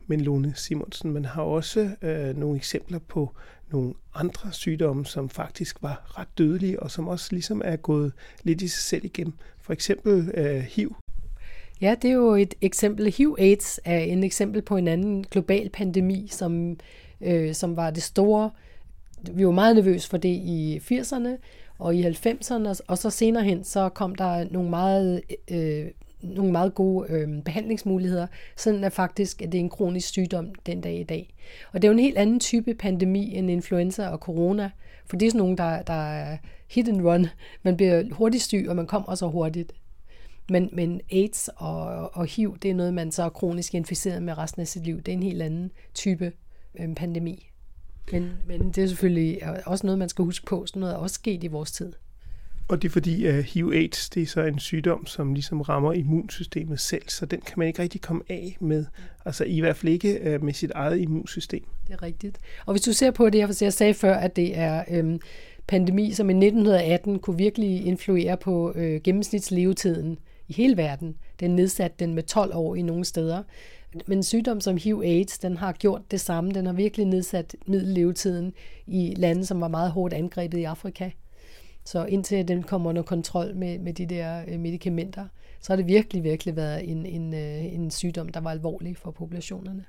Men 0.07 0.21
Lone 0.21 0.53
Simonsen, 0.57 1.13
man 1.13 1.25
har 1.25 1.43
også 1.43 1.91
øh, 2.03 2.37
nogle 2.37 2.57
eksempler 2.57 2.99
på 2.99 3.35
nogle 3.73 3.95
andre 4.15 4.53
sygdomme, 4.53 5.07
som 5.07 5.29
faktisk 5.29 5.83
var 5.83 6.19
ret 6.19 6.39
dødelige, 6.39 6.83
og 6.83 6.91
som 6.91 7.09
også 7.09 7.29
ligesom 7.31 7.63
er 7.65 7.77
gået 7.77 8.13
lidt 8.43 8.63
i 8.63 8.69
sig 8.69 8.83
selv 8.83 9.05
igennem. 9.05 9.33
For 9.61 9.73
eksempel 9.73 10.31
øh, 10.35 10.61
HIV, 10.61 10.97
Ja, 11.81 11.95
det 12.03 12.11
er 12.11 12.15
jo 12.15 12.35
et 12.35 12.55
eksempel. 12.61 13.13
HIV-AIDS 13.13 13.81
er 13.85 13.99
en 13.99 14.25
eksempel 14.25 14.63
på 14.63 14.77
en 14.77 14.89
anden 14.89 15.25
global 15.31 15.69
pandemi, 15.69 16.29
som, 16.31 16.77
øh, 17.21 17.55
som 17.55 17.77
var 17.77 17.91
det 17.91 18.03
store. 18.03 18.51
Vi 19.31 19.47
var 19.47 19.53
meget 19.53 19.77
nervøse 19.77 20.09
for 20.09 20.17
det 20.17 20.29
i 20.29 20.81
80'erne 20.83 21.29
og 21.79 21.95
i 21.95 22.03
90'erne, 22.03 22.81
og 22.87 22.99
så 22.99 23.11
senere 23.11 23.45
hen, 23.45 23.65
så 23.65 23.89
kom 23.89 24.15
der 24.15 24.47
nogle 24.51 24.71
meget, 24.71 25.21
øh, 25.51 25.87
nogle 26.23 26.53
meget 26.53 26.75
gode 26.75 27.13
øh, 27.13 27.43
behandlingsmuligheder, 27.43 28.27
sådan 28.57 28.85
at 28.85 28.93
faktisk 28.93 29.43
at 29.43 29.53
det 29.53 29.59
er 29.59 29.63
en 29.63 29.71
kronisk 29.71 30.09
sygdom 30.09 30.55
den 30.67 30.81
dag 30.81 31.01
i 31.01 31.03
dag. 31.05 31.35
Og 31.73 31.83
det 31.83 31.89
er 31.89 31.93
jo 31.93 31.97
en 31.97 32.05
helt 32.05 32.19
anden 32.19 32.41
type 32.41 32.75
pandemi 32.75 33.35
end 33.37 33.51
influenza 33.51 34.09
og 34.09 34.19
corona, 34.19 34.71
for 35.07 35.17
det 35.17 35.27
er 35.27 35.31
sådan 35.31 35.39
nogle, 35.39 35.57
der, 35.57 35.83
der 35.83 36.13
er 36.13 36.37
hit 36.71 36.89
and 36.89 37.03
run. 37.03 37.27
Man 37.63 37.77
bliver 37.77 38.05
hurtigt 38.13 38.43
syg, 38.43 38.67
og 38.69 38.77
man 38.77 38.87
kommer 38.87 39.15
så 39.15 39.27
hurtigt. 39.27 39.73
Men, 40.51 40.69
men 40.73 41.01
AIDS 41.13 41.51
og, 41.57 42.11
og 42.17 42.27
HIV, 42.27 42.59
det 42.63 42.71
er 42.71 42.75
noget, 42.75 42.95
man 42.95 43.13
så 43.13 43.23
er 43.23 43.29
kronisk 43.29 43.75
inficeret 43.75 44.23
med 44.23 44.39
resten 44.39 44.61
af 44.61 44.69
sit 44.69 44.85
liv. 44.85 44.97
Det 44.97 45.09
er 45.09 45.17
en 45.17 45.23
helt 45.23 45.43
anden 45.43 45.71
type 45.95 46.33
øh, 46.81 46.95
pandemi. 46.95 47.51
Men, 48.13 48.33
men 48.47 48.73
det 48.73 48.79
er 48.85 48.87
selvfølgelig 48.87 49.41
også 49.67 49.87
noget, 49.87 49.99
man 49.99 50.09
skal 50.09 50.25
huske 50.25 50.47
på. 50.47 50.67
Sådan 50.67 50.81
noget 50.81 50.95
er 50.95 50.99
også 50.99 51.15
sket 51.15 51.45
i 51.45 51.47
vores 51.47 51.73
tid. 51.73 51.93
Og 52.69 52.83
det 52.83 52.89
er 52.89 52.93
fordi, 52.93 53.27
at 53.27 53.45
HIV-AIDS 53.45 54.11
det 54.11 54.23
er 54.23 54.27
så 54.27 54.43
en 54.43 54.59
sygdom, 54.59 55.07
som 55.07 55.35
ligesom 55.35 55.61
rammer 55.61 55.93
immunsystemet 55.93 56.81
selv, 56.81 57.09
så 57.09 57.27
den 57.27 57.41
kan 57.41 57.55
man 57.57 57.69
ikke 57.69 57.83
rigtig 57.83 58.01
komme 58.01 58.23
af 58.29 58.57
med. 58.61 58.85
Altså 59.25 59.45
i 59.45 59.61
hvert 59.61 59.77
fald 59.77 59.93
ikke 59.93 60.19
øh, 60.19 60.45
med 60.45 60.53
sit 60.53 60.71
eget 60.71 61.01
immunsystem. 61.01 61.65
Det 61.87 61.93
er 61.93 62.03
rigtigt. 62.03 62.39
Og 62.67 62.73
hvis 62.73 62.83
du 62.83 62.93
ser 62.93 63.11
på 63.11 63.31
det, 63.31 63.63
jeg 63.63 63.73
sagde 63.73 63.95
før, 63.95 64.15
at 64.15 64.37
det 64.37 64.59
er 64.59 64.85
øhm, 64.91 65.21
pandemi, 65.67 66.13
som 66.13 66.31
i 66.31 66.33
1918 66.33 67.19
kunne 67.19 67.37
virkelig 67.37 67.87
influere 67.87 68.37
på 68.37 68.73
øh, 68.77 69.01
gennemsnitslevetiden 69.01 70.19
i 70.51 70.53
hele 70.53 70.77
verden. 70.77 71.17
Den 71.41 71.57
nedsatte 71.57 71.97
den 71.99 72.15
med 72.15 72.23
12 72.23 72.55
år 72.55 72.75
i 72.75 72.83
nogle 72.83 73.05
steder. 73.05 73.43
Men 74.07 74.23
sygdom 74.23 74.61
som 74.61 74.77
HIV-AIDS, 74.77 75.39
den 75.39 75.57
har 75.57 75.73
gjort 75.73 76.11
det 76.11 76.21
samme. 76.21 76.51
Den 76.51 76.67
har 76.67 76.73
virkelig 76.73 77.07
nedsat 77.07 77.57
middellevetiden 77.67 78.53
i 78.87 79.15
lande, 79.17 79.47
som 79.47 79.61
var 79.61 79.69
meget 79.69 79.91
hårdt 79.91 80.15
angrebet 80.15 80.59
i 80.59 80.65
Afrika. 80.65 81.11
Så 81.85 82.05
indtil 82.05 82.49
den 82.49 82.63
kommer 82.63 82.91
under 82.91 83.03
kontrol 83.03 83.57
med, 83.57 83.79
med 83.79 83.95
de 83.95 84.07
der 84.07 84.45
øh, 84.49 84.61
medicamenter, 84.61 85.27
så 85.61 85.73
har 85.73 85.77
det 85.77 85.87
virkelig, 85.87 86.25
virkelig 86.25 86.57
været 86.57 86.91
en, 86.91 87.07
en, 87.07 87.35
øh, 87.35 87.75
en 87.75 87.91
sygdom, 87.91 88.29
der 88.29 88.41
var 88.41 88.51
alvorlig 88.51 88.97
for 88.97 89.11
populationerne. 89.11 89.85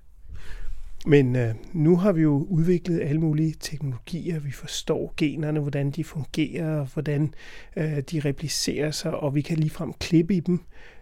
Men 1.05 1.35
øh, 1.35 1.55
nu 1.73 1.97
har 1.97 2.11
vi 2.11 2.21
jo 2.21 2.47
udviklet 2.49 3.01
alle 3.01 3.21
mulige 3.21 3.55
teknologier. 3.59 4.39
Vi 4.39 4.51
forstår 4.51 5.13
generne, 5.17 5.59
hvordan 5.59 5.91
de 5.91 6.03
fungerer, 6.03 6.85
hvordan 6.93 7.33
øh, 7.77 7.97
de 7.97 8.19
replicerer 8.19 8.91
sig, 8.91 9.11
og 9.11 9.35
vi 9.35 9.41
kan 9.41 9.57
ligefrem 9.57 9.93
klippe 9.93 10.35
i 10.35 10.39
dem. 10.39 10.59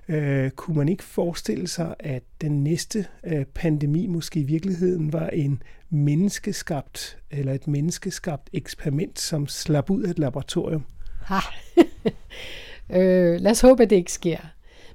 Øh, 0.08 0.52
kunne 0.52 0.78
man 0.78 0.90
ikke 0.90 1.04
forestille 1.04 1.68
sig, 1.68 1.96
at 2.00 2.24
den 2.42 2.64
næste 2.64 3.06
øh, 3.24 3.46
pandemi 3.46 4.08
måske 4.08 4.40
i 4.40 4.44
virkeligheden 4.44 5.14
var 5.14 5.28
en 5.28 5.64
menneskeskabt 5.90 7.18
eller 7.32 7.54
et 7.54 7.68
menneskeskabt 7.68 8.50
eksperiment, 8.54 9.20
som 9.20 9.48
slap 9.48 9.90
ud 9.90 10.04
af 10.04 10.10
et 10.10 10.20
laboratorium? 10.20 10.86
Ha. 11.24 11.40
øh, 13.00 13.42
lad 13.42 13.52
os 13.52 13.62
håbe, 13.62 13.84
at 13.84 13.90
det 13.90 13.96
ikke 13.96 14.12
sker. 14.12 14.38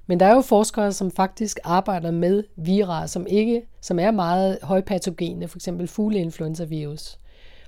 Men 0.07 0.21
der 0.21 0.27
er 0.27 0.35
jo 0.35 0.40
forskere, 0.40 0.93
som 0.93 1.11
faktisk 1.11 1.59
arbejder 1.64 2.11
med 2.11 2.45
vira, 2.57 3.07
som 3.07 3.27
ikke, 3.27 3.62
som 3.81 3.99
er 3.99 4.11
meget 4.11 4.59
højpatogene, 4.62 5.49
for 5.49 5.59
eksempel 5.59 5.88
fugleinfluenza-virus. 5.88 7.19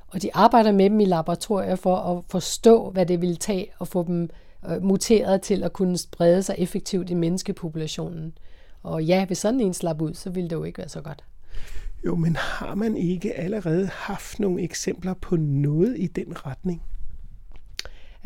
Og 0.09 0.23
de 0.23 0.35
arbejder 0.35 0.73
med 0.73 0.91
dem 0.91 1.01
i 1.01 1.05
laboratorier 1.05 1.77
for 1.77 1.97
at 1.97 2.25
forstå, 2.29 2.91
hvad 2.91 3.07
det 3.07 3.21
vil 3.21 3.37
tage 3.37 3.71
at 3.81 3.89
få 3.89 4.05
dem 4.07 4.31
øh, 4.71 4.83
muteret 4.83 5.43
til 5.43 5.63
at 5.63 5.73
kunne 5.73 5.99
sprede 5.99 6.43
sig 6.43 6.55
effektivt 6.59 7.11
i 7.11 7.15
menneskepopulationen. 7.15 8.39
Og 8.83 9.05
ja, 9.05 9.27
hvis 9.27 9.39
sådan 9.39 9.61
en 9.61 9.75
slap 9.75 10.03
ud, 10.03 10.15
så 10.15 10.31
ville 10.31 10.51
det 10.51 10.57
jo 10.57 10.65
ikke 10.65 10.79
være 10.79 10.89
så 10.89 11.01
godt. 11.01 11.25
Jo, 12.07 12.17
men 12.17 12.37
har 12.37 12.75
man 12.75 12.97
ikke 12.97 13.35
allerede 13.35 13.87
haft 13.87 14.41
nogle 14.41 14.63
eksempler 14.63 15.15
på 15.15 15.37
noget 15.37 15.95
i 15.99 16.07
den 16.07 16.47
retning? 16.47 16.83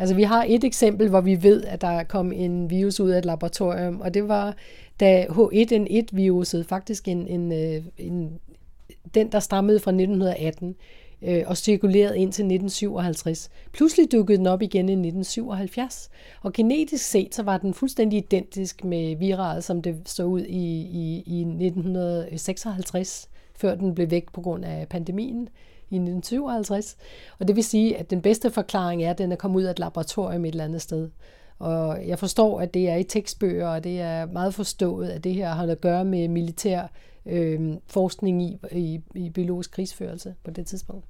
Altså 0.00 0.14
vi 0.14 0.22
har 0.22 0.44
et 0.48 0.64
eksempel, 0.64 1.08
hvor 1.08 1.20
vi 1.20 1.42
ved, 1.42 1.64
at 1.64 1.80
der 1.80 2.04
kom 2.04 2.32
en 2.32 2.70
virus 2.70 3.00
ud 3.00 3.10
af 3.10 3.18
et 3.18 3.24
laboratorium, 3.24 4.00
og 4.00 4.14
det 4.14 4.28
var 4.28 4.56
da 5.00 5.24
H1N1-viruset, 5.24 6.66
faktisk 6.66 7.08
en, 7.08 7.26
en, 7.26 7.52
øh, 7.52 7.84
en, 7.98 8.40
den, 9.14 9.32
der 9.32 9.40
stammede 9.40 9.80
fra 9.80 9.90
1918 9.90 10.74
øh, 11.22 11.42
og 11.46 11.56
cirkulerede 11.56 12.18
indtil 12.18 12.42
1957. 12.42 13.50
Pludselig 13.72 14.12
dukkede 14.12 14.38
den 14.38 14.46
op 14.46 14.62
igen 14.62 14.88
i 14.88 14.92
1977, 14.92 16.10
og 16.42 16.52
genetisk 16.52 17.04
set 17.04 17.34
så 17.34 17.42
var 17.42 17.58
den 17.58 17.74
fuldstændig 17.74 18.18
identisk 18.18 18.84
med 18.84 19.16
viraet, 19.16 19.64
som 19.64 19.82
det 19.82 19.96
så 20.04 20.24
ud 20.24 20.40
i, 20.40 20.80
i, 20.80 21.22
i 21.26 21.40
1956, 21.40 23.28
før 23.54 23.74
den 23.74 23.94
blev 23.94 24.10
væk 24.10 24.32
på 24.32 24.40
grund 24.40 24.64
af 24.64 24.88
pandemien 24.88 25.48
i 25.90 25.96
1957. 25.96 26.96
Og 27.38 27.48
det 27.48 27.56
vil 27.56 27.64
sige, 27.64 27.96
at 27.96 28.10
den 28.10 28.22
bedste 28.22 28.50
forklaring 28.50 29.04
er, 29.04 29.10
at 29.10 29.18
den 29.18 29.32
er 29.32 29.36
kommet 29.36 29.58
ud 29.58 29.64
af 29.64 29.70
et 29.70 29.78
laboratorium 29.78 30.44
et 30.44 30.48
eller 30.48 30.64
andet 30.64 30.82
sted. 30.82 31.10
Og 31.58 32.06
jeg 32.06 32.18
forstår, 32.18 32.60
at 32.60 32.74
det 32.74 32.88
er 32.88 32.96
i 32.96 33.04
tekstbøger, 33.04 33.68
og 33.68 33.84
det 33.84 34.00
er 34.00 34.26
meget 34.26 34.54
forstået, 34.54 35.08
at 35.08 35.24
det 35.24 35.34
her 35.34 35.48
har 35.48 35.66
at 35.66 35.80
gøre 35.80 36.04
med 36.04 36.28
militær 36.28 36.86
øh, 37.26 37.76
forskning 37.86 38.42
i, 38.42 38.58
i, 38.72 39.00
i 39.14 39.30
biologisk 39.30 39.70
krigsførelse 39.70 40.34
på 40.44 40.50
det 40.50 40.66
tidspunkt. 40.66 41.04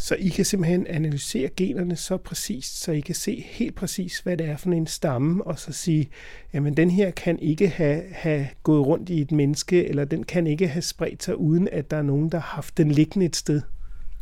Så 0.00 0.14
I 0.14 0.28
kan 0.28 0.44
simpelthen 0.44 0.86
analysere 0.86 1.48
generne 1.56 1.96
så 1.96 2.16
præcist, 2.16 2.82
så 2.82 2.92
I 2.92 3.00
kan 3.00 3.14
se 3.14 3.44
helt 3.48 3.74
præcis, 3.74 4.18
hvad 4.18 4.36
det 4.36 4.46
er 4.46 4.56
for 4.56 4.70
en 4.70 4.86
stamme, 4.86 5.46
og 5.46 5.58
så 5.58 5.72
sige, 5.72 6.08
jamen 6.52 6.76
den 6.76 6.90
her 6.90 7.10
kan 7.10 7.38
ikke 7.38 7.68
have, 7.68 8.02
have 8.12 8.48
gået 8.62 8.86
rundt 8.86 9.08
i 9.08 9.20
et 9.20 9.32
menneske, 9.32 9.88
eller 9.88 10.04
den 10.04 10.24
kan 10.24 10.46
ikke 10.46 10.68
have 10.68 10.82
spredt 10.82 11.22
sig, 11.22 11.36
uden 11.36 11.68
at 11.72 11.90
der 11.90 11.96
er 11.96 12.02
nogen, 12.02 12.28
der 12.28 12.38
har 12.38 12.54
haft 12.54 12.78
den 12.78 12.90
liggende 12.90 13.26
et 13.26 13.36
sted. 13.36 13.62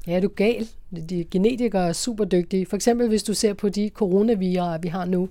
Ja, 0.06 0.20
du 0.20 0.28
gal. 0.28 0.68
De 1.08 1.24
genetikere 1.24 1.88
er 1.88 1.92
super 1.92 2.24
dygtige. 2.24 2.66
For 2.66 2.76
eksempel 2.76 3.08
hvis 3.08 3.22
du 3.22 3.34
ser 3.34 3.54
på 3.54 3.68
de 3.68 3.88
coronavirer, 3.94 4.78
vi 4.78 4.88
har 4.88 5.04
nu, 5.04 5.28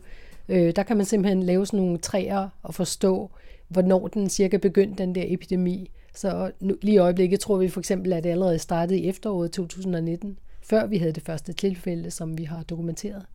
øh, 0.49 0.75
der 0.75 0.83
kan 0.83 0.97
man 0.97 1.05
simpelthen 1.05 1.43
lave 1.43 1.65
sådan 1.65 1.79
nogle 1.79 1.97
træer 1.97 2.49
og 2.63 2.73
forstå, 2.73 3.31
hvornår 3.67 4.07
den 4.07 4.29
cirka 4.29 4.57
begyndte, 4.57 5.03
den 5.03 5.15
der 5.15 5.23
epidemi. 5.27 5.91
Så 6.15 6.51
nu, 6.59 6.75
lige 6.81 6.95
i 6.95 6.97
øjeblikket 6.97 7.39
tror 7.39 7.57
vi 7.57 7.67
for 7.67 7.79
eksempel, 7.79 8.13
at 8.13 8.23
det 8.23 8.29
allerede 8.29 8.59
startede 8.59 8.99
i 8.99 9.09
efteråret 9.09 9.51
2019, 9.51 10.37
før 10.61 10.87
vi 10.87 10.97
havde 10.97 11.11
det 11.11 11.23
første 11.23 11.53
tilfælde, 11.53 12.11
som 12.11 12.37
vi 12.37 12.43
har 12.43 12.63
dokumenteret. 12.63 13.25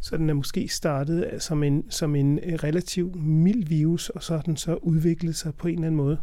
Så 0.00 0.16
den 0.16 0.30
er 0.30 0.34
måske 0.34 0.68
startet 0.68 1.26
øh, 1.32 1.40
som 1.40 1.62
en, 1.62 1.90
som 1.90 2.14
en 2.14 2.38
øh, 2.38 2.54
relativt 2.54 3.16
mild 3.16 3.66
virus, 3.66 4.08
og 4.08 4.22
så 4.22 4.34
har 4.34 4.42
den 4.42 4.56
så 4.56 4.74
udviklet 4.74 5.36
sig 5.36 5.54
på 5.54 5.68
en 5.68 5.74
eller 5.74 5.86
anden 5.86 5.96
måde. 5.96 6.18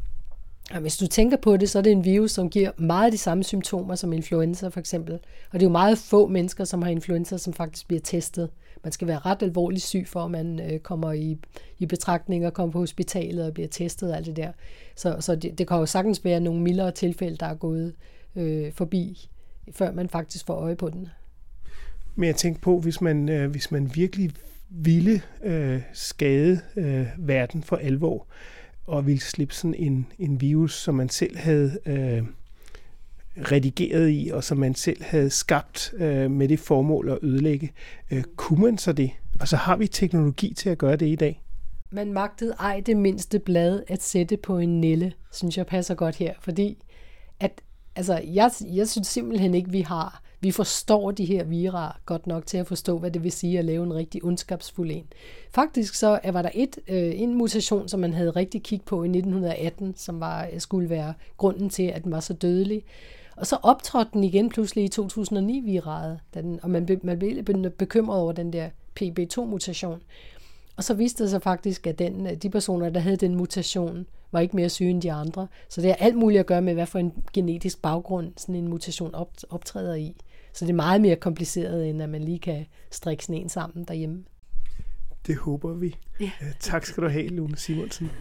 Og 0.72 0.82
hvis 0.82 0.98
du 0.98 1.08
tænker 1.08 1.38
på 1.38 1.58
det, 1.58 1.70
så 1.70 1.78
er 1.78 1.84
det 1.84 1.92
en 1.92 2.04
virus, 2.04 2.32
som 2.32 2.50
giver 2.50 2.72
meget 2.78 3.14
de 3.14 3.18
samme 3.18 3.44
symptomer 3.44 3.96
som 3.96 4.14
influenza 4.14 4.68
for 4.68 4.80
eksempel. 4.80 5.14
Og 5.14 5.54
det 5.54 5.62
er 5.62 5.66
jo 5.66 5.72
meget 5.72 5.98
få 5.98 6.28
mennesker, 6.28 6.64
som 6.64 6.82
har 6.82 6.90
influenza, 6.90 7.38
som 7.38 7.54
faktisk 7.54 7.88
bliver 7.88 8.02
testet. 8.02 8.50
Man 8.84 8.92
skal 8.92 9.08
være 9.08 9.20
ret 9.20 9.44
alvorligt 9.44 9.84
syg, 9.84 10.04
for 10.08 10.20
at 10.20 10.32
man 10.32 10.60
øh, 10.60 10.80
kommer 10.80 11.12
i, 11.14 11.38
i 11.80 11.86
betragtning 11.86 12.46
og 12.46 12.54
kommer 12.54 12.72
på 12.72 12.80
hospitalet 12.80 13.46
og 13.46 13.54
bliver 13.54 13.70
testet 13.70 14.12
og 14.12 14.18
alt 14.18 14.26
det 14.26 14.36
der. 14.36 14.52
Så, 14.96 15.18
så 15.20 15.36
det, 15.36 15.58
det 15.58 15.68
kan 15.68 15.78
jo 15.78 15.86
sagtens 15.86 16.26
være 16.26 16.40
nogle 16.40 16.62
mildere 16.62 16.92
tilfælde, 16.92 17.38
der 17.38 17.46
er 17.46 17.56
gået 17.56 17.94
øh, 18.36 18.74
forbi, 18.74 19.30
før 19.72 19.92
man 19.92 20.10
faktisk 20.10 20.46
får 20.46 20.54
øje 20.54 20.76
på 20.76 20.90
den. 20.90 21.08
Men 22.16 22.28
jeg 22.28 22.36
tænker 22.36 22.62
på, 22.62 22.80
hvis 22.80 23.02
man, 23.02 23.30
øh, 23.30 23.52
hvis 23.52 23.72
man 23.72 23.92
virkelig 23.96 24.32
ville 24.70 25.22
øh, 25.44 25.82
skade 25.94 26.60
øh, 26.76 27.08
verden 27.18 27.64
for 27.64 27.76
alvor, 27.76 28.28
og 28.88 29.08
ville 29.08 29.22
slippe 29.22 29.54
sådan 29.54 29.74
en, 29.74 30.08
en 30.20 30.42
virus, 30.42 30.76
som 30.76 30.96
man 30.96 31.10
selv 31.10 31.38
havde 31.38 31.80
øh, 31.86 32.24
redigeret 33.38 34.10
i, 34.10 34.30
og 34.34 34.44
som 34.44 34.58
man 34.58 34.76
selv 34.76 35.04
havde 35.04 35.30
skabt 35.30 35.94
øh, 35.98 36.32
med 36.32 36.48
det 36.48 36.60
formål 36.60 37.10
at 37.10 37.20
ødelægge. 37.22 37.72
Øh, 38.12 38.24
kunne 38.36 38.62
man 38.62 38.78
så 38.78 38.94
det? 38.94 39.12
Og 39.40 39.48
så 39.48 39.56
har 39.56 39.76
vi 39.76 39.88
teknologi 39.88 40.54
til 40.54 40.70
at 40.70 40.78
gøre 40.78 40.96
det 40.96 41.08
i 41.08 41.16
dag. 41.16 41.44
Man 41.92 42.14
magtede 42.14 42.56
ej 42.60 42.82
det 42.86 42.98
mindste 42.98 43.40
blad 43.40 43.84
at 43.88 44.04
sætte 44.04 44.38
på 44.38 44.58
en 44.58 44.82
nille, 44.82 45.14
synes 45.32 45.58
jeg 45.58 45.66
passer 45.66 45.96
godt 45.96 46.16
her, 46.16 46.34
fordi 46.40 46.84
at, 47.40 47.62
altså, 47.96 48.22
jeg, 48.34 48.52
jeg 48.74 48.88
synes 48.88 49.08
simpelthen 49.08 49.54
ikke, 49.54 49.72
vi 49.72 49.82
har 49.82 50.24
vi 50.40 50.52
forstår 50.52 51.12
de 51.12 51.26
her 51.26 51.44
vira 51.44 52.00
godt 52.06 52.28
nok 52.28 52.46
til 52.46 52.58
at 52.58 52.68
forstå, 52.68 52.98
hvad 52.98 53.12
det 53.12 53.24
vil 53.24 53.32
sige 53.32 53.60
at 53.60 53.66
lave 53.66 53.84
en 53.84 53.94
rigtig 53.94 54.24
ondskabsfuld 54.24 54.92
en. 54.92 55.06
Faktisk 55.52 55.96
så 55.96 56.20
var 56.24 56.42
der 56.42 56.50
et, 56.54 56.80
øh, 56.88 57.22
en 57.22 57.34
mutation, 57.34 57.88
som 57.88 58.00
man 58.00 58.14
havde 58.14 58.32
rigtig 58.32 58.64
kig 58.64 58.82
på 58.82 59.04
i 59.04 59.08
1918, 59.08 59.94
som 59.96 60.20
var, 60.20 60.48
øh, 60.54 60.60
skulle 60.60 60.90
være 60.90 61.14
grunden 61.38 61.70
til, 61.70 61.84
at 61.84 62.04
den 62.04 62.12
var 62.12 62.20
så 62.20 62.34
dødelig. 62.34 62.84
Og 63.36 63.48
så 63.48 63.58
optrådte 63.64 64.12
den 64.14 64.24
igen 64.24 64.50
pludselig 64.50 64.84
i 64.84 64.90
2009-viraet, 65.02 66.20
og 66.64 66.70
man, 66.70 66.86
be, 66.86 67.00
man 67.04 67.20
blev 67.20 67.44
bekymret 67.72 68.20
over 68.20 68.32
den 68.32 68.54
der 68.54 68.70
PB2-mutation. 69.00 70.02
Og 70.78 70.84
så 70.84 70.94
viste 70.94 71.24
det 71.24 71.32
sig 71.32 71.42
faktisk, 71.42 71.88
at 71.88 72.00
den, 72.00 72.28
øh, 72.28 72.34
de 72.34 72.50
personer, 72.50 72.90
der 72.90 73.00
havde 73.00 73.18
den 73.18 73.36
mutation, 73.36 74.06
var 74.32 74.40
ikke 74.40 74.56
mere 74.56 74.70
syge 74.70 74.90
end 74.90 75.02
de 75.02 75.12
andre. 75.12 75.48
Så 75.70 75.82
det 75.82 75.90
har 75.90 75.96
alt 75.96 76.16
muligt 76.16 76.40
at 76.40 76.46
gøre 76.46 76.62
med, 76.62 76.74
hvad 76.74 76.86
for 76.86 77.00
en 77.00 77.14
genetisk 77.34 77.82
baggrund 77.82 78.32
sådan 78.38 78.56
en 78.56 78.68
mutation 78.68 79.16
optræder 79.50 79.96
i. 79.96 80.16
Så 80.58 80.66
det 80.66 80.72
er 80.72 80.76
meget 80.76 81.02
mere 81.02 81.16
kompliceret, 81.16 81.90
end 81.90 82.02
at 82.02 82.10
man 82.10 82.24
lige 82.24 82.40
kan 82.40 82.66
strikke 82.92 83.24
sådan 83.24 83.42
en 83.42 83.50
sammen 83.50 83.86
derhjemme. 83.86 84.24
Det 85.28 85.36
håber 85.36 85.74
vi. 85.74 85.96
Ja. 86.20 86.32
Tak 86.60 86.86
skal 86.86 87.04
du 87.04 87.10
have, 87.10 87.28
Lone 87.28 87.58
Simonsen. 87.58 88.12